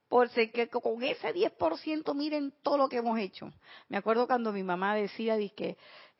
porque 0.08 0.68
con 0.68 1.02
ese 1.02 1.34
10% 1.34 2.14
miren 2.14 2.54
todo 2.62 2.78
lo 2.78 2.88
que 2.88 2.98
hemos 2.98 3.18
hecho. 3.18 3.52
Me 3.88 3.96
acuerdo 3.96 4.28
cuando 4.28 4.52
mi 4.52 4.62
mamá 4.62 4.94
decía, 4.94 5.36
que 5.56 5.76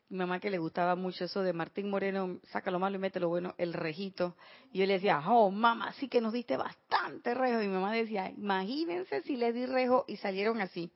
mi 0.09 0.17
mamá 0.17 0.41
que 0.41 0.49
le 0.49 0.57
gustaba 0.57 0.97
mucho 0.97 1.23
eso 1.23 1.43
de 1.43 1.53
Martín 1.53 1.89
Moreno, 1.89 2.41
saca 2.51 2.71
lo 2.71 2.79
malo 2.79 2.97
y 2.97 2.99
mete 2.99 3.21
lo 3.21 3.29
bueno, 3.29 3.55
el 3.57 3.71
rejito. 3.71 4.35
Y 4.73 4.79
yo 4.79 4.85
le 4.85 4.95
decía, 4.95 5.23
oh, 5.25 5.49
mamá, 5.49 5.93
sí 5.93 6.09
que 6.09 6.19
nos 6.19 6.33
diste 6.33 6.57
bastante 6.57 7.33
rejo. 7.33 7.61
Y 7.61 7.67
mi 7.67 7.73
mamá 7.73 7.93
decía, 7.93 8.29
imagínense 8.31 9.21
si 9.21 9.37
les 9.37 9.53
di 9.53 9.65
rejo 9.65 10.03
y 10.09 10.17
salieron 10.17 10.59
así. 10.59 10.91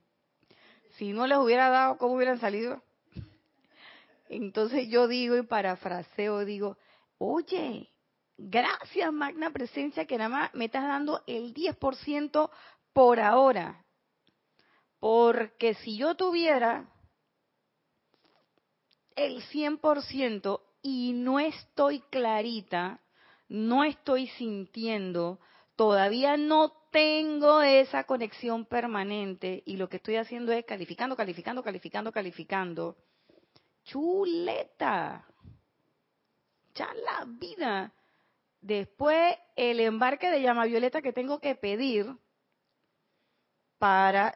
Si 0.97 1.11
no 1.11 1.27
les 1.27 1.37
hubiera 1.37 1.69
dado, 1.69 1.97
¿cómo 1.97 2.15
hubieran 2.15 2.39
salido? 2.39 2.81
Entonces 4.29 4.87
yo 4.87 5.07
digo 5.07 5.37
y 5.37 5.43
parafraseo, 5.43 6.45
digo, 6.45 6.77
oye, 7.17 7.89
gracias 8.37 9.11
Magna 9.13 9.51
Presencia 9.51 10.05
que 10.05 10.17
nada 10.17 10.29
más 10.29 10.53
me 10.53 10.65
estás 10.65 10.83
dando 10.83 11.23
el 11.27 11.53
10% 11.53 12.49
por 12.93 13.19
ahora. 13.19 13.85
Porque 14.99 15.75
si 15.75 15.97
yo 15.97 16.15
tuviera 16.15 16.89
el 19.15 19.43
100% 19.43 20.61
y 20.81 21.13
no 21.13 21.39
estoy 21.39 21.99
clarita, 22.09 23.01
no 23.47 23.83
estoy 23.83 24.27
sintiendo, 24.27 25.39
todavía 25.75 26.37
no 26.37 26.73
tengo 26.95 27.61
esa 27.61 28.05
conexión 28.05 28.63
permanente 28.63 29.61
y 29.65 29.75
lo 29.75 29.89
que 29.89 29.97
estoy 29.97 30.15
haciendo 30.15 30.53
es 30.53 30.63
calificando, 30.63 31.17
calificando, 31.17 31.61
calificando, 31.61 32.13
calificando 32.13 32.95
chuleta. 33.83 35.27
Ya 36.73 36.93
la 36.93 37.25
vida. 37.27 37.91
Después 38.61 39.35
el 39.57 39.81
embarque 39.81 40.31
de 40.31 40.41
llama 40.41 40.63
violeta 40.63 41.01
que 41.01 41.11
tengo 41.11 41.41
que 41.41 41.55
pedir 41.55 42.15
para 43.77 44.33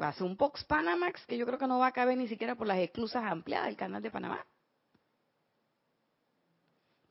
va 0.00 0.06
a 0.06 0.12
ser 0.12 0.28
un 0.28 0.36
Pox 0.36 0.62
Panamax 0.62 1.26
que 1.26 1.36
yo 1.36 1.44
creo 1.44 1.58
que 1.58 1.66
no 1.66 1.80
va 1.80 1.88
a 1.88 1.92
caber 1.92 2.16
ni 2.16 2.28
siquiera 2.28 2.54
por 2.54 2.68
las 2.68 2.78
esclusas 2.78 3.24
ampliadas 3.24 3.66
del 3.66 3.76
canal 3.76 4.00
de 4.00 4.12
Panamá. 4.12 4.46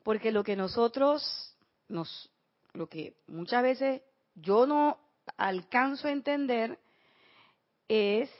Porque 0.02 0.32
lo 0.32 0.42
que 0.42 0.56
nosotros 0.56 1.54
nos 1.86 2.32
lo 2.72 2.88
que 2.88 3.14
muchas 3.26 3.62
veces 3.62 4.00
yo 4.36 4.66
no 4.66 4.98
alcanzo 5.36 6.08
a 6.08 6.12
entender 6.12 6.78
es, 7.88 8.30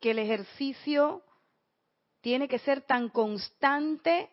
que 0.00 0.10
el 0.10 0.18
ejercicio 0.18 1.22
tiene 2.20 2.48
que 2.48 2.58
ser 2.58 2.82
tan 2.82 3.08
constante 3.08 4.30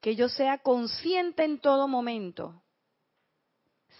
que 0.00 0.14
yo 0.14 0.28
sea 0.28 0.58
consciente 0.58 1.44
en 1.44 1.58
todo 1.58 1.88
momento. 1.88 2.62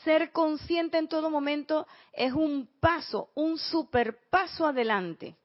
Ser 0.05 0.31
consciente 0.31 0.99
en 0.99 1.09
todo 1.09 1.31
momento 1.31 1.87
es 2.13 2.33
un 2.33 2.69
paso, 2.81 3.31
un 3.35 3.59
super 3.59 4.29
paso 4.31 4.67
adelante. 4.67 5.37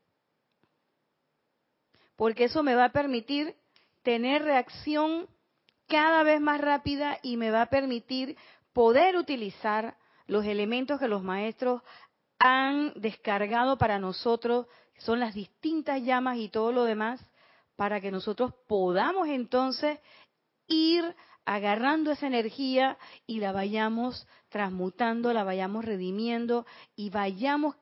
Porque 2.15 2.45
eso 2.45 2.61
me 2.61 2.75
va 2.75 2.85
a 2.85 2.91
permitir 2.91 3.55
tener 4.03 4.43
reacción 4.43 5.27
cada 5.91 6.23
vez 6.23 6.39
más 6.39 6.61
rápida 6.61 7.19
y 7.21 7.35
me 7.35 7.51
va 7.51 7.63
a 7.63 7.69
permitir 7.69 8.37
poder 8.71 9.17
utilizar 9.17 9.97
los 10.25 10.45
elementos 10.45 10.97
que 11.01 11.09
los 11.09 11.21
maestros 11.21 11.81
han 12.39 12.93
descargado 12.95 13.77
para 13.77 13.99
nosotros, 13.99 14.67
son 14.99 15.19
las 15.19 15.33
distintas 15.33 16.01
llamas 16.01 16.37
y 16.37 16.47
todo 16.47 16.71
lo 16.71 16.85
demás, 16.85 17.19
para 17.75 17.99
que 17.99 18.09
nosotros 18.09 18.53
podamos 18.69 19.27
entonces 19.27 19.99
ir 20.67 21.13
agarrando 21.43 22.11
esa 22.11 22.27
energía 22.27 22.97
y 23.27 23.41
la 23.41 23.51
vayamos 23.51 24.25
transmutando, 24.47 25.33
la 25.33 25.43
vayamos 25.43 25.83
redimiendo 25.83 26.65
y 26.95 27.09
vayamos 27.09 27.75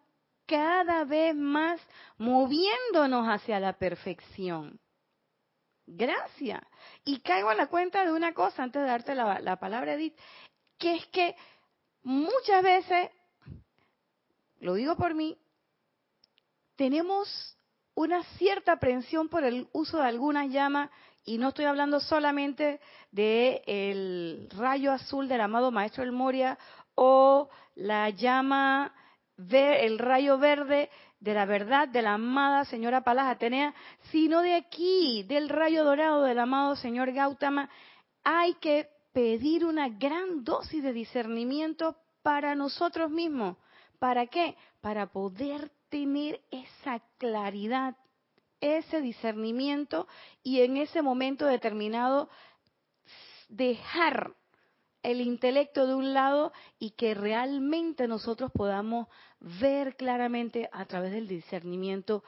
cada 0.47 1.03
vez 1.03 1.35
más 1.35 1.79
moviéndonos 2.17 3.27
hacia 3.27 3.59
la 3.59 3.73
perfección. 3.73 4.79
Gracias. 5.91 6.61
Y 7.03 7.19
caigo 7.21 7.49
a 7.49 7.55
la 7.55 7.67
cuenta 7.67 8.05
de 8.05 8.11
una 8.11 8.33
cosa 8.33 8.61
antes 8.61 8.81
de 8.81 8.87
darte 8.87 9.15
la, 9.15 9.39
la 9.39 9.55
palabra, 9.57 9.93
Edith, 9.93 10.15
que 10.77 10.95
es 10.95 11.07
que 11.07 11.35
muchas 12.03 12.61
veces, 12.61 13.09
lo 14.59 14.75
digo 14.75 14.95
por 14.95 15.15
mí, 15.15 15.35
tenemos 16.75 17.57
una 17.95 18.23
cierta 18.37 18.73
aprensión 18.73 19.29
por 19.29 19.43
el 19.43 19.67
uso 19.73 19.97
de 19.97 20.07
algunas 20.07 20.49
llamas 20.49 20.91
y 21.25 21.37
no 21.37 21.49
estoy 21.49 21.65
hablando 21.65 21.99
solamente 21.99 22.79
de 23.11 24.47
rayo 24.55 24.91
azul 24.91 25.27
del 25.27 25.41
amado 25.41 25.71
maestro 25.71 26.03
El 26.03 26.11
Moria 26.11 26.57
o 26.95 27.49
la 27.75 28.09
llama 28.11 28.93
el 29.37 29.99
rayo 29.99 30.37
verde 30.37 30.89
de 31.19 31.33
la 31.33 31.45
verdad 31.45 31.87
de 31.87 32.01
la 32.01 32.13
amada 32.13 32.65
señora 32.65 33.03
Palas 33.03 33.27
Atenea, 33.27 33.73
sino 34.11 34.41
de 34.41 34.55
aquí, 34.55 35.23
del 35.23 35.49
rayo 35.49 35.83
dorado 35.83 36.23
del 36.23 36.39
amado 36.39 36.75
señor 36.75 37.11
Gautama, 37.11 37.69
hay 38.23 38.53
que 38.55 38.89
pedir 39.13 39.65
una 39.65 39.89
gran 39.89 40.43
dosis 40.43 40.83
de 40.83 40.93
discernimiento 40.93 41.97
para 42.21 42.55
nosotros 42.55 43.09
mismos. 43.11 43.57
¿Para 43.97 44.27
qué? 44.27 44.55
Para 44.81 45.07
poder 45.07 45.71
tener 45.89 46.41
esa 46.51 47.01
claridad 47.17 47.95
ese 48.61 49.01
discernimiento 49.01 50.07
y 50.43 50.61
en 50.61 50.77
ese 50.77 51.01
momento 51.01 51.45
determinado 51.45 52.29
dejar 53.47 54.33
el 55.03 55.21
intelecto 55.21 55.87
de 55.87 55.95
un 55.95 56.13
lado 56.13 56.51
y 56.77 56.91
que 56.91 57.13
realmente 57.13 58.07
nosotros 58.07 58.51
podamos 58.51 59.07
ver 59.39 59.95
claramente 59.95 60.69
a 60.71 60.85
través 60.85 61.11
del 61.11 61.27
discernimiento 61.27 62.23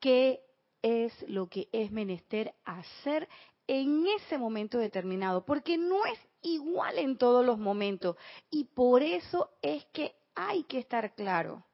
qué 0.00 0.40
es 0.82 1.12
lo 1.28 1.48
que 1.48 1.68
es 1.72 1.90
menester 1.90 2.54
hacer 2.64 3.28
en 3.66 4.06
ese 4.06 4.38
momento 4.38 4.78
determinado, 4.78 5.44
porque 5.44 5.76
no 5.76 6.06
es 6.06 6.18
igual 6.42 6.98
en 6.98 7.18
todos 7.18 7.44
los 7.44 7.58
momentos 7.58 8.16
y 8.50 8.64
por 8.64 9.02
eso 9.02 9.50
es 9.62 9.84
que 9.86 10.14
hay 10.34 10.62
que 10.64 10.78
estar 10.78 11.14
claro 11.14 11.64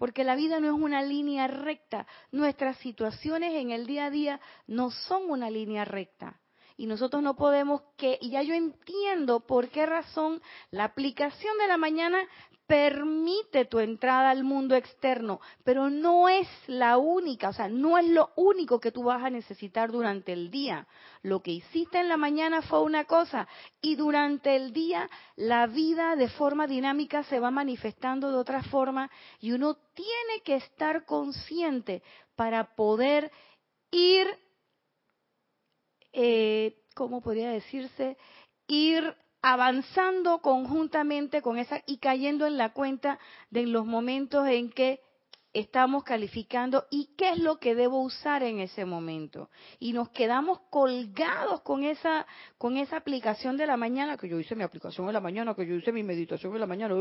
porque 0.00 0.24
la 0.24 0.34
vida 0.34 0.60
no 0.60 0.68
es 0.74 0.82
una 0.82 1.02
línea 1.02 1.46
recta. 1.46 2.06
Nuestras 2.32 2.78
situaciones 2.78 3.52
en 3.52 3.70
el 3.70 3.86
día 3.86 4.06
a 4.06 4.10
día 4.10 4.40
no 4.66 4.90
son 4.90 5.30
una 5.30 5.50
línea 5.50 5.84
recta. 5.84 6.40
Y 6.80 6.86
nosotros 6.86 7.22
no 7.22 7.36
podemos 7.36 7.82
que, 7.98 8.16
y 8.22 8.30
ya 8.30 8.42
yo 8.42 8.54
entiendo 8.54 9.40
por 9.40 9.68
qué 9.68 9.84
razón 9.84 10.40
la 10.70 10.84
aplicación 10.84 11.58
de 11.58 11.68
la 11.68 11.76
mañana 11.76 12.26
permite 12.66 13.66
tu 13.66 13.80
entrada 13.80 14.30
al 14.30 14.44
mundo 14.44 14.74
externo, 14.74 15.42
pero 15.62 15.90
no 15.90 16.30
es 16.30 16.48
la 16.68 16.96
única, 16.96 17.50
o 17.50 17.52
sea, 17.52 17.68
no 17.68 17.98
es 17.98 18.06
lo 18.06 18.30
único 18.34 18.80
que 18.80 18.92
tú 18.92 19.02
vas 19.02 19.22
a 19.22 19.28
necesitar 19.28 19.92
durante 19.92 20.32
el 20.32 20.50
día. 20.50 20.86
Lo 21.20 21.42
que 21.42 21.50
hiciste 21.50 22.00
en 22.00 22.08
la 22.08 22.16
mañana 22.16 22.62
fue 22.62 22.80
una 22.80 23.04
cosa 23.04 23.46
y 23.82 23.96
durante 23.96 24.56
el 24.56 24.72
día 24.72 25.10
la 25.36 25.66
vida 25.66 26.16
de 26.16 26.30
forma 26.30 26.66
dinámica 26.66 27.24
se 27.24 27.40
va 27.40 27.50
manifestando 27.50 28.32
de 28.32 28.38
otra 28.38 28.62
forma 28.62 29.10
y 29.38 29.52
uno 29.52 29.74
tiene 29.92 30.40
que 30.44 30.54
estar 30.54 31.04
consciente 31.04 32.02
para 32.36 32.74
poder 32.74 33.30
ir, 33.90 34.26
eh, 36.12 36.76
¿cómo 36.94 37.20
podría 37.20 37.50
decirse? 37.50 38.16
Ir 38.66 39.16
avanzando 39.42 40.40
conjuntamente 40.40 41.42
con 41.42 41.58
esa 41.58 41.82
y 41.86 41.98
cayendo 41.98 42.46
en 42.46 42.58
la 42.58 42.72
cuenta 42.72 43.18
de 43.50 43.66
los 43.66 43.86
momentos 43.86 44.46
en 44.48 44.70
que 44.70 45.00
estamos 45.52 46.04
calificando 46.04 46.86
y 46.90 47.14
qué 47.16 47.30
es 47.30 47.38
lo 47.38 47.58
que 47.58 47.74
debo 47.74 48.02
usar 48.02 48.42
en 48.42 48.60
ese 48.60 48.84
momento. 48.84 49.50
Y 49.78 49.92
nos 49.92 50.10
quedamos 50.10 50.60
colgados 50.70 51.62
con 51.62 51.84
esa, 51.84 52.26
con 52.58 52.76
esa 52.76 52.96
aplicación 52.96 53.56
de 53.56 53.66
la 53.66 53.76
mañana, 53.76 54.16
que 54.16 54.28
yo 54.28 54.38
hice 54.38 54.54
mi 54.54 54.62
aplicación 54.62 55.06
de 55.06 55.12
la 55.12 55.20
mañana, 55.20 55.54
que 55.54 55.66
yo 55.66 55.74
hice 55.74 55.92
mi 55.92 56.02
meditación 56.02 56.52
de 56.52 56.58
la 56.58 56.66
mañana, 56.66 56.94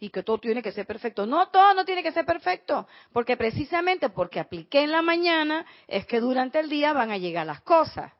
y 0.00 0.10
que 0.10 0.22
todo 0.22 0.38
tiene 0.38 0.62
que 0.62 0.72
ser 0.72 0.86
perfecto. 0.86 1.26
No, 1.26 1.48
todo 1.48 1.74
no 1.74 1.84
tiene 1.84 2.02
que 2.02 2.12
ser 2.12 2.24
perfecto, 2.24 2.86
porque 3.12 3.36
precisamente 3.36 4.08
porque 4.10 4.40
apliqué 4.40 4.82
en 4.82 4.92
la 4.92 5.02
mañana 5.02 5.66
es 5.86 6.06
que 6.06 6.20
durante 6.20 6.60
el 6.60 6.68
día 6.68 6.92
van 6.92 7.10
a 7.10 7.18
llegar 7.18 7.46
las 7.46 7.62
cosas 7.62 8.12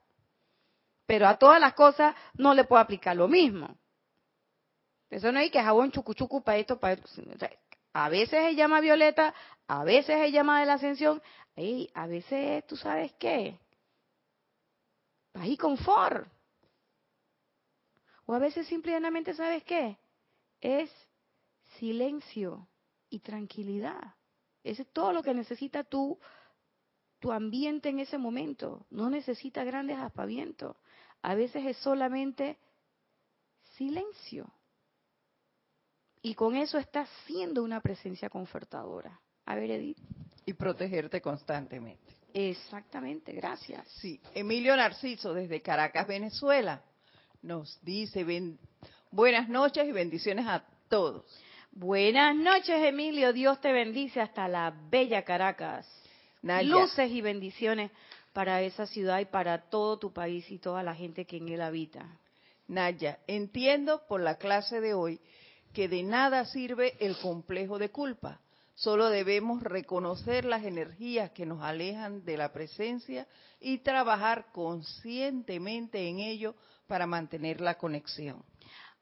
pero 1.09 1.26
a 1.26 1.39
todas 1.39 1.59
las 1.59 1.72
cosas 1.72 2.14
no 2.34 2.53
le 2.53 2.64
puedo 2.64 2.82
aplicar 2.82 3.16
lo 3.16 3.28
mismo. 3.28 3.78
Eso 5.09 5.32
no 5.32 5.39
hay 5.39 5.49
que 5.49 5.62
jabón 5.62 5.91
chucuchucu 5.91 6.45
esto, 6.49 6.78
para 6.78 6.93
esto. 6.93 7.09
A 8.05 8.09
veces 8.09 8.44
se 8.44 8.55
llama 8.55 8.80
violeta, 8.80 9.34
a 9.66 9.82
veces 9.82 10.20
se 10.20 10.30
llama 10.30 10.61
de 10.61 10.66
la 10.66 10.74
ascensión, 10.74 11.20
y 11.57 11.90
a 11.94 12.07
veces, 12.07 12.64
¿tú 12.68 12.76
sabes 12.76 13.12
qué? 13.18 13.59
Paz 15.32 15.46
y 15.46 15.57
confort. 15.57 16.28
O 18.26 18.34
a 18.34 18.38
veces 18.38 18.68
simplemente, 18.68 19.34
¿sabes 19.34 19.64
qué? 19.64 19.99
Es 20.61 20.90
silencio 21.78 22.68
y 23.11 23.18
tranquilidad. 23.18 24.14
Ese 24.62 24.82
es 24.82 24.92
todo 24.92 25.12
lo 25.12 25.22
que 25.22 25.34
necesita 25.34 25.82
tu, 25.82 26.20
tu 27.18 27.32
ambiente 27.32 27.88
en 27.88 27.99
ese 27.99 28.16
momento. 28.16 28.86
No 28.90 29.11
necesita 29.11 29.64
grandes 29.64 29.99
aspavientos. 29.99 30.76
A 31.22 31.34
veces 31.34 31.66
es 31.66 31.76
solamente 31.78 32.59
silencio. 33.76 34.53
Y 36.23 36.35
con 36.35 36.57
eso 36.57 36.79
estás 36.79 37.09
siendo 37.27 37.62
una 37.62 37.81
presencia 37.81 38.29
confortadora. 38.29 39.19
A 39.47 39.55
ver, 39.55 39.71
Edith. 39.71 39.99
Y 40.47 40.53
protegerte 40.53 41.21
constantemente. 41.21 42.14
Exactamente, 42.35 43.33
gracias. 43.33 43.87
Sí, 44.01 44.21
Emilio 44.35 44.77
Narciso 44.77 45.33
desde 45.33 45.62
Caracas, 45.62 46.07
Venezuela, 46.07 46.83
nos 47.43 47.79
dice 47.83 48.25
buenas 49.11 49.49
noches 49.49 49.87
y 49.89 49.93
bendiciones 49.93 50.47
a 50.47 50.64
todos. 50.89 51.25
Buenas 51.73 52.35
noches, 52.35 52.83
Emilio. 52.83 53.33
Dios 53.33 53.61
te 53.61 53.73
bendice 53.73 54.21
hasta 54.21 54.49
la 54.49 54.75
bella 54.91 55.23
Caracas. 55.25 55.87
Luces 56.43 57.11
y 57.11 57.21
bendiciones 57.21 57.91
para 58.33 58.62
esa 58.62 58.87
ciudad 58.87 59.21
y 59.21 59.25
para 59.25 59.69
todo 59.69 59.99
tu 59.99 60.12
país 60.12 60.51
y 60.51 60.59
toda 60.59 60.83
la 60.83 60.95
gente 60.95 61.25
que 61.25 61.39
en 61.39 61.49
él 61.49 61.61
habita. 61.61 62.07
Naya, 62.69 63.19
entiendo 63.27 64.03
por 64.07 64.21
la 64.21 64.37
clase 64.37 64.81
de 64.81 64.95
hoy 64.95 65.21
que 65.79 65.87
de 65.87 66.03
nada 66.03 66.45
sirve 66.45 66.97
el 66.99 67.16
complejo 67.18 67.79
de 67.79 67.91
culpa. 67.91 68.41
Solo 68.74 69.11
debemos 69.11 69.62
reconocer 69.62 70.45
las 70.45 70.64
energías 70.64 71.31
que 71.31 71.47
nos 71.47 71.62
alejan 71.62 72.24
de 72.24 72.37
la 72.37 72.53
presencia 72.53 73.29
y 73.61 73.79
trabajar 73.79 74.51
conscientemente 74.51 76.09
en 76.09 76.18
ello 76.18 76.57
para 76.89 77.07
mantener 77.07 77.61
la 77.61 77.79
conexión. 77.79 78.45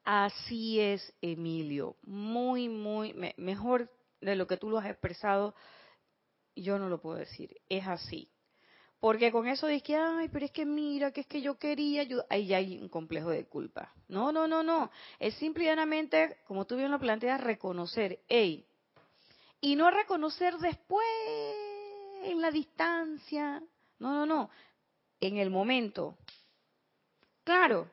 Así 0.05 0.79
es, 0.79 1.15
Emilio. 1.23 1.97
Muy, 2.03 2.69
muy, 2.69 3.15
mejor 3.39 3.91
de 4.21 4.37
lo 4.37 4.47
que 4.47 4.59
tú 4.59 4.69
lo 4.69 4.77
has 4.77 4.85
expresado, 4.85 5.55
yo 6.55 6.79
no 6.79 6.91
lo 6.91 7.01
puedo 7.01 7.17
decir. 7.17 7.57
Es 7.71 7.87
así. 7.87 8.29
Porque 9.07 9.31
con 9.31 9.47
eso 9.47 9.69
de 9.69 9.81
que, 9.83 9.95
ay, 9.95 10.29
pero 10.31 10.47
es 10.47 10.51
que 10.51 10.67
mira, 10.67 11.13
que 11.13 11.21
es 11.21 11.29
que 11.29 11.41
yo 11.41 11.57
quería 11.61 12.01
ayudar, 12.01 12.27
ahí 12.29 12.49
ya 12.49 12.57
hay 12.57 12.77
un 12.77 12.89
complejo 12.89 13.31
de 13.31 13.45
culpa. 13.45 13.93
No, 14.09 14.33
no, 14.33 14.49
no, 14.49 14.65
no. 14.65 14.91
Es 15.21 15.35
simplemente, 15.37 16.39
como 16.45 16.65
tú 16.65 16.75
bien 16.75 16.91
lo 16.91 16.99
planteas, 16.99 17.41
reconocer, 17.41 18.19
hey, 18.27 18.67
y 19.61 19.77
no 19.77 19.93
reconocer 19.93 20.57
después, 20.59 21.07
en 22.25 22.41
la 22.41 22.51
distancia. 22.51 23.63
No, 24.01 24.13
no, 24.13 24.27
no. 24.27 24.51
En 25.21 25.37
el 25.37 25.51
momento. 25.51 26.19
Claro, 27.45 27.89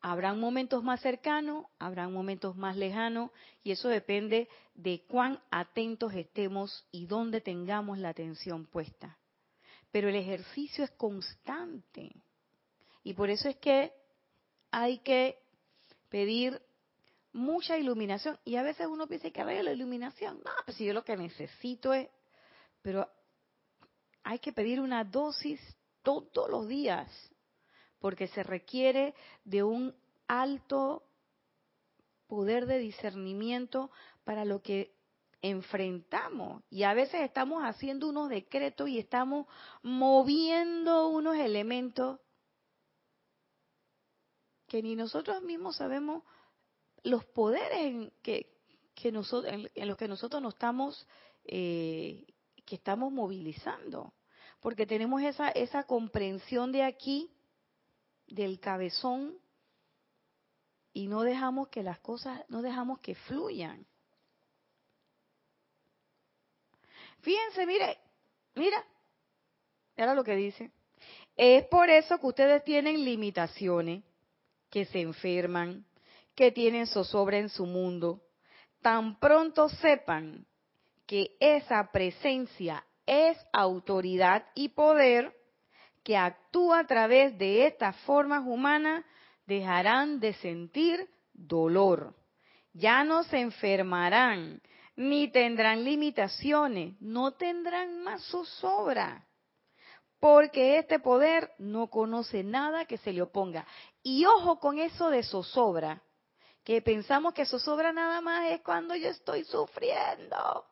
habrán 0.00 0.40
momentos 0.40 0.82
más 0.82 1.02
cercanos, 1.02 1.66
habrán 1.78 2.14
momentos 2.14 2.56
más 2.56 2.78
lejanos, 2.78 3.30
y 3.62 3.72
eso 3.72 3.90
depende 3.90 4.48
de 4.74 5.04
cuán 5.06 5.38
atentos 5.50 6.14
estemos 6.14 6.86
y 6.90 7.04
dónde 7.04 7.42
tengamos 7.42 7.98
la 7.98 8.08
atención 8.08 8.64
puesta 8.64 9.18
pero 9.94 10.08
el 10.08 10.16
ejercicio 10.16 10.82
es 10.82 10.90
constante. 10.90 12.10
Y 13.04 13.14
por 13.14 13.30
eso 13.30 13.48
es 13.48 13.56
que 13.58 13.92
hay 14.72 14.98
que 14.98 15.38
pedir 16.08 16.60
mucha 17.32 17.78
iluminación. 17.78 18.36
Y 18.44 18.56
a 18.56 18.64
veces 18.64 18.88
uno 18.88 19.06
piensa 19.06 19.30
que 19.30 19.44
vaya 19.44 19.62
la 19.62 19.72
iluminación. 19.72 20.40
No, 20.44 20.50
pues 20.64 20.76
si 20.76 20.84
yo 20.84 20.92
lo 20.92 21.04
que 21.04 21.16
necesito 21.16 21.94
es... 21.94 22.08
Pero 22.82 23.08
hay 24.24 24.40
que 24.40 24.52
pedir 24.52 24.80
una 24.80 25.04
dosis 25.04 25.60
todos 26.02 26.50
los 26.50 26.66
días, 26.66 27.08
porque 28.00 28.26
se 28.26 28.42
requiere 28.42 29.14
de 29.44 29.62
un 29.62 29.94
alto 30.26 31.04
poder 32.26 32.66
de 32.66 32.78
discernimiento 32.78 33.92
para 34.24 34.44
lo 34.44 34.60
que 34.60 34.93
enfrentamos. 35.44 36.62
Y 36.70 36.84
a 36.84 36.94
veces 36.94 37.20
estamos 37.20 37.62
haciendo 37.62 38.08
unos 38.08 38.30
decretos 38.30 38.88
y 38.88 38.98
estamos 38.98 39.46
moviendo 39.82 41.08
unos 41.08 41.36
elementos 41.36 42.18
que 44.66 44.82
ni 44.82 44.96
nosotros 44.96 45.42
mismos 45.42 45.76
sabemos 45.76 46.22
los 47.02 47.26
poderes 47.26 47.78
en, 47.78 48.12
que, 48.22 49.12
nosotros, 49.12 49.52
en, 49.74 49.86
los 49.86 49.98
que 49.98 50.08
nosotros 50.08 50.40
nos 50.40 50.54
estamos, 50.54 51.06
eh, 51.44 52.24
que 52.64 52.76
estamos 52.76 53.12
movilizando. 53.12 54.14
Porque 54.60 54.86
tenemos 54.86 55.20
esa, 55.22 55.50
esa 55.50 55.84
comprensión 55.84 56.72
de 56.72 56.84
aquí, 56.84 57.30
del 58.26 58.60
cabezón, 58.60 59.38
y 60.94 61.06
no 61.06 61.20
dejamos 61.20 61.68
que 61.68 61.82
las 61.82 61.98
cosas, 61.98 62.42
no 62.48 62.62
dejamos 62.62 63.00
que 63.00 63.14
fluyan. 63.14 63.86
Fíjense, 67.24 67.64
mire, 67.64 67.96
mira, 68.54 68.84
era 69.96 70.14
lo 70.14 70.22
que 70.22 70.36
dice. 70.36 70.70
Es 71.36 71.64
por 71.64 71.88
eso 71.88 72.18
que 72.18 72.26
ustedes 72.26 72.62
tienen 72.64 73.02
limitaciones, 73.02 74.04
que 74.70 74.84
se 74.84 75.00
enferman, 75.00 75.86
que 76.34 76.52
tienen 76.52 76.86
zozobra 76.86 77.38
en 77.38 77.48
su 77.48 77.64
mundo, 77.64 78.20
tan 78.82 79.18
pronto 79.18 79.70
sepan 79.70 80.46
que 81.06 81.34
esa 81.40 81.90
presencia 81.90 82.84
es 83.06 83.38
autoridad 83.52 84.44
y 84.54 84.68
poder 84.68 85.34
que 86.02 86.18
actúa 86.18 86.80
a 86.80 86.86
través 86.86 87.38
de 87.38 87.66
estas 87.66 87.96
formas 88.00 88.42
humanas, 88.46 89.02
dejarán 89.46 90.20
de 90.20 90.34
sentir 90.34 91.08
dolor. 91.32 92.14
Ya 92.74 93.02
no 93.02 93.22
se 93.22 93.38
enfermarán, 93.40 94.60
ni 94.96 95.28
tendrán 95.28 95.84
limitaciones, 95.84 96.94
no 97.00 97.32
tendrán 97.32 98.02
más 98.02 98.22
zozobra, 98.24 99.26
porque 100.20 100.78
este 100.78 100.98
poder 100.98 101.52
no 101.58 101.88
conoce 101.88 102.42
nada 102.42 102.84
que 102.84 102.98
se 102.98 103.12
le 103.12 103.22
oponga. 103.22 103.66
Y 104.02 104.24
ojo 104.24 104.58
con 104.58 104.78
eso 104.78 105.10
de 105.10 105.22
zozobra, 105.22 106.02
que 106.62 106.80
pensamos 106.80 107.34
que 107.34 107.44
zozobra 107.44 107.92
nada 107.92 108.20
más 108.20 108.50
es 108.50 108.60
cuando 108.62 108.94
yo 108.96 109.08
estoy 109.08 109.44
sufriendo. 109.44 110.64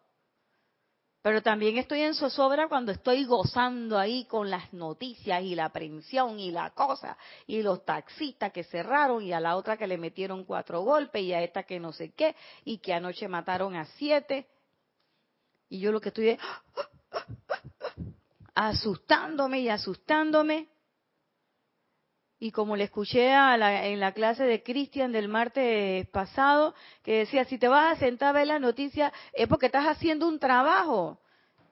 Pero 1.23 1.41
también 1.41 1.79
estoy 1.79 2.03
en 2.03 2.14
zozobra 2.14 2.68
cuando 2.68 2.91
estoy 2.91 3.25
gozando 3.25 3.97
ahí 3.97 4.25
con 4.25 4.51
las 4.51 4.73
noticias 4.73 5.43
y 5.45 5.55
la 5.55 5.66
aprensión 5.66 6.41
y 6.41 6.51
la 6.51 6.70
cosa, 6.70 7.16
y 7.47 7.62
los 7.62 7.85
taxistas 7.85 8.53
que 8.53 8.64
cerraron 8.64 9.23
y 9.23 9.33
a 9.33 9.39
la 9.39 9.57
otra 9.57 9.77
que 9.77 9.87
le 9.87 9.99
metieron 9.99 10.45
cuatro 10.45 10.83
golpes 10.83 11.23
y 11.23 11.33
a 11.33 11.41
esta 11.41 11.62
que 11.62 11.79
no 11.79 11.93
sé 11.93 12.11
qué, 12.11 12.35
y 12.64 12.79
que 12.79 12.93
anoche 12.93 13.29
mataron 13.29 13.77
a 13.77 13.85
siete. 13.85 14.49
Y 15.68 15.79
yo 15.79 15.93
lo 15.93 16.01
que 16.01 16.09
estoy 16.09 16.31
es 16.31 16.41
asustándome 18.55 19.61
y 19.61 19.68
asustándome 19.68 20.68
y 22.43 22.51
como 22.51 22.74
le 22.74 22.82
escuché 22.82 23.30
en 23.30 24.01
la 24.01 24.11
clase 24.11 24.43
de 24.43 24.64
Cristian 24.64 25.12
del 25.12 25.28
martes 25.28 26.09
pasado, 26.09 26.74
que 27.05 27.18
decía, 27.18 27.45
si 27.45 27.57
te 27.57 27.68
vas 27.68 27.93
a 27.93 28.01
sentar 28.01 28.30
a 28.30 28.32
ver 28.32 28.49
la 28.49 28.59
noticia 28.59 29.12
es 29.32 29.47
porque 29.47 29.66
estás 29.66 29.86
haciendo 29.86 30.26
un 30.26 30.40
trabajo 30.40 31.20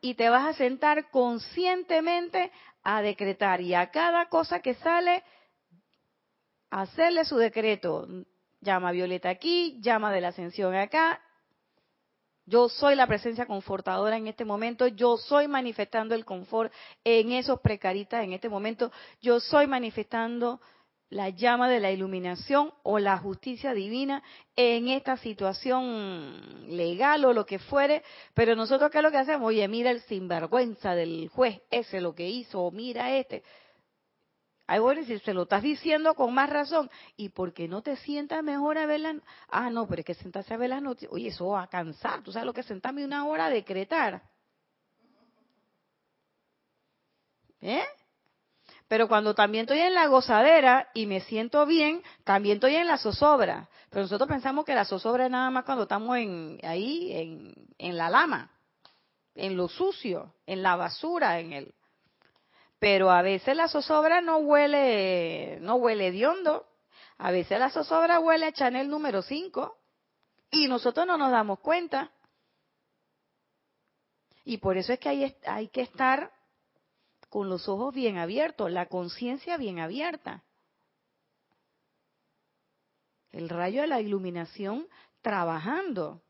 y 0.01 0.15
te 0.15 0.31
vas 0.31 0.47
a 0.47 0.53
sentar 0.53 1.11
conscientemente 1.11 2.53
a 2.85 3.03
decretar 3.03 3.61
y 3.61 3.75
a 3.75 3.91
cada 3.91 4.29
cosa 4.29 4.61
que 4.61 4.75
sale, 4.75 5.25
hacerle 6.71 7.25
su 7.25 7.37
decreto. 7.37 8.07
Llama 8.61 8.93
Violeta 8.93 9.29
aquí, 9.29 9.81
llama 9.81 10.13
de 10.13 10.21
la 10.21 10.29
ascensión 10.29 10.77
acá, 10.77 11.21
yo 12.47 12.69
soy 12.69 12.97
la 12.97 13.07
presencia 13.07 13.47
confortadora 13.47 14.17
en 14.17 14.27
este 14.27 14.45
momento. 14.45 14.87
Yo 14.87 15.17
soy 15.17 15.49
manifestando 15.49 16.15
el 16.15 16.25
confort 16.25 16.73
en 17.05 17.33
esos 17.33 17.61
precaritas 17.61 18.25
en 18.25 18.33
este 18.33 18.49
momento. 18.49 18.91
Yo 19.21 19.41
soy 19.41 19.67
manifestando 19.67 20.61
la 21.11 21.29
llama 21.29 21.69
de 21.69 21.81
la 21.81 21.91
iluminación 21.91 22.73
o 22.85 22.99
la 22.99 23.19
justicia 23.19 23.75
divina 23.75 24.23
en 24.55 24.89
esta 24.89 25.17
situación 25.17 26.69
legal 26.69 27.25
o 27.25 27.33
lo 27.33 27.45
que 27.45 27.59
fuere, 27.59 28.05
pero 28.33 28.55
nosotros 28.55 28.91
qué 28.91 28.99
es 28.99 29.05
lo 29.05 29.11
que 29.11 29.19
hacemos? 29.19 29.49
Oye, 29.49 29.67
mira 29.67 29.91
el 29.91 30.01
sinvergüenza 30.03 30.95
del 30.95 31.29
juez, 31.29 31.61
ese 31.71 32.01
lo 32.01 32.15
que 32.15 32.29
hizo, 32.29 32.61
o 32.61 32.71
mira 32.71 33.17
este. 33.17 33.43
Ay, 34.73 34.79
bueno, 34.79 35.03
si 35.03 35.19
se 35.19 35.35
lo 35.35 35.43
estás 35.43 35.65
diciendo 35.65 36.15
con 36.15 36.33
más 36.33 36.49
razón, 36.49 36.89
¿y 37.17 37.31
por 37.31 37.53
qué 37.53 37.67
no 37.67 37.83
te 37.83 37.97
sientas 37.97 38.41
mejor 38.45 38.79
a 38.79 38.87
ver 38.87 39.01
la... 39.01 39.17
Ah, 39.49 39.69
no, 39.69 39.89
pero 39.89 39.99
es 39.99 40.07
que 40.07 40.15
sentarse 40.15 40.55
a 40.55 40.59
ver 40.59 40.71
las 40.71 40.81
noticias, 40.81 41.13
oye, 41.13 41.27
eso 41.27 41.49
va 41.49 41.65
a 41.65 41.67
cansar, 41.67 42.23
tú 42.23 42.31
sabes 42.31 42.47
lo 42.47 42.53
que 42.53 42.61
es 42.61 42.67
sentarme 42.67 43.05
una 43.05 43.27
hora 43.27 43.47
a 43.47 43.51
decretar. 43.51 44.23
¿Eh? 47.61 47.83
Pero 48.87 49.09
cuando 49.09 49.35
también 49.35 49.63
estoy 49.63 49.81
en 49.81 49.93
la 49.93 50.07
gozadera 50.07 50.89
y 50.95 51.07
me 51.07 51.19
siento 51.19 51.67
bien, 51.67 52.01
también 52.23 52.59
estoy 52.59 52.77
en 52.77 52.87
la 52.87 52.99
zozobra. 52.99 53.69
Pero 53.89 54.03
nosotros 54.03 54.29
pensamos 54.29 54.65
que 54.65 54.77
la 54.77 54.85
zozobra 54.85 55.25
es 55.25 55.33
nada 55.33 55.51
más 55.51 55.65
cuando 55.65 55.83
estamos 55.83 56.17
en, 56.17 56.61
ahí, 56.63 57.11
en, 57.13 57.55
en 57.77 57.97
la 57.97 58.09
lama, 58.09 58.53
en 59.35 59.57
lo 59.57 59.67
sucio, 59.67 60.33
en 60.47 60.63
la 60.63 60.77
basura, 60.77 61.41
en 61.41 61.55
el 61.55 61.75
pero 62.81 63.11
a 63.11 63.21
veces 63.21 63.55
la 63.55 63.69
zozobra 63.69 64.23
no 64.23 64.39
huele, 64.39 65.59
no 65.61 65.77
huele 65.77 66.11
de 66.11 66.27
hondo. 66.27 66.67
A 67.19 67.31
veces 67.31 67.59
la 67.59 67.69
zozobra 67.69 68.19
huele 68.19 68.47
a 68.47 68.53
Chanel 68.53 68.89
número 68.89 69.21
5 69.21 69.77
y 70.51 70.67
nosotros 70.67 71.07
no 71.07 71.19
nos 71.19 71.31
damos 71.31 71.61
cuenta. 71.61 72.11
Y 74.45 74.57
por 74.57 74.79
eso 74.79 74.95
es 74.95 74.99
que 74.99 75.37
hay 75.45 75.69
que 75.69 75.83
estar 75.83 76.33
con 77.29 77.51
los 77.51 77.69
ojos 77.69 77.95
bien 77.95 78.17
abiertos, 78.17 78.73
la 78.73 78.87
conciencia 78.87 79.59
bien 79.59 79.79
abierta. 79.79 80.43
El 83.31 83.51
rayo 83.51 83.83
de 83.83 83.89
la 83.89 84.01
iluminación 84.01 84.89
trabajando. 85.21 86.23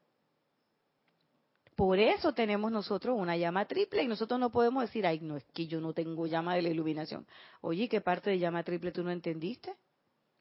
Por 1.81 1.99
eso 1.99 2.35
tenemos 2.35 2.71
nosotros 2.71 3.17
una 3.19 3.39
llama 3.39 3.65
triple 3.65 4.03
y 4.03 4.07
nosotros 4.07 4.39
no 4.39 4.51
podemos 4.51 4.83
decir, 4.83 5.07
ay, 5.07 5.19
no, 5.21 5.39
es 5.39 5.45
que 5.45 5.67
yo 5.67 5.81
no 5.81 5.95
tengo 5.95 6.27
llama 6.27 6.55
de 6.55 6.61
la 6.61 6.69
iluminación. 6.69 7.27
Oye, 7.63 7.89
¿qué 7.89 8.03
parte 8.03 8.29
de 8.29 8.39
llama 8.39 8.63
triple 8.63 8.93
tú 8.93 9.03
no 9.03 9.11
entendiste? 9.11 9.75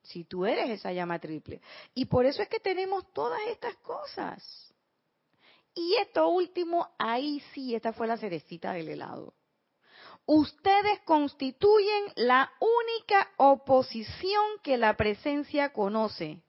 Si 0.03 0.25
tú 0.25 0.45
eres 0.45 0.69
esa 0.69 0.91
llama 0.91 1.17
triple. 1.17 1.61
Y 1.93 2.03
por 2.07 2.25
eso 2.25 2.41
es 2.41 2.49
que 2.49 2.59
tenemos 2.59 3.05
todas 3.13 3.39
estas 3.47 3.73
cosas. 3.77 4.73
Y 5.73 5.95
esto 6.01 6.27
último, 6.27 6.89
ahí 6.97 7.41
sí, 7.53 7.73
esta 7.73 7.93
fue 7.93 8.05
la 8.05 8.17
cerecita 8.17 8.73
del 8.73 8.89
helado. 8.89 9.33
Ustedes 10.25 10.99
constituyen 11.05 12.03
la 12.17 12.51
única 12.59 13.29
oposición 13.37 14.43
que 14.61 14.77
la 14.77 14.97
presencia 14.97 15.71
conoce, 15.71 16.41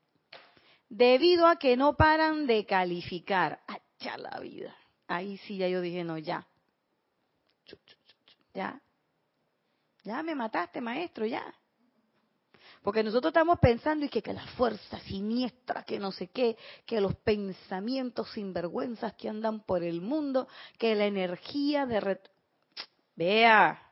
debido 0.89 1.47
a 1.47 1.61
que 1.61 1.77
no 1.77 1.97
paran 1.97 2.49
de 2.49 2.67
calificar. 2.67 3.61
¡Acha 3.69 4.19
la 4.19 4.41
vida! 4.41 4.75
Ahí 5.11 5.39
sí 5.39 5.57
ya 5.57 5.69
yo 5.69 5.81
dije, 5.81 6.05
no, 6.05 6.19
ya. 6.19 6.47
Ya. 8.55 8.81
Ya 10.05 10.23
me 10.23 10.35
mataste, 10.35 10.81
maestro, 10.81 11.27
ya. 11.27 11.55
Porque 12.83 13.03
nosotros 13.03 13.31
estamos 13.31 13.59
pensando 13.59 14.07
y 14.07 14.09
que, 14.09 14.23
que 14.23 14.33
la 14.33 14.47
fuerza 14.49 14.99
siniestra, 15.01 15.83
que 15.83 15.99
no 15.99 16.13
sé 16.13 16.29
qué, 16.29 16.57
que 16.87 17.01
los 17.01 17.15
pensamientos 17.17 18.31
sinvergüenzas 18.33 19.15
que 19.15 19.29
andan 19.29 19.61
por 19.61 19.83
el 19.83 20.01
mundo, 20.01 20.49
que 20.79 20.95
la 20.95 21.07
energía 21.07 21.85
de... 21.85 22.19
Vea, 23.17 23.83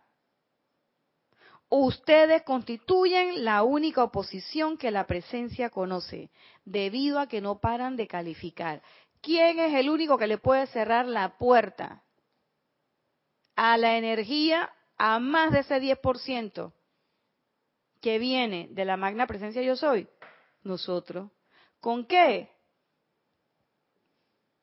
ustedes 1.68 2.42
constituyen 2.44 3.44
la 3.44 3.62
única 3.62 4.02
oposición 4.02 4.78
que 4.78 4.90
la 4.90 5.06
presencia 5.06 5.68
conoce, 5.68 6.30
debido 6.64 7.18
a 7.18 7.26
que 7.26 7.42
no 7.42 7.58
paran 7.58 7.96
de 7.96 8.06
calificar. 8.06 8.82
¿Quién 9.20 9.58
es 9.58 9.74
el 9.74 9.90
único 9.90 10.18
que 10.18 10.26
le 10.26 10.38
puede 10.38 10.66
cerrar 10.68 11.06
la 11.06 11.36
puerta 11.38 12.02
a 13.56 13.76
la 13.76 13.96
energía 13.96 14.72
a 14.96 15.18
más 15.18 15.52
de 15.52 15.60
ese 15.60 15.80
10% 15.80 16.72
que 18.00 18.18
viene 18.18 18.68
de 18.70 18.84
la 18.84 18.96
magna 18.96 19.26
presencia 19.26 19.62
yo 19.62 19.76
soy? 19.76 20.08
Nosotros. 20.62 21.30
¿Con 21.80 22.06
qué? 22.06 22.50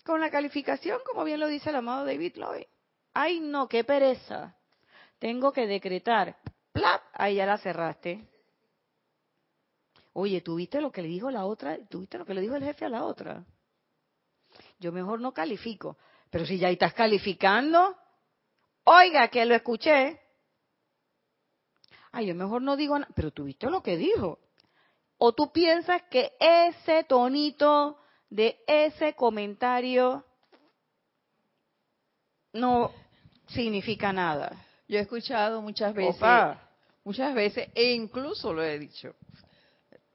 Con 0.03 0.22
la 0.22 0.30
calificación, 0.30 0.99
como 1.06 1.24
bien 1.24 1.39
lo 1.39 1.47
dice 1.47 1.70
el 1.70 1.78
amado 1.78 2.06
David 2.06 2.36
Lloyd. 2.36 2.66
Ay, 3.14 3.39
no, 3.39 3.68
qué 3.68 3.84
pereza. 3.84 4.56
tengo 5.20 5.51
que 5.51 5.66
decretar. 5.66 6.38
¡Plap! 6.72 7.01
Ahí 7.14 7.36
ya 7.36 7.45
la 7.45 7.58
cerraste. 7.58 8.28
Oye, 10.14 10.41
¿tuviste 10.41 10.82
lo 10.82 10.91
que 10.91 11.01
le 11.01 11.08
dijo 11.08 11.32
la 11.32 11.45
otra? 11.45 11.78
¿Tuviste 11.88 12.18
lo 12.18 12.26
que 12.26 12.34
le 12.34 12.41
dijo 12.41 12.56
el 12.56 12.64
jefe 12.64 12.86
a 12.86 12.89
la 12.89 13.03
otra? 13.06 13.45
Yo 14.80 14.91
mejor 14.91 15.19
no 15.21 15.34
califico. 15.34 15.97
Pero 16.30 16.45
si 16.45 16.57
ya 16.57 16.69
estás 16.69 16.93
calificando, 16.93 17.95
oiga, 18.84 19.28
que 19.30 19.45
lo 19.45 19.55
escuché. 19.55 20.19
Ay, 22.11 22.28
yo 22.28 22.36
mejor 22.36 22.61
no 22.61 22.76
digo 22.76 22.97
nada. 22.97 23.11
Pero 23.15 23.32
tuviste 23.32 23.69
lo 23.69 23.82
que 23.82 23.97
dijo. 23.97 24.39
O 25.17 25.34
tú 25.34 25.51
piensas 25.51 26.01
que 26.09 26.34
ese 26.39 27.03
tonito 27.05 27.99
de 28.30 28.59
ese 28.67 29.13
comentario 29.13 30.26
no 32.53 32.91
significa 33.47 34.11
nada. 34.11 34.65
Yo 34.88 34.97
he 34.97 35.01
escuchado 35.01 35.61
muchas 35.61 35.93
veces, 35.93 36.21
muchas 37.03 37.34
veces, 37.34 37.69
e 37.73 37.93
incluso 37.93 38.53
lo 38.53 38.63
he 38.63 38.78
dicho, 38.78 39.15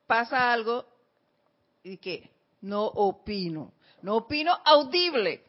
pasa 0.07 0.53
algo 0.53 0.87
y 1.83 1.99
que 1.99 2.31
no 2.63 2.85
opino, 2.85 3.73
no 4.03 4.17
opino 4.17 4.57
audible. 4.65 5.45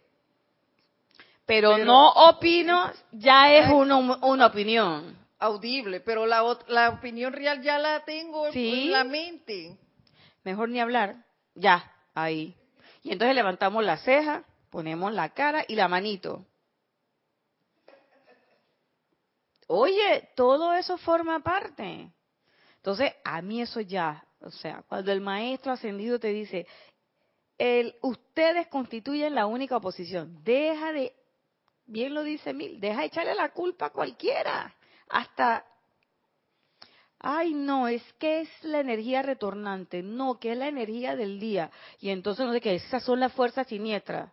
Pero, 1.46 1.78
no 1.80 2.12
opino 2.30 2.92
ya 3.12 3.54
es 3.54 3.70
una, 3.70 4.46
opinión. 4.46 5.18
Audible, 5.40 6.00
pero 6.00 6.26
la, 6.26 6.44
la 6.68 6.90
opinión 6.90 7.34
real 7.34 7.62
ya 7.62 7.80
la 7.80 8.06
tengo 8.06 8.48
en 8.48 8.92
la 8.92 9.04
mente. 9.04 9.76
Mejor 10.44 10.70
ni 10.70 10.80
hablar, 10.80 11.26
ya, 11.56 11.92
ahí. 12.14 12.56
Y 13.04 13.12
entonces 13.12 13.36
levantamos 13.36 13.84
la 13.84 13.98
ceja, 13.98 14.44
ponemos 14.70 15.12
la 15.14 15.30
cara 15.30 15.66
y 15.68 15.76
la 15.76 15.88
manito. 15.88 16.46
Oye, 19.68 20.30
todo 20.36 20.74
eso 20.74 20.98
forma 20.98 21.40
parte. 21.40 22.12
Entonces, 22.76 23.14
a 23.24 23.42
mí 23.42 23.62
eso 23.62 23.80
ya, 23.80 24.26
o 24.42 24.52
sea, 24.52 24.84
cuando 24.88 25.12
el 25.12 25.22
maestro 25.22 25.72
ascendido 25.72 26.20
te 26.20 26.30
dice, 26.30 26.68
el, 27.62 27.96
ustedes 28.02 28.68
constituyen 28.68 29.36
la 29.36 29.46
única 29.46 29.78
oposición, 29.78 30.44
deja 30.44 30.92
de, 30.92 31.14
bien 31.86 32.14
lo 32.14 32.24
dice 32.24 32.54
Mil, 32.54 32.80
deja 32.80 33.02
de 33.02 33.08
echarle 33.08 33.36
la 33.36 33.54
culpa 33.54 33.88
a 33.88 33.90
cualquiera, 33.92 34.76
hasta, 35.10 35.66
ay 37.20 37.54
no, 37.54 37.88
es 37.88 38.02
que 38.14 38.42
es 38.42 38.50
la 38.64 38.80
energía 38.80 39.22
retornante, 39.22 40.02
no, 40.02 40.40
que 40.40 40.54
es 40.54 40.58
la 40.58 40.68
energía 40.68 41.16
del 41.16 41.40
día, 41.40 41.70
y 42.00 42.10
entonces 42.10 42.46
no 42.46 42.54
sé 42.54 42.62
qué, 42.62 42.76
esas 42.76 43.04
son 43.04 43.20
las 43.20 43.34
fuerzas 43.34 43.68
siniestras. 43.68 44.32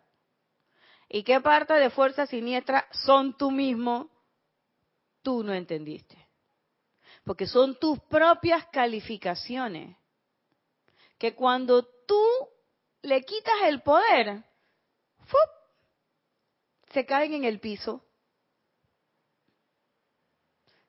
¿Y 1.11 1.23
qué 1.23 1.41
parte 1.41 1.75
de 1.75 1.91
fuerzas 1.91 2.29
siniestras 2.29 2.85
son 2.93 3.37
tú 3.37 3.51
mismo? 3.51 4.11
tú 5.29 5.43
no 5.43 5.53
entendiste. 5.53 6.17
Porque 7.23 7.47
son 7.47 7.79
tus 7.79 7.99
propias 8.01 8.65
calificaciones. 8.69 9.95
Que 11.19 11.35
cuando 11.35 11.83
tú 11.83 12.25
le 13.03 13.23
quitas 13.23 13.55
el 13.65 13.83
poder, 13.83 14.45
se 16.93 17.05
caen 17.05 17.35
en 17.35 17.45
el 17.45 17.61
piso. 17.61 18.05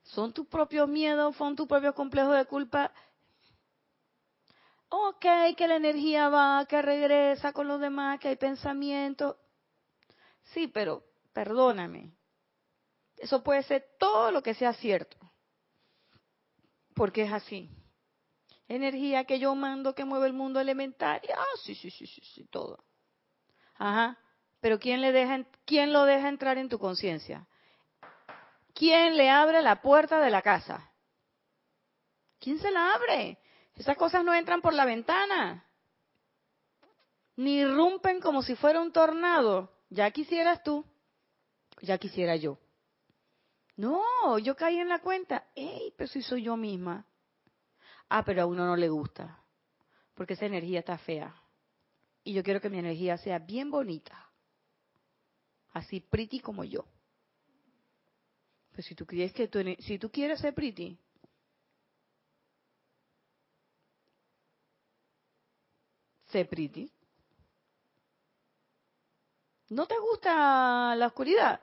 Son 0.02 0.32
tus 0.32 0.46
propios 0.46 0.88
miedos, 0.88 1.36
son 1.36 1.54
tus 1.54 1.68
propios 1.68 1.94
complejos 1.94 2.36
de 2.36 2.44
culpa. 2.46 2.92
Ok, 4.88 5.24
que 5.56 5.68
la 5.68 5.76
energía 5.76 6.28
va, 6.28 6.66
que 6.66 6.82
regresa 6.82 7.52
con 7.52 7.68
los 7.68 7.80
demás, 7.80 8.18
que 8.18 8.28
hay 8.28 8.36
pensamientos. 8.36 9.36
Sí, 10.52 10.66
pero 10.66 11.04
perdóname. 11.32 12.12
Eso 13.16 13.42
puede 13.44 13.62
ser 13.62 13.86
todo 13.98 14.32
lo 14.32 14.42
que 14.42 14.54
sea 14.54 14.72
cierto. 14.72 15.16
Porque 16.94 17.22
es 17.22 17.32
así. 17.32 17.70
Energía 18.70 19.24
que 19.24 19.40
yo 19.40 19.52
mando 19.56 19.96
que 19.96 20.04
mueve 20.04 20.28
el 20.28 20.32
mundo 20.32 20.60
elementario. 20.60 21.28
Ah, 21.36 21.56
sí, 21.64 21.74
sí, 21.74 21.90
sí, 21.90 22.06
sí, 22.06 22.22
sí, 22.22 22.44
todo. 22.44 22.84
Ajá. 23.74 24.16
Pero 24.60 24.78
¿quién, 24.78 25.00
le 25.00 25.10
deja, 25.10 25.44
¿quién 25.64 25.92
lo 25.92 26.04
deja 26.04 26.28
entrar 26.28 26.56
en 26.56 26.68
tu 26.68 26.78
conciencia? 26.78 27.48
¿Quién 28.72 29.16
le 29.16 29.28
abre 29.28 29.60
la 29.60 29.82
puerta 29.82 30.20
de 30.20 30.30
la 30.30 30.40
casa? 30.40 30.88
¿Quién 32.38 32.60
se 32.60 32.70
la 32.70 32.94
abre? 32.94 33.40
Esas 33.74 33.96
cosas 33.96 34.22
no 34.22 34.32
entran 34.32 34.62
por 34.62 34.72
la 34.72 34.84
ventana. 34.84 35.66
Ni 37.34 37.64
rompen 37.64 38.20
como 38.20 38.40
si 38.40 38.54
fuera 38.54 38.80
un 38.80 38.92
tornado. 38.92 39.72
Ya 39.88 40.12
quisieras 40.12 40.62
tú. 40.62 40.84
Ya 41.80 41.98
quisiera 41.98 42.36
yo. 42.36 42.56
No, 43.74 44.38
yo 44.38 44.54
caí 44.54 44.78
en 44.78 44.88
la 44.88 45.00
cuenta. 45.00 45.48
¡Ey! 45.56 45.92
Pero 45.96 46.06
si 46.06 46.22
soy 46.22 46.44
yo 46.44 46.56
misma. 46.56 47.04
Ah, 48.10 48.24
pero 48.24 48.42
a 48.42 48.46
uno 48.46 48.66
no 48.66 48.76
le 48.76 48.88
gusta. 48.88 49.42
Porque 50.14 50.34
esa 50.34 50.44
energía 50.44 50.80
está 50.80 50.98
fea. 50.98 51.34
Y 52.24 52.34
yo 52.34 52.42
quiero 52.42 52.60
que 52.60 52.68
mi 52.68 52.78
energía 52.78 53.16
sea 53.16 53.38
bien 53.38 53.70
bonita. 53.70 54.28
Así 55.72 56.00
pretty 56.00 56.40
como 56.40 56.64
yo. 56.64 56.84
Pues 58.72 58.86
si 58.86 58.94
tú 58.94 59.06
quieres 59.06 59.32
que 59.32 59.46
tu, 59.48 59.60
si 59.78 59.98
tú 59.98 60.10
quieres 60.10 60.40
ser 60.40 60.54
pretty, 60.54 60.98
sé 66.26 66.44
pretty. 66.44 66.90
¿No 69.68 69.86
te 69.86 69.96
gusta 69.98 70.96
la 70.96 71.06
oscuridad? 71.06 71.60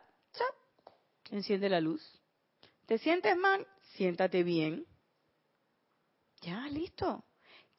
Enciende 1.29 1.67
la 1.67 1.81
luz. 1.81 2.01
¿Te 2.85 2.97
sientes 2.97 3.35
mal? 3.35 3.67
Siéntate 3.95 4.43
bien. 4.43 4.85
Ya, 6.47 6.65
listo. 6.69 7.25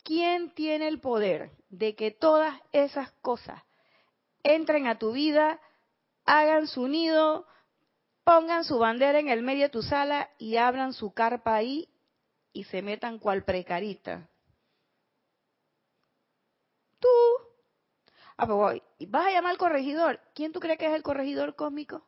¿Quién 0.04 0.50
tiene 0.50 0.88
el 0.88 1.00
poder 1.00 1.52
de 1.70 1.96
que 1.96 2.10
todas 2.10 2.54
esas 2.72 3.10
cosas 3.22 3.62
entren 4.42 4.86
a 4.86 4.98
tu 4.98 5.12
vida, 5.12 5.58
hagan 6.26 6.66
su 6.66 6.86
nido, 6.86 7.46
pongan 8.24 8.64
su 8.64 8.78
bandera 8.78 9.20
en 9.20 9.30
el 9.30 9.40
medio 9.40 9.62
de 9.62 9.68
tu 9.70 9.80
sala 9.80 10.28
y 10.36 10.58
abran 10.58 10.92
su 10.92 11.14
carpa 11.14 11.54
ahí 11.54 11.88
y 12.52 12.64
se 12.64 12.82
metan 12.82 13.18
cual 13.18 13.42
precarita? 13.42 14.28
Tú. 16.98 17.08
Ah, 18.36 18.46
pues 18.46 18.82
¿Vas 19.08 19.28
a 19.28 19.30
llamar 19.30 19.52
al 19.52 19.58
corregidor? 19.58 20.20
¿Quién 20.34 20.52
tú 20.52 20.60
crees 20.60 20.78
que 20.78 20.88
es 20.88 20.92
el 20.92 21.02
corregidor 21.02 21.56
cósmico? 21.56 22.06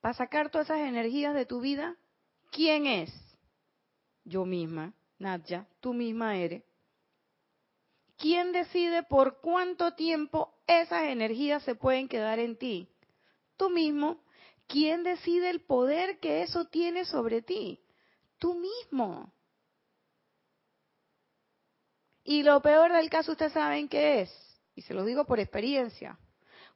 para 0.00 0.14
sacar 0.14 0.48
todas 0.48 0.68
esas 0.68 0.86
energías 0.86 1.34
de 1.34 1.44
tu 1.44 1.60
vida? 1.60 1.96
¿Quién 2.52 2.86
es? 2.86 3.12
Yo 4.22 4.44
misma, 4.44 4.94
Nadia, 5.18 5.66
tú 5.80 5.94
misma 5.94 6.36
eres. 6.36 6.62
¿Quién 8.18 8.52
decide 8.52 9.02
por 9.02 9.40
cuánto 9.40 9.94
tiempo 9.94 10.54
esas 10.66 11.04
energías 11.04 11.62
se 11.62 11.74
pueden 11.74 12.08
quedar 12.08 12.38
en 12.38 12.56
ti? 12.56 12.88
Tú 13.56 13.70
mismo. 13.70 14.24
¿Quién 14.66 15.04
decide 15.04 15.50
el 15.50 15.60
poder 15.60 16.18
que 16.18 16.42
eso 16.42 16.64
tiene 16.64 17.04
sobre 17.04 17.42
ti? 17.42 17.80
Tú 18.38 18.54
mismo. 18.54 19.32
Y 22.24 22.42
lo 22.42 22.60
peor 22.60 22.92
del 22.92 23.08
caso, 23.08 23.32
ustedes 23.32 23.52
saben 23.52 23.88
qué 23.88 24.22
es, 24.22 24.60
y 24.74 24.82
se 24.82 24.94
lo 24.94 25.04
digo 25.04 25.26
por 25.26 25.38
experiencia. 25.38 26.18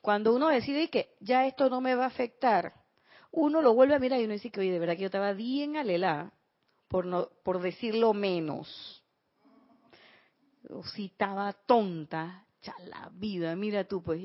Cuando 0.01 0.33
uno 0.33 0.49
decide 0.49 0.89
que 0.89 1.17
ya 1.21 1.47
esto 1.47 1.69
no 1.69 1.81
me 1.81 1.97
va 1.97 2.05
a 2.05 2.09
afectar, 2.09 2.73
uno 3.33 3.61
lo 3.61 3.75
vuelve 3.75 3.95
a 3.95 3.99
mirar 3.99 4.21
y 4.21 4.25
uno 4.25 4.35
dice 4.35 4.51
que, 4.51 4.61
oye, 4.61 4.71
de 4.71 4.79
verdad 4.79 4.95
que 4.95 5.03
yo 5.03 5.07
estaba 5.07 5.33
bien 5.33 5.77
alela, 5.77 6.33
por, 6.91 7.07
no, 7.07 7.29
por 7.45 7.63
decirlo 7.63 8.13
menos. 8.13 9.03
O 10.69 10.85
si 10.85 11.07
estaba 11.07 11.53
tonta, 11.53 12.45
la 12.85 13.11
vida, 13.13 13.55
mira 13.57 13.85
tú, 13.85 14.03
pues. 14.03 14.21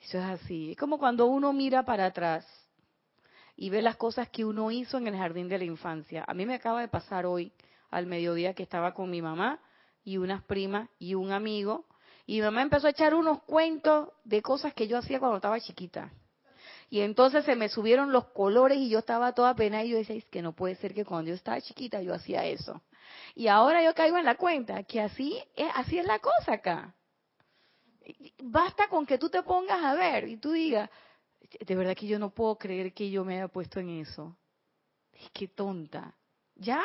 Eso 0.00 0.18
es 0.18 0.24
así. 0.24 0.72
Es 0.72 0.76
como 0.76 0.98
cuando 0.98 1.26
uno 1.26 1.52
mira 1.52 1.84
para 1.84 2.06
atrás 2.06 2.46
y 3.56 3.70
ve 3.70 3.80
las 3.80 3.96
cosas 3.96 4.28
que 4.28 4.44
uno 4.44 4.70
hizo 4.70 4.98
en 4.98 5.06
el 5.06 5.16
jardín 5.16 5.48
de 5.48 5.58
la 5.58 5.64
infancia. 5.64 6.24
A 6.26 6.34
mí 6.34 6.44
me 6.44 6.54
acaba 6.54 6.80
de 6.80 6.88
pasar 6.88 7.26
hoy, 7.26 7.52
al 7.90 8.06
mediodía, 8.06 8.54
que 8.54 8.64
estaba 8.64 8.92
con 8.92 9.08
mi 9.08 9.22
mamá 9.22 9.60
y 10.04 10.16
unas 10.16 10.42
primas 10.44 10.88
y 10.98 11.14
un 11.14 11.32
amigo. 11.32 11.86
Y 12.26 12.36
mi 12.36 12.42
mamá 12.42 12.62
empezó 12.62 12.88
a 12.88 12.90
echar 12.90 13.14
unos 13.14 13.42
cuentos 13.44 14.10
de 14.24 14.42
cosas 14.42 14.74
que 14.74 14.88
yo 14.88 14.98
hacía 14.98 15.20
cuando 15.20 15.36
estaba 15.36 15.60
chiquita. 15.60 16.12
Y 16.90 17.00
entonces 17.00 17.44
se 17.44 17.54
me 17.54 17.68
subieron 17.68 18.12
los 18.12 18.26
colores 18.28 18.78
y 18.78 18.88
yo 18.88 19.00
estaba 19.00 19.34
toda 19.34 19.54
pena 19.54 19.84
y 19.84 19.90
yo 19.90 19.98
decía, 19.98 20.16
es 20.16 20.24
que 20.26 20.40
no 20.40 20.54
puede 20.54 20.74
ser 20.76 20.94
que 20.94 21.04
cuando 21.04 21.28
yo 21.28 21.34
estaba 21.34 21.60
chiquita 21.60 22.00
yo 22.00 22.14
hacía 22.14 22.46
eso. 22.46 22.82
Y 23.34 23.48
ahora 23.48 23.82
yo 23.84 23.94
caigo 23.94 24.16
en 24.16 24.24
la 24.24 24.36
cuenta 24.36 24.82
que 24.84 25.00
así 25.00 25.38
es, 25.54 25.70
así 25.74 25.98
es 25.98 26.06
la 26.06 26.18
cosa 26.18 26.54
acá. 26.54 26.94
Basta 28.42 28.88
con 28.88 29.04
que 29.04 29.18
tú 29.18 29.28
te 29.28 29.42
pongas 29.42 29.84
a 29.84 29.94
ver 29.94 30.28
y 30.28 30.38
tú 30.38 30.52
digas, 30.52 30.88
de 31.60 31.76
verdad 31.76 31.94
que 31.94 32.06
yo 32.06 32.18
no 32.18 32.30
puedo 32.30 32.56
creer 32.56 32.94
que 32.94 33.10
yo 33.10 33.24
me 33.24 33.34
haya 33.34 33.48
puesto 33.48 33.80
en 33.80 34.00
eso. 34.00 34.36
Es 35.12 35.30
que 35.30 35.48
tonta. 35.48 36.14
Ya. 36.54 36.82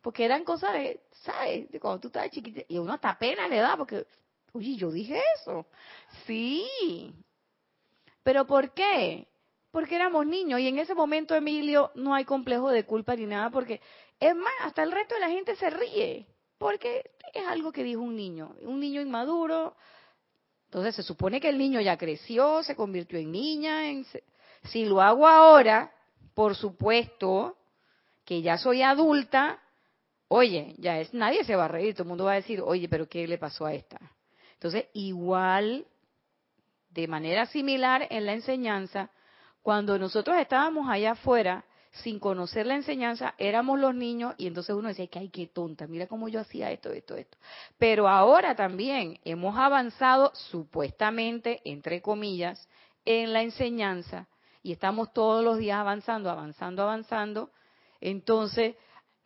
Porque 0.00 0.24
eran 0.24 0.44
cosas 0.44 0.72
de, 0.74 1.00
¿sabes? 1.22 1.70
De 1.70 1.80
cuando 1.80 2.00
tú 2.00 2.08
estabas 2.08 2.30
chiquita. 2.30 2.62
Y 2.68 2.78
uno 2.78 2.92
hasta 2.92 3.18
pena 3.18 3.48
le 3.48 3.56
da 3.56 3.76
porque, 3.76 4.06
oye, 4.52 4.76
yo 4.76 4.92
dije 4.92 5.20
eso. 5.40 5.66
Sí. 6.26 7.14
¿Pero 8.24 8.46
por 8.46 8.72
qué? 8.72 9.28
porque 9.74 9.96
éramos 9.96 10.24
niños 10.24 10.60
y 10.60 10.68
en 10.68 10.78
ese 10.78 10.94
momento, 10.94 11.34
Emilio, 11.34 11.90
no 11.96 12.14
hay 12.14 12.24
complejo 12.24 12.70
de 12.70 12.84
culpa 12.84 13.16
ni 13.16 13.26
nada, 13.26 13.50
porque 13.50 13.80
es 14.20 14.32
más, 14.36 14.52
hasta 14.62 14.84
el 14.84 14.92
resto 14.92 15.16
de 15.16 15.20
la 15.20 15.30
gente 15.30 15.56
se 15.56 15.68
ríe, 15.68 16.28
porque 16.58 17.10
es 17.32 17.44
algo 17.48 17.72
que 17.72 17.82
dijo 17.82 18.00
un 18.00 18.14
niño, 18.14 18.54
un 18.60 18.78
niño 18.78 19.02
inmaduro. 19.02 19.74
Entonces 20.66 20.94
se 20.94 21.02
supone 21.02 21.40
que 21.40 21.48
el 21.48 21.58
niño 21.58 21.80
ya 21.80 21.96
creció, 21.96 22.62
se 22.62 22.76
convirtió 22.76 23.18
en 23.18 23.32
niña. 23.32 23.90
En... 23.90 24.06
Si 24.62 24.84
lo 24.84 25.00
hago 25.00 25.26
ahora, 25.26 25.92
por 26.34 26.54
supuesto 26.54 27.56
que 28.24 28.42
ya 28.42 28.58
soy 28.58 28.82
adulta, 28.82 29.60
oye, 30.28 30.76
ya 30.78 31.00
es 31.00 31.12
nadie 31.12 31.42
se 31.42 31.56
va 31.56 31.64
a 31.64 31.68
reír, 31.68 31.94
todo 31.94 32.04
el 32.04 32.10
mundo 32.10 32.26
va 32.26 32.32
a 32.32 32.36
decir, 32.36 32.60
oye, 32.60 32.88
pero 32.88 33.08
¿qué 33.08 33.26
le 33.26 33.38
pasó 33.38 33.66
a 33.66 33.74
esta? 33.74 33.98
Entonces, 34.52 34.86
igual, 34.92 35.84
de 36.94 37.08
manera 37.08 37.46
similar 37.46 38.06
en 38.10 38.24
la 38.24 38.32
enseñanza, 38.32 39.10
cuando 39.62 39.98
nosotros 39.98 40.36
estábamos 40.36 40.88
allá 40.88 41.12
afuera, 41.12 41.64
sin 41.90 42.18
conocer 42.18 42.66
la 42.66 42.74
enseñanza, 42.74 43.34
éramos 43.38 43.78
los 43.78 43.94
niños 43.94 44.34
y 44.36 44.46
entonces 44.48 44.74
uno 44.74 44.88
decía 44.88 45.06
que 45.06 45.20
ay, 45.20 45.28
qué 45.28 45.46
tonta, 45.46 45.86
mira 45.86 46.06
cómo 46.06 46.28
yo 46.28 46.40
hacía 46.40 46.70
esto, 46.72 46.90
esto, 46.90 47.16
esto. 47.16 47.38
Pero 47.78 48.08
ahora 48.08 48.56
también 48.56 49.18
hemos 49.24 49.56
avanzado 49.56 50.32
supuestamente, 50.34 51.60
entre 51.64 52.02
comillas, 52.02 52.68
en 53.04 53.32
la 53.32 53.42
enseñanza 53.42 54.26
y 54.62 54.72
estamos 54.72 55.12
todos 55.12 55.44
los 55.44 55.58
días 55.58 55.78
avanzando, 55.78 56.30
avanzando, 56.30 56.82
avanzando. 56.82 57.50
Entonces, 58.00 58.74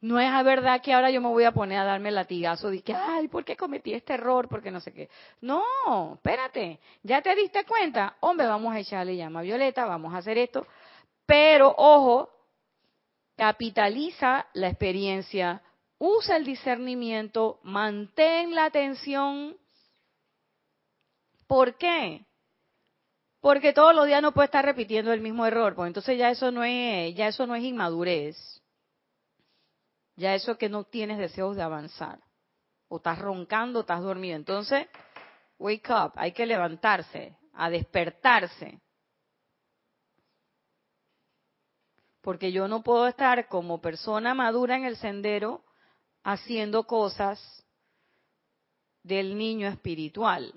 no 0.01 0.21
es 0.21 0.31
la 0.31 0.43
verdad 0.45 0.81
que 0.81 0.93
ahora 0.93 1.11
yo 1.11 1.21
me 1.21 1.29
voy 1.29 1.45
a 1.45 1.53
poner 1.53 1.79
a 1.79 1.85
darme 1.85 2.13
latigazo 2.13 2.71
de 2.71 2.83
que, 2.83 2.95
ay, 2.95 3.27
¿por 3.27 3.45
qué 3.45 3.57
cometí 3.57 3.93
este 3.93 4.15
error? 4.15 4.49
Porque 4.49 4.71
no 4.71 4.81
sé 4.81 4.93
qué. 4.93 5.09
No, 5.41 6.15
espérate, 6.15 6.79
ya 7.03 7.21
te 7.21 7.35
diste 7.35 7.65
cuenta, 7.65 8.17
hombre, 8.21 8.47
vamos 8.47 8.73
a 8.75 8.79
echarle 8.79 9.17
llama 9.17 9.41
a 9.41 9.43
Violeta, 9.43 9.87
vamos 9.87 10.15
a 10.15 10.19
hacer 10.19 10.39
esto. 10.39 10.67
Pero, 11.27 11.75
ojo, 11.77 12.31
capitaliza 13.37 14.47
la 14.55 14.69
experiencia, 14.69 15.63
usa 15.99 16.37
el 16.37 16.45
discernimiento, 16.45 17.59
mantén 17.65 18.55
la 18.55 18.67
atención. 18.67 19.57
¿Por 21.49 21.77
qué? 21.77 22.25
Porque 23.41 23.73
todos 23.73 23.95
los 23.95 24.07
días 24.07 24.23
no 24.23 24.33
puede 24.33 24.47
estar 24.47 24.65
repitiendo 24.65 25.13
el 25.13 25.21
mismo 25.21 25.45
error, 25.45 25.75
pues 25.75 25.89
entonces 25.89 26.19
ya 26.19 26.31
eso 26.31 26.53
no 26.53 26.63
es, 26.63 27.15
ya 27.17 27.29
eso 27.29 27.47
no 27.47 27.57
es 27.57 27.65
inmadurez. 27.65 28.58
Ya 30.19 30.35
eso 30.35 30.59
que 30.59 30.69
no 30.69 30.85
tienes 30.85 31.17
deseos 31.17 31.57
de 31.57 31.63
avanzar. 31.63 32.21
O 32.89 32.99
estás 32.99 33.19
roncando, 33.19 33.79
o 33.79 33.83
estás 33.83 34.03
dormido. 34.03 34.37
Entonces, 34.37 34.87
wake 35.59 35.91
up, 35.91 36.13
hay 36.17 36.33
que 36.33 36.45
levantarse, 36.45 37.37
a 37.55 37.71
despertarse. 37.71 38.81
porque 42.29 42.53
yo 42.53 42.69
no 42.69 42.83
puedo 42.83 43.07
estar 43.07 43.49
como 43.49 43.81
persona 43.81 44.35
madura 44.35 44.77
en 44.77 44.85
el 44.85 44.99
sendero 44.99 45.65
haciendo 46.23 46.85
cosas 46.85 47.41
del 49.03 49.39
niño 49.39 49.67
espiritual. 49.67 50.53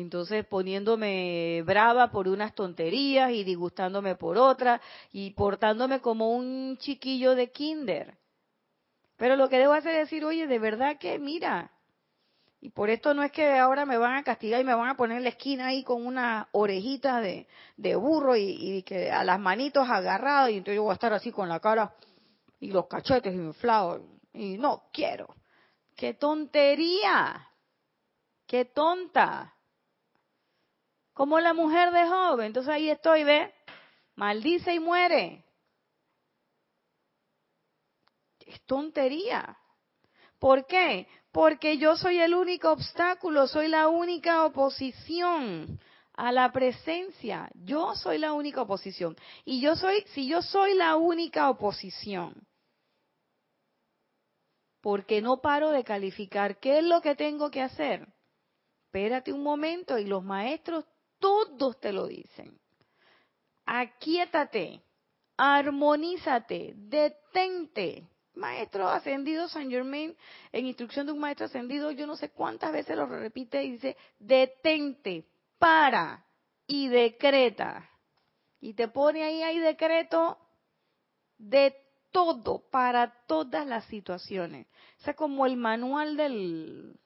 Entonces 0.00 0.44
poniéndome 0.46 1.62
brava 1.64 2.10
por 2.10 2.28
unas 2.28 2.54
tonterías 2.54 3.30
y 3.32 3.44
disgustándome 3.44 4.14
por 4.16 4.38
otras 4.38 4.80
y 5.12 5.30
portándome 5.30 6.00
como 6.00 6.34
un 6.34 6.76
chiquillo 6.78 7.34
de 7.34 7.50
kinder. 7.50 8.18
Pero 9.16 9.36
lo 9.36 9.48
que 9.48 9.58
debo 9.58 9.74
hacer 9.74 9.94
es 9.96 10.10
decir, 10.10 10.24
oye, 10.24 10.46
de 10.46 10.58
verdad 10.58 10.98
que 10.98 11.18
mira, 11.18 11.70
y 12.62 12.70
por 12.70 12.90
esto 12.90 13.14
no 13.14 13.22
es 13.22 13.32
que 13.32 13.58
ahora 13.58 13.86
me 13.86 13.96
van 13.96 14.16
a 14.16 14.22
castigar 14.22 14.60
y 14.60 14.64
me 14.64 14.74
van 14.74 14.90
a 14.90 14.96
poner 14.96 15.18
en 15.18 15.24
la 15.24 15.30
esquina 15.30 15.68
ahí 15.68 15.82
con 15.82 16.06
una 16.06 16.48
orejita 16.52 17.20
de, 17.20 17.46
burro 17.96 18.36
y, 18.36 18.82
que 18.82 19.10
a 19.10 19.24
las 19.24 19.40
manitos 19.40 19.88
agarradas 19.88 20.50
y 20.50 20.58
entonces 20.58 20.76
yo 20.76 20.82
voy 20.82 20.90
a 20.90 20.94
estar 20.94 21.12
así 21.12 21.32
con 21.32 21.48
la 21.48 21.60
cara 21.60 21.94
y 22.58 22.70
los 22.70 22.86
cachetes 22.86 23.34
inflados. 23.34 24.02
Y 24.32 24.58
no 24.58 24.84
quiero. 24.92 25.34
¡Qué 25.96 26.14
tontería! 26.14 27.48
¡Qué 28.46 28.66
tonta! 28.66 29.54
Como 31.20 31.38
la 31.38 31.52
mujer 31.52 31.90
de 31.90 32.08
joven. 32.08 32.46
Entonces 32.46 32.72
ahí 32.72 32.88
estoy, 32.88 33.24
¿ve? 33.24 33.52
Maldice 34.16 34.72
y 34.72 34.80
muere. 34.80 35.44
Es 38.46 38.62
tontería. 38.62 39.54
¿Por 40.38 40.66
qué? 40.66 41.06
Porque 41.30 41.76
yo 41.76 41.94
soy 41.94 42.18
el 42.20 42.32
único 42.32 42.72
obstáculo, 42.72 43.46
soy 43.48 43.68
la 43.68 43.88
única 43.88 44.46
oposición 44.46 45.78
a 46.14 46.32
la 46.32 46.50
presencia. 46.52 47.50
Yo 47.52 47.94
soy 47.96 48.16
la 48.16 48.32
única 48.32 48.62
oposición. 48.62 49.14
Y 49.44 49.60
yo 49.60 49.76
soy, 49.76 50.02
si 50.14 50.26
yo 50.26 50.40
soy 50.40 50.72
la 50.72 50.96
única 50.96 51.50
oposición, 51.50 52.32
porque 54.80 55.20
no 55.20 55.42
paro 55.42 55.68
de 55.70 55.84
calificar, 55.84 56.58
¿qué 56.60 56.78
es 56.78 56.84
lo 56.84 57.02
que 57.02 57.14
tengo 57.14 57.50
que 57.50 57.60
hacer? 57.60 58.08
Espérate 58.86 59.34
un 59.34 59.42
momento 59.42 59.98
y 59.98 60.06
los 60.06 60.24
maestros 60.24 60.86
todos 61.20 61.78
te 61.78 61.92
lo 61.92 62.08
dicen. 62.08 62.58
Aquíétate, 63.66 64.82
armonízate, 65.36 66.72
detente 66.74 68.08
maestro 68.34 68.88
ascendido 68.88 69.48
San 69.48 69.70
Germain, 69.70 70.16
en 70.50 70.66
instrucción 70.66 71.06
de 71.06 71.12
un 71.12 71.20
maestro 71.20 71.46
ascendido, 71.46 71.90
yo 71.90 72.06
no 72.06 72.16
sé 72.16 72.30
cuántas 72.30 72.72
veces 72.72 72.96
lo 72.96 73.06
repite 73.06 73.62
y 73.62 73.72
dice, 73.72 73.96
detente, 74.18 75.26
para 75.58 76.24
y 76.66 76.88
decreta. 76.88 77.88
Y 78.60 78.74
te 78.74 78.88
pone 78.88 79.22
ahí, 79.22 79.42
hay 79.42 79.58
decreto 79.58 80.38
de 81.38 81.76
todo, 82.10 82.68
para 82.70 83.12
todas 83.26 83.66
las 83.66 83.84
situaciones. 83.86 84.66
O 85.00 85.04
sea, 85.04 85.14
como 85.14 85.46
el 85.46 85.56
manual 85.56 86.16
del, 86.16 86.98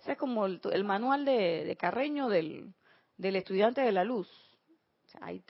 o 0.00 0.04
sea, 0.04 0.16
como 0.16 0.46
el, 0.46 0.84
manual 0.84 1.24
de, 1.24 1.76
Carreño 1.78 2.28
del, 2.28 2.74
del 3.16 3.36
estudiante 3.36 3.80
de 3.80 3.92
la 3.92 4.04
luz. 4.04 4.28
ahí, 5.20 5.42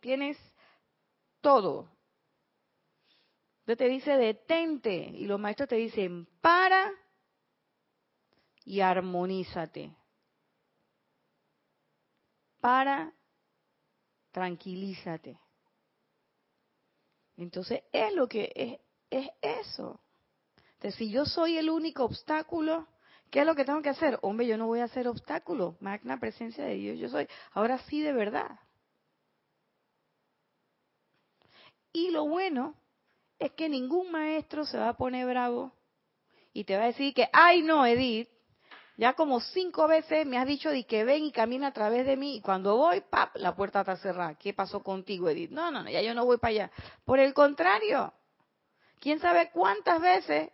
tienes 0.00 0.38
todo, 1.40 1.88
entonces 3.68 3.86
te 3.86 3.88
dice 3.88 4.16
detente 4.16 4.94
y 4.94 5.26
los 5.26 5.38
maestros 5.38 5.68
te 5.68 5.76
dicen 5.76 6.26
para 6.40 6.90
y 8.64 8.80
armonízate. 8.80 9.94
Para, 12.60 13.12
tranquilízate. 14.30 15.38
Entonces 17.36 17.82
es 17.92 18.14
lo 18.14 18.26
que 18.26 18.50
es, 18.54 18.80
es 19.10 19.30
eso. 19.42 20.00
Entonces 20.72 20.94
si 20.94 21.10
yo 21.10 21.26
soy 21.26 21.58
el 21.58 21.68
único 21.68 22.04
obstáculo, 22.04 22.88
¿qué 23.30 23.40
es 23.40 23.46
lo 23.46 23.54
que 23.54 23.64
tengo 23.64 23.82
que 23.82 23.90
hacer? 23.90 24.18
Hombre, 24.22 24.46
yo 24.46 24.56
no 24.56 24.66
voy 24.66 24.80
a 24.80 24.84
hacer 24.84 25.08
obstáculo. 25.08 25.76
Magna 25.80 26.18
presencia 26.18 26.64
de 26.64 26.74
Dios, 26.74 26.98
yo 26.98 27.08
soy. 27.08 27.28
Ahora 27.52 27.78
sí 27.86 28.00
de 28.00 28.12
verdad. 28.12 28.58
Y 31.92 32.10
lo 32.10 32.26
bueno 32.26 32.74
es 33.38 33.52
que 33.52 33.68
ningún 33.68 34.10
maestro 34.10 34.64
se 34.64 34.78
va 34.78 34.90
a 34.90 34.96
poner 34.96 35.26
bravo 35.26 35.72
y 36.52 36.64
te 36.64 36.76
va 36.76 36.84
a 36.84 36.86
decir 36.86 37.14
que, 37.14 37.28
ay 37.32 37.62
no, 37.62 37.86
Edith, 37.86 38.28
ya 38.96 39.14
como 39.14 39.40
cinco 39.40 39.86
veces 39.86 40.26
me 40.26 40.38
has 40.38 40.46
dicho 40.46 40.70
de 40.70 40.84
que 40.84 41.04
ven 41.04 41.24
y 41.24 41.32
camina 41.32 41.68
a 41.68 41.72
través 41.72 42.04
de 42.04 42.16
mí 42.16 42.36
y 42.36 42.40
cuando 42.40 42.76
voy, 42.76 43.00
pap, 43.00 43.36
la 43.36 43.54
puerta 43.54 43.80
está 43.80 43.96
cerrada. 43.96 44.34
¿Qué 44.34 44.52
pasó 44.52 44.82
contigo, 44.82 45.28
Edith? 45.28 45.50
No, 45.50 45.70
no, 45.70 45.84
no, 45.84 45.90
ya 45.90 46.02
yo 46.02 46.14
no 46.14 46.24
voy 46.24 46.38
para 46.38 46.50
allá. 46.50 46.70
Por 47.04 47.20
el 47.20 47.32
contrario, 47.32 48.12
quién 48.98 49.20
sabe 49.20 49.50
cuántas 49.52 50.00
veces 50.00 50.50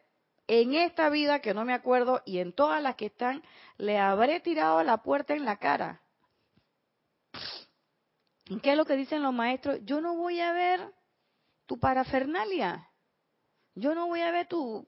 en 0.46 0.74
esta 0.74 1.08
vida 1.08 1.40
que 1.40 1.54
no 1.54 1.64
me 1.64 1.72
acuerdo 1.72 2.22
y 2.24 2.38
en 2.38 2.52
todas 2.52 2.82
las 2.82 2.96
que 2.96 3.06
están, 3.06 3.42
le 3.78 3.98
habré 3.98 4.40
tirado 4.40 4.82
la 4.82 4.98
puerta 4.98 5.34
en 5.34 5.44
la 5.44 5.58
cara. 5.58 6.02
¿Y 8.46 8.60
qué 8.60 8.72
es 8.72 8.76
lo 8.76 8.84
que 8.84 8.96
dicen 8.96 9.22
los 9.22 9.32
maestros? 9.32 9.80
Yo 9.84 10.00
no 10.00 10.16
voy 10.16 10.40
a 10.40 10.52
ver 10.52 10.92
tu 11.66 11.78
parafernalia. 11.78 12.90
Yo 13.74 13.94
no 13.94 14.06
voy 14.06 14.20
a 14.20 14.30
ver 14.30 14.46
tu, 14.46 14.86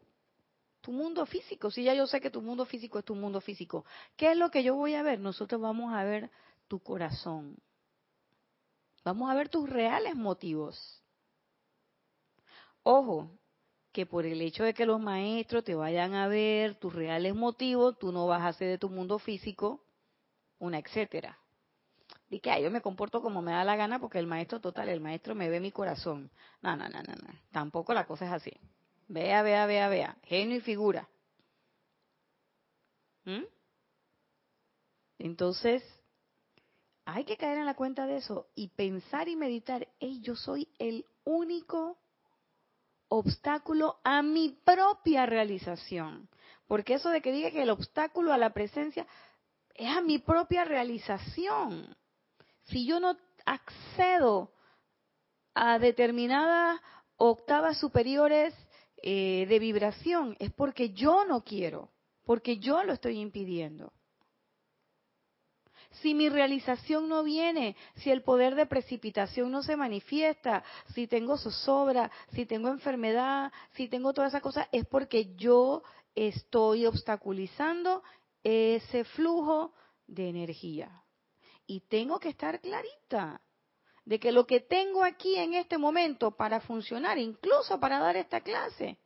tu 0.82 0.92
mundo 0.92 1.24
físico, 1.26 1.70
si 1.70 1.82
ya 1.82 1.94
yo 1.94 2.06
sé 2.06 2.20
que 2.20 2.30
tu 2.30 2.42
mundo 2.42 2.64
físico 2.66 2.98
es 2.98 3.04
tu 3.04 3.14
mundo 3.14 3.40
físico. 3.40 3.84
¿Qué 4.16 4.32
es 4.32 4.36
lo 4.36 4.50
que 4.50 4.62
yo 4.62 4.74
voy 4.74 4.94
a 4.94 5.02
ver? 5.02 5.18
Nosotros 5.18 5.60
vamos 5.60 5.92
a 5.94 6.04
ver 6.04 6.30
tu 6.68 6.80
corazón. 6.80 7.56
Vamos 9.04 9.30
a 9.30 9.34
ver 9.34 9.48
tus 9.48 9.68
reales 9.68 10.14
motivos. 10.14 11.02
Ojo, 12.82 13.30
que 13.96 14.04
por 14.04 14.26
el 14.26 14.42
hecho 14.42 14.62
de 14.62 14.74
que 14.74 14.84
los 14.84 15.00
maestros 15.00 15.64
te 15.64 15.74
vayan 15.74 16.12
a 16.12 16.28
ver 16.28 16.74
tus 16.74 16.94
reales 16.94 17.34
motivos, 17.34 17.98
tú 17.98 18.12
no 18.12 18.26
vas 18.26 18.42
a 18.42 18.48
hacer 18.48 18.68
de 18.68 18.76
tu 18.76 18.90
mundo 18.90 19.18
físico 19.18 19.82
una 20.58 20.78
etcétera 20.78 21.38
y 22.28 22.40
que 22.40 22.62
yo 22.62 22.70
me 22.70 22.82
comporto 22.82 23.22
como 23.22 23.40
me 23.40 23.52
da 23.52 23.64
la 23.64 23.74
gana 23.74 23.98
porque 23.98 24.18
el 24.18 24.26
maestro 24.26 24.60
total, 24.60 24.90
el 24.90 25.00
maestro 25.00 25.34
me 25.34 25.48
ve 25.48 25.60
mi 25.60 25.72
corazón. 25.72 26.30
No, 26.60 26.76
no, 26.76 26.86
no, 26.90 27.02
no, 27.04 27.14
no. 27.14 27.40
Tampoco 27.50 27.94
la 27.94 28.06
cosa 28.06 28.26
es 28.26 28.32
así. 28.32 28.52
Vea, 29.08 29.42
vea, 29.42 29.64
vea, 29.64 29.88
vea. 29.88 30.18
Genio 30.24 30.58
y 30.58 30.60
figura. 30.60 31.08
¿Mm? 33.24 33.44
Entonces, 35.20 35.82
hay 37.06 37.24
que 37.24 37.38
caer 37.38 37.56
en 37.56 37.64
la 37.64 37.74
cuenta 37.74 38.06
de 38.06 38.18
eso 38.18 38.48
y 38.54 38.68
pensar 38.68 39.26
y 39.26 39.36
meditar, 39.36 39.88
hey, 40.00 40.20
yo 40.20 40.36
soy 40.36 40.68
el 40.78 41.06
único 41.24 41.96
obstáculo 43.08 43.98
a 44.04 44.22
mi 44.22 44.58
propia 44.64 45.26
realización. 45.26 46.28
Porque 46.66 46.94
eso 46.94 47.10
de 47.10 47.20
que 47.20 47.32
diga 47.32 47.50
que 47.50 47.62
el 47.62 47.70
obstáculo 47.70 48.32
a 48.32 48.38
la 48.38 48.50
presencia 48.50 49.06
es 49.74 49.88
a 49.88 50.00
mi 50.00 50.18
propia 50.18 50.64
realización. 50.64 51.96
Si 52.64 52.86
yo 52.86 52.98
no 52.98 53.16
accedo 53.44 54.52
a 55.54 55.78
determinadas 55.78 56.80
octavas 57.16 57.78
superiores 57.78 58.54
eh, 59.02 59.46
de 59.48 59.58
vibración, 59.58 60.36
es 60.38 60.52
porque 60.52 60.90
yo 60.90 61.24
no 61.24 61.44
quiero, 61.44 61.92
porque 62.24 62.58
yo 62.58 62.82
lo 62.82 62.92
estoy 62.92 63.20
impidiendo. 63.20 63.92
Si 66.00 66.14
mi 66.14 66.28
realización 66.28 67.08
no 67.08 67.22
viene, 67.22 67.76
si 67.96 68.10
el 68.10 68.22
poder 68.22 68.54
de 68.54 68.66
precipitación 68.66 69.50
no 69.50 69.62
se 69.62 69.76
manifiesta, 69.76 70.62
si 70.94 71.06
tengo 71.06 71.38
zozobra, 71.38 72.10
si 72.32 72.46
tengo 72.46 72.68
enfermedad, 72.68 73.52
si 73.72 73.88
tengo 73.88 74.12
toda 74.12 74.28
esa 74.28 74.40
cosa, 74.40 74.68
es 74.72 74.86
porque 74.86 75.34
yo 75.36 75.82
estoy 76.14 76.86
obstaculizando 76.86 78.02
ese 78.42 79.04
flujo 79.04 79.72
de 80.06 80.28
energía. 80.28 81.02
Y 81.66 81.80
tengo 81.80 82.20
que 82.20 82.28
estar 82.28 82.60
clarita 82.60 83.40
de 84.04 84.20
que 84.20 84.32
lo 84.32 84.46
que 84.46 84.60
tengo 84.60 85.02
aquí 85.02 85.36
en 85.36 85.54
este 85.54 85.78
momento 85.78 86.30
para 86.30 86.60
funcionar, 86.60 87.18
incluso 87.18 87.80
para 87.80 87.98
dar 87.98 88.16
esta 88.16 88.40
clase, 88.40 88.98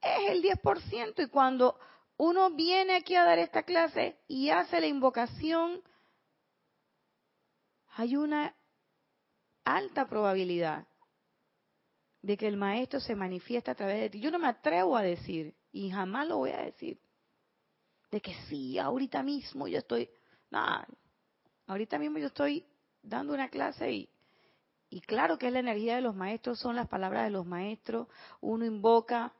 es 0.00 0.30
el 0.30 0.42
10%. 0.42 1.24
Y 1.24 1.28
cuando 1.28 1.76
uno 2.16 2.50
viene 2.50 2.94
aquí 2.94 3.16
a 3.16 3.24
dar 3.24 3.38
esta 3.38 3.64
clase 3.64 4.16
y 4.28 4.50
hace 4.50 4.80
la 4.80 4.86
invocación, 4.86 5.82
hay 7.94 8.16
una 8.16 8.54
alta 9.64 10.08
probabilidad 10.08 10.86
de 12.22 12.36
que 12.36 12.46
el 12.46 12.56
maestro 12.56 13.00
se 13.00 13.14
manifiesta 13.14 13.72
a 13.72 13.74
través 13.74 14.00
de 14.00 14.10
ti. 14.10 14.20
Yo 14.20 14.30
no 14.30 14.38
me 14.38 14.48
atrevo 14.48 14.96
a 14.96 15.02
decir, 15.02 15.54
y 15.72 15.90
jamás 15.90 16.26
lo 16.28 16.38
voy 16.38 16.50
a 16.50 16.62
decir, 16.62 16.98
de 18.10 18.20
que 18.20 18.34
sí, 18.48 18.78
ahorita 18.78 19.22
mismo 19.22 19.66
yo 19.66 19.78
estoy, 19.78 20.08
nada, 20.50 20.86
ahorita 21.66 21.98
mismo 21.98 22.18
yo 22.18 22.26
estoy 22.26 22.64
dando 23.02 23.34
una 23.34 23.48
clase 23.48 23.90
y, 23.90 24.08
y 24.90 25.00
claro 25.00 25.38
que 25.38 25.48
es 25.48 25.52
la 25.52 25.60
energía 25.60 25.96
de 25.96 26.02
los 26.02 26.14
maestros, 26.14 26.58
son 26.58 26.76
las 26.76 26.88
palabras 26.88 27.24
de 27.24 27.30
los 27.30 27.46
maestros, 27.46 28.06
uno 28.40 28.64
invoca 28.64 29.32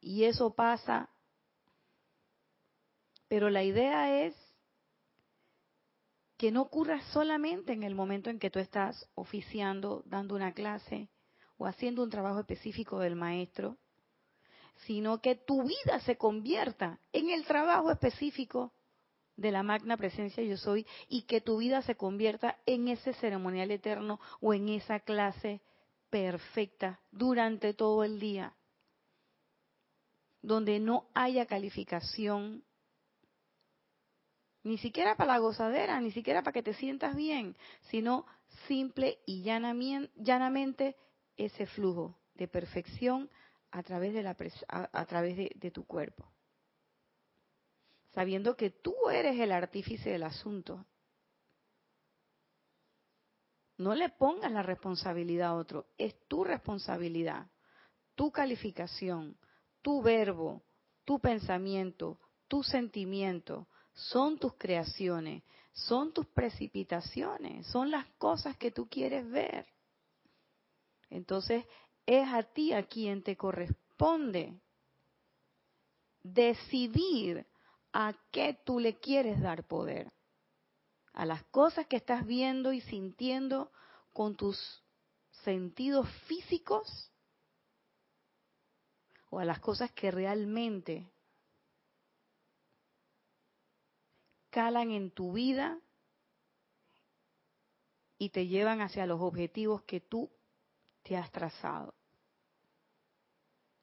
y 0.00 0.24
eso 0.24 0.54
pasa, 0.54 1.10
pero 3.28 3.50
la 3.50 3.64
idea 3.64 4.24
es 4.24 4.45
que 6.36 6.50
no 6.50 6.62
ocurra 6.62 7.00
solamente 7.12 7.72
en 7.72 7.82
el 7.82 7.94
momento 7.94 8.30
en 8.30 8.38
que 8.38 8.50
tú 8.50 8.58
estás 8.58 9.08
oficiando, 9.14 10.02
dando 10.06 10.34
una 10.34 10.52
clase 10.52 11.08
o 11.56 11.66
haciendo 11.66 12.02
un 12.02 12.10
trabajo 12.10 12.40
específico 12.40 12.98
del 12.98 13.16
maestro, 13.16 13.78
sino 14.86 15.20
que 15.20 15.34
tu 15.34 15.62
vida 15.62 16.00
se 16.00 16.16
convierta 16.16 17.00
en 17.12 17.30
el 17.30 17.46
trabajo 17.46 17.90
específico 17.90 18.72
de 19.36 19.50
la 19.50 19.62
magna 19.62 19.96
presencia 19.96 20.42
yo 20.42 20.56
soy 20.56 20.86
y 21.08 21.22
que 21.22 21.40
tu 21.40 21.58
vida 21.58 21.82
se 21.82 21.94
convierta 21.94 22.58
en 22.66 22.88
ese 22.88 23.12
ceremonial 23.14 23.70
eterno 23.70 24.20
o 24.40 24.54
en 24.54 24.68
esa 24.68 25.00
clase 25.00 25.60
perfecta 26.10 27.00
durante 27.10 27.74
todo 27.74 28.04
el 28.04 28.18
día, 28.18 28.54
donde 30.40 30.78
no 30.78 31.08
haya 31.14 31.46
calificación, 31.46 32.64
ni 34.66 34.78
siquiera 34.78 35.14
para 35.14 35.34
la 35.34 35.38
gozadera, 35.38 36.00
ni 36.00 36.10
siquiera 36.10 36.42
para 36.42 36.52
que 36.52 36.62
te 36.62 36.74
sientas 36.74 37.14
bien, 37.14 37.56
sino 37.82 38.26
simple 38.66 39.20
y 39.24 39.42
llanamente 39.42 40.96
ese 41.36 41.66
flujo 41.66 42.18
de 42.34 42.48
perfección 42.48 43.30
a 43.70 43.84
través 43.84 44.12
de, 44.12 44.24
la, 44.24 44.36
a, 44.68 45.06
través 45.06 45.36
de, 45.36 45.70
tu 45.70 45.86
cuerpo. 45.86 46.28
Sabiendo 48.10 48.56
que 48.56 48.70
tú 48.70 48.92
eres 49.08 49.38
el 49.38 49.52
artífice 49.52 50.10
del 50.10 50.24
asunto. 50.24 50.84
No 53.78 53.94
le 53.94 54.08
pongas 54.08 54.50
la 54.50 54.64
responsabilidad 54.64 55.50
a 55.50 55.54
otro, 55.54 55.86
es 55.96 56.26
tu 56.26 56.42
responsabilidad, 56.42 57.46
tu 58.16 58.32
calificación, 58.32 59.38
tu 59.80 60.02
verbo, 60.02 60.64
tu 61.04 61.20
pensamiento, 61.20 62.18
tu 62.48 62.64
sentimiento, 62.64 63.68
son 63.96 64.38
tus 64.38 64.54
creaciones, 64.54 65.42
son 65.72 66.12
tus 66.12 66.26
precipitaciones, 66.26 67.66
son 67.66 67.90
las 67.90 68.06
cosas 68.18 68.56
que 68.56 68.70
tú 68.70 68.88
quieres 68.88 69.28
ver. 69.28 69.66
Entonces, 71.10 71.64
es 72.04 72.28
a 72.28 72.42
ti 72.42 72.72
a 72.72 72.82
quien 72.84 73.22
te 73.22 73.36
corresponde 73.36 74.60
decidir 76.22 77.46
a 77.92 78.14
qué 78.30 78.58
tú 78.64 78.78
le 78.78 78.98
quieres 78.98 79.40
dar 79.40 79.64
poder. 79.64 80.12
A 81.14 81.24
las 81.24 81.42
cosas 81.44 81.86
que 81.86 81.96
estás 81.96 82.26
viendo 82.26 82.72
y 82.72 82.82
sintiendo 82.82 83.72
con 84.12 84.36
tus 84.36 84.58
sentidos 85.44 86.08
físicos 86.26 87.10
o 89.30 89.38
a 89.38 89.44
las 89.44 89.60
cosas 89.60 89.90
que 89.92 90.10
realmente 90.10 91.10
calan 94.56 94.90
en 94.90 95.10
tu 95.10 95.34
vida 95.34 95.78
y 98.16 98.30
te 98.30 98.46
llevan 98.46 98.80
hacia 98.80 99.04
los 99.04 99.20
objetivos 99.20 99.82
que 99.82 100.00
tú 100.00 100.30
te 101.02 101.14
has 101.14 101.30
trazado. 101.30 101.92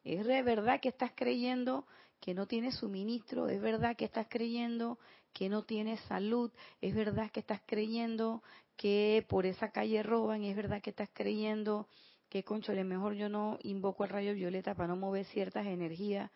Es 0.04 0.26
verdad 0.26 0.80
que 0.82 0.90
estás 0.90 1.12
creyendo 1.16 1.86
que 2.20 2.34
no 2.34 2.48
tienes 2.48 2.74
suministro, 2.78 3.50
es 3.50 3.62
verdad 3.62 3.96
que 3.96 4.06
estás 4.06 4.26
creyendo 4.28 4.98
que 5.32 5.48
no 5.48 5.62
tienes 5.62 6.00
salud, 6.08 6.52
es 6.82 6.96
verdad 6.96 7.30
que 7.30 7.42
estás 7.42 7.62
creyendo 7.68 8.42
que 8.76 9.24
por 9.30 9.46
esa 9.46 9.70
calle 9.70 10.02
roban, 10.02 10.44
es 10.44 10.56
verdad 10.56 10.82
que 10.82 10.90
estás 10.90 11.10
creyendo 11.14 11.88
que, 12.30 12.44
concho, 12.44 12.74
lo 12.74 12.84
mejor 12.84 13.14
yo 13.14 13.30
no 13.30 13.60
invoco 13.62 14.06
el 14.06 14.10
rayo 14.10 14.34
violeta 14.34 14.74
para 14.74 14.88
no 14.88 14.96
mover 14.96 15.26
ciertas 15.26 15.68
energías. 15.68 16.32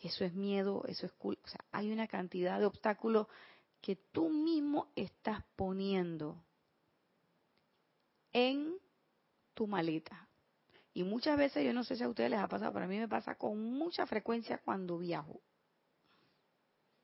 Eso 0.00 0.24
es 0.24 0.34
miedo, 0.34 0.82
eso 0.88 1.06
es 1.06 1.12
culpa. 1.12 1.42
O 1.44 1.48
sea, 1.48 1.64
hay 1.70 1.92
una 1.92 2.08
cantidad 2.08 2.58
de 2.58 2.66
obstáculos 2.66 3.28
que 3.80 3.96
tú 3.96 4.28
mismo 4.28 4.88
estás 4.96 5.42
poniendo 5.56 6.42
en 8.32 8.76
tu 9.54 9.66
maleta. 9.66 10.28
Y 10.94 11.04
muchas 11.04 11.38
veces, 11.38 11.64
yo 11.64 11.72
no 11.72 11.84
sé 11.84 11.96
si 11.96 12.02
a 12.02 12.08
ustedes 12.08 12.30
les 12.30 12.40
ha 12.40 12.48
pasado, 12.48 12.72
pero 12.72 12.84
a 12.84 12.88
mí 12.88 12.98
me 12.98 13.08
pasa 13.08 13.36
con 13.36 13.62
mucha 13.72 14.06
frecuencia 14.06 14.58
cuando 14.58 14.98
viajo. 14.98 15.40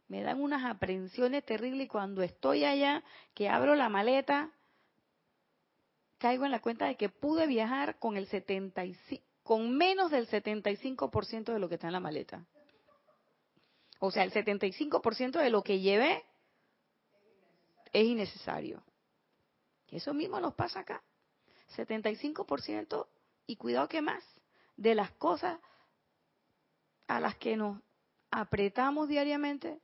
Me 0.08 0.22
dan 0.22 0.40
unas 0.40 0.64
aprensiones 0.64 1.44
terribles 1.44 1.86
y 1.86 1.88
cuando 1.88 2.22
estoy 2.22 2.64
allá, 2.64 3.02
que 3.34 3.48
abro 3.48 3.74
la 3.74 3.88
maleta, 3.88 4.50
caigo 6.18 6.44
en 6.44 6.50
la 6.50 6.60
cuenta 6.60 6.86
de 6.86 6.96
que 6.96 7.08
pude 7.08 7.46
viajar 7.46 7.98
con 7.98 8.16
el 8.16 8.26
75, 8.26 9.24
con 9.42 9.76
menos 9.76 10.10
del 10.10 10.28
75% 10.28 11.52
de 11.52 11.58
lo 11.58 11.68
que 11.68 11.74
está 11.74 11.86
en 11.86 11.92
la 11.92 12.00
maleta. 12.00 12.46
O 14.00 14.10
sea, 14.10 14.24
el 14.24 14.32
75% 14.32 15.38
de 15.38 15.50
lo 15.50 15.62
que 15.62 15.80
llevé 15.80 16.24
es 17.94 18.04
innecesario. 18.04 18.82
Eso 19.88 20.12
mismo 20.12 20.40
nos 20.40 20.54
pasa 20.54 20.80
acá. 20.80 21.02
75% 21.76 23.06
y 23.46 23.56
cuidado 23.56 23.88
que 23.88 24.02
más, 24.02 24.22
de 24.76 24.94
las 24.94 25.12
cosas 25.12 25.58
a 27.06 27.20
las 27.20 27.36
que 27.36 27.56
nos 27.56 27.80
apretamos 28.30 29.08
diariamente, 29.08 29.80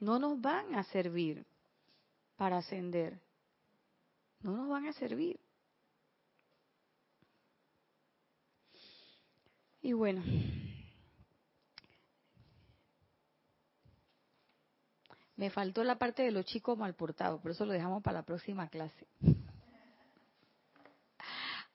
no 0.00 0.18
nos 0.18 0.40
van 0.40 0.74
a 0.74 0.84
servir 0.84 1.44
para 2.36 2.58
ascender. 2.58 3.20
No 4.40 4.56
nos 4.56 4.68
van 4.68 4.86
a 4.86 4.92
servir. 4.94 5.38
Y 9.82 9.92
bueno, 9.92 10.22
me 15.38 15.50
faltó 15.50 15.84
la 15.84 15.98
parte 15.98 16.24
de 16.24 16.32
los 16.32 16.44
chicos 16.46 16.76
mal 16.76 16.94
portados, 16.94 17.40
pero 17.40 17.52
eso 17.52 17.64
lo 17.64 17.72
dejamos 17.72 18.02
para 18.02 18.18
la 18.18 18.24
próxima 18.24 18.68
clase. 18.68 19.06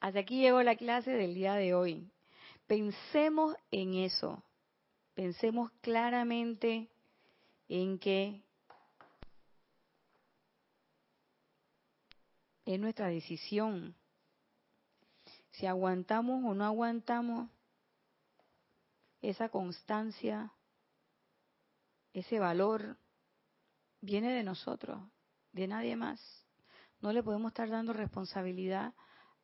Hasta 0.01 0.20
aquí 0.20 0.41
llegó 0.41 0.61
la 0.64 0.76
clase 0.76 1.11
del 1.11 1.34
día 1.34 1.53
de 1.53 1.74
hoy. 1.74 2.11
Pensemos 2.68 3.55
en 3.72 3.93
eso. 3.93 4.43
Pensemos 5.14 5.72
claramente 5.80 6.89
en 7.70 7.99
que 7.99 8.43
es 12.66 12.80
nuestra 12.82 13.07
decisión. 13.07 13.95
Si 15.51 15.68
aguantamos 15.68 16.43
o 16.43 16.53
no 16.53 16.66
aguantamos 16.66 17.49
esa 19.22 19.47
constancia, 19.47 20.51
ese 22.11 22.39
valor, 22.39 22.97
viene 24.04 24.34
de 24.34 24.43
nosotros. 24.43 24.99
de 25.54 25.68
nadie 25.68 25.95
más. 25.95 26.20
No 26.99 27.14
le 27.14 27.22
podemos 27.22 27.51
estar 27.51 27.70
dando 27.70 27.93
responsabilidad 27.93 28.93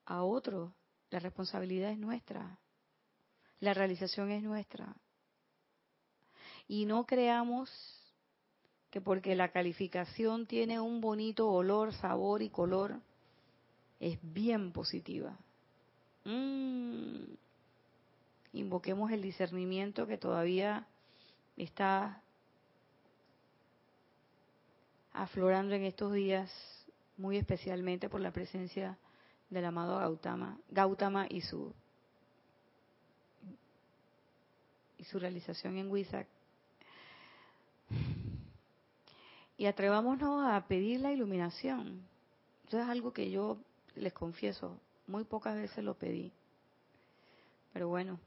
a 0.05 0.23
otro. 0.23 0.73
La 1.11 1.19
responsabilidad 1.19 1.91
es 1.91 1.99
nuestra. 1.99 2.57
La 3.59 3.75
realización 3.75 4.31
es 4.31 4.41
nuestra. 4.41 4.95
Y 6.67 6.85
no 6.85 7.05
creamos 7.05 7.69
que 8.89 9.01
porque 9.01 9.35
la 9.35 9.51
calificación 9.51 10.47
tiene 10.47 10.79
un 10.79 10.99
bonito 10.99 11.47
olor, 11.47 11.93
sabor 11.93 12.41
y 12.41 12.49
color, 12.49 12.99
es 13.99 14.17
bien 14.23 14.71
positiva. 14.71 15.37
Mm. 16.25 17.35
Invoquemos 18.53 19.11
el 19.11 19.21
discernimiento 19.21 20.07
que 20.07 20.17
todavía 20.17 20.87
está 21.55 22.23
aflorando 25.13 25.75
en 25.75 25.83
estos 25.83 26.13
días, 26.13 26.51
muy 27.17 27.37
especialmente 27.37 28.09
por 28.09 28.21
la 28.21 28.31
presencia 28.31 28.97
del 29.49 29.65
amado 29.65 29.97
Gautama, 29.99 30.57
Gautama 30.69 31.25
y 31.29 31.41
su 31.41 31.73
y 34.97 35.05
su 35.05 35.17
realización 35.17 35.77
en 35.77 35.89
Huizac. 35.89 36.27
Y 39.57 39.65
atrevámonos 39.65 40.45
a 40.45 40.67
pedir 40.67 40.99
la 40.99 41.11
iluminación. 41.11 42.01
Eso 42.67 42.79
es 42.79 42.87
algo 42.87 43.11
que 43.13 43.31
yo 43.31 43.57
les 43.95 44.13
confieso, 44.13 44.77
muy 45.07 45.23
pocas 45.23 45.55
veces 45.55 45.83
lo 45.83 45.95
pedí. 45.95 46.31
Pero 47.73 47.87
bueno, 47.87 48.19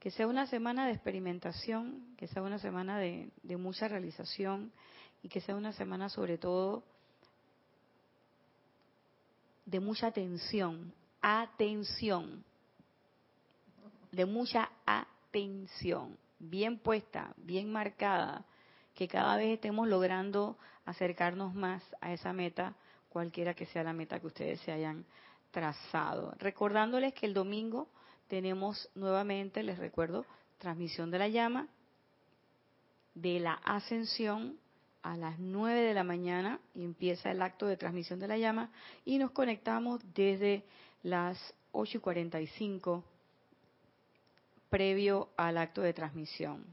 que 0.00 0.10
sea 0.10 0.26
una 0.26 0.46
semana 0.46 0.86
de 0.86 0.92
experimentación, 0.92 2.14
que 2.16 2.28
sea 2.28 2.42
una 2.42 2.58
semana 2.58 2.98
de, 2.98 3.30
de 3.42 3.56
mucha 3.56 3.88
realización 3.88 4.72
y 5.22 5.28
que 5.28 5.40
sea 5.40 5.56
una 5.56 5.72
semana 5.72 6.08
sobre 6.08 6.38
todo 6.38 6.82
de 9.64 9.80
mucha 9.80 10.06
atención, 10.06 10.92
atención, 11.20 12.44
de 14.12 14.24
mucha 14.24 14.70
atención, 14.86 16.16
bien 16.38 16.78
puesta, 16.78 17.34
bien 17.36 17.72
marcada, 17.72 18.44
que 18.94 19.08
cada 19.08 19.36
vez 19.36 19.54
estemos 19.54 19.88
logrando 19.88 20.56
acercarnos 20.86 21.52
más 21.54 21.82
a 22.00 22.12
esa 22.12 22.32
meta, 22.32 22.74
cualquiera 23.10 23.54
que 23.54 23.66
sea 23.66 23.82
la 23.82 23.92
meta 23.92 24.20
que 24.20 24.28
ustedes 24.28 24.60
se 24.60 24.72
hayan 24.72 25.04
trazado. 25.50 26.34
Recordándoles 26.38 27.12
que 27.12 27.26
el 27.26 27.34
domingo 27.34 27.88
tenemos 28.28 28.88
nuevamente, 28.94 29.62
les 29.62 29.78
recuerdo, 29.78 30.24
transmisión 30.58 31.10
de 31.10 31.18
la 31.18 31.28
llama, 31.28 31.68
de 33.14 33.40
la 33.40 33.54
ascensión 33.64 34.58
a 35.06 35.16
las 35.16 35.38
9 35.38 35.82
de 35.82 35.94
la 35.94 36.02
mañana 36.02 36.58
empieza 36.74 37.30
el 37.30 37.40
acto 37.40 37.66
de 37.66 37.76
transmisión 37.76 38.18
de 38.18 38.26
la 38.26 38.38
llama 38.38 38.72
y 39.04 39.18
nos 39.18 39.30
conectamos 39.30 40.00
desde 40.14 40.64
las 41.04 41.38
8 41.70 41.98
y 41.98 42.00
45 42.00 43.04
previo 44.68 45.28
al 45.36 45.58
acto 45.58 45.80
de 45.80 45.92
transmisión. 45.92 46.64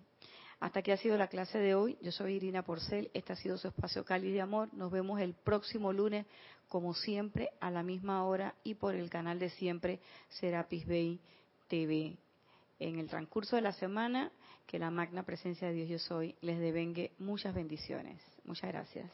Hasta 0.60 0.80
aquí 0.80 0.90
ha 0.90 0.98
sido 0.98 1.16
la 1.16 1.28
clase 1.28 1.60
de 1.60 1.76
hoy. 1.76 1.96
Yo 2.02 2.12
soy 2.12 2.34
Irina 2.34 2.64
Porcel. 2.64 3.12
Este 3.14 3.34
ha 3.34 3.36
sido 3.36 3.56
su 3.58 3.68
espacio 3.68 4.04
cálido 4.04 4.34
de 4.34 4.42
amor. 4.42 4.74
Nos 4.74 4.92
vemos 4.92 5.22
el 5.22 5.36
próximo 5.36 5.94
lunes, 5.94 6.26
como 6.70 6.96
siempre, 6.96 7.52
a 7.60 7.70
la 7.70 7.84
misma 7.84 8.26
hora 8.26 8.56
y 8.64 8.74
por 8.74 8.96
el 8.96 9.12
canal 9.12 9.38
de 9.38 9.52
siempre, 9.52 10.00
Serapis 10.30 10.88
Bay 10.88 11.20
TV. 11.68 12.18
En 12.80 12.98
el 12.98 13.08
transcurso 13.08 13.58
de 13.58 13.62
la 13.62 13.74
semana, 13.74 14.32
que 14.66 14.80
la 14.80 14.92
magna 14.92 15.24
presencia 15.24 15.68
de 15.68 15.74
Dios 15.74 15.90
yo 15.90 16.00
soy 16.00 16.36
les 16.42 16.60
devengue 16.60 17.12
muchas 17.20 17.54
bendiciones. 17.54 18.22
Muchas 18.46 18.72
gracias. 18.72 19.10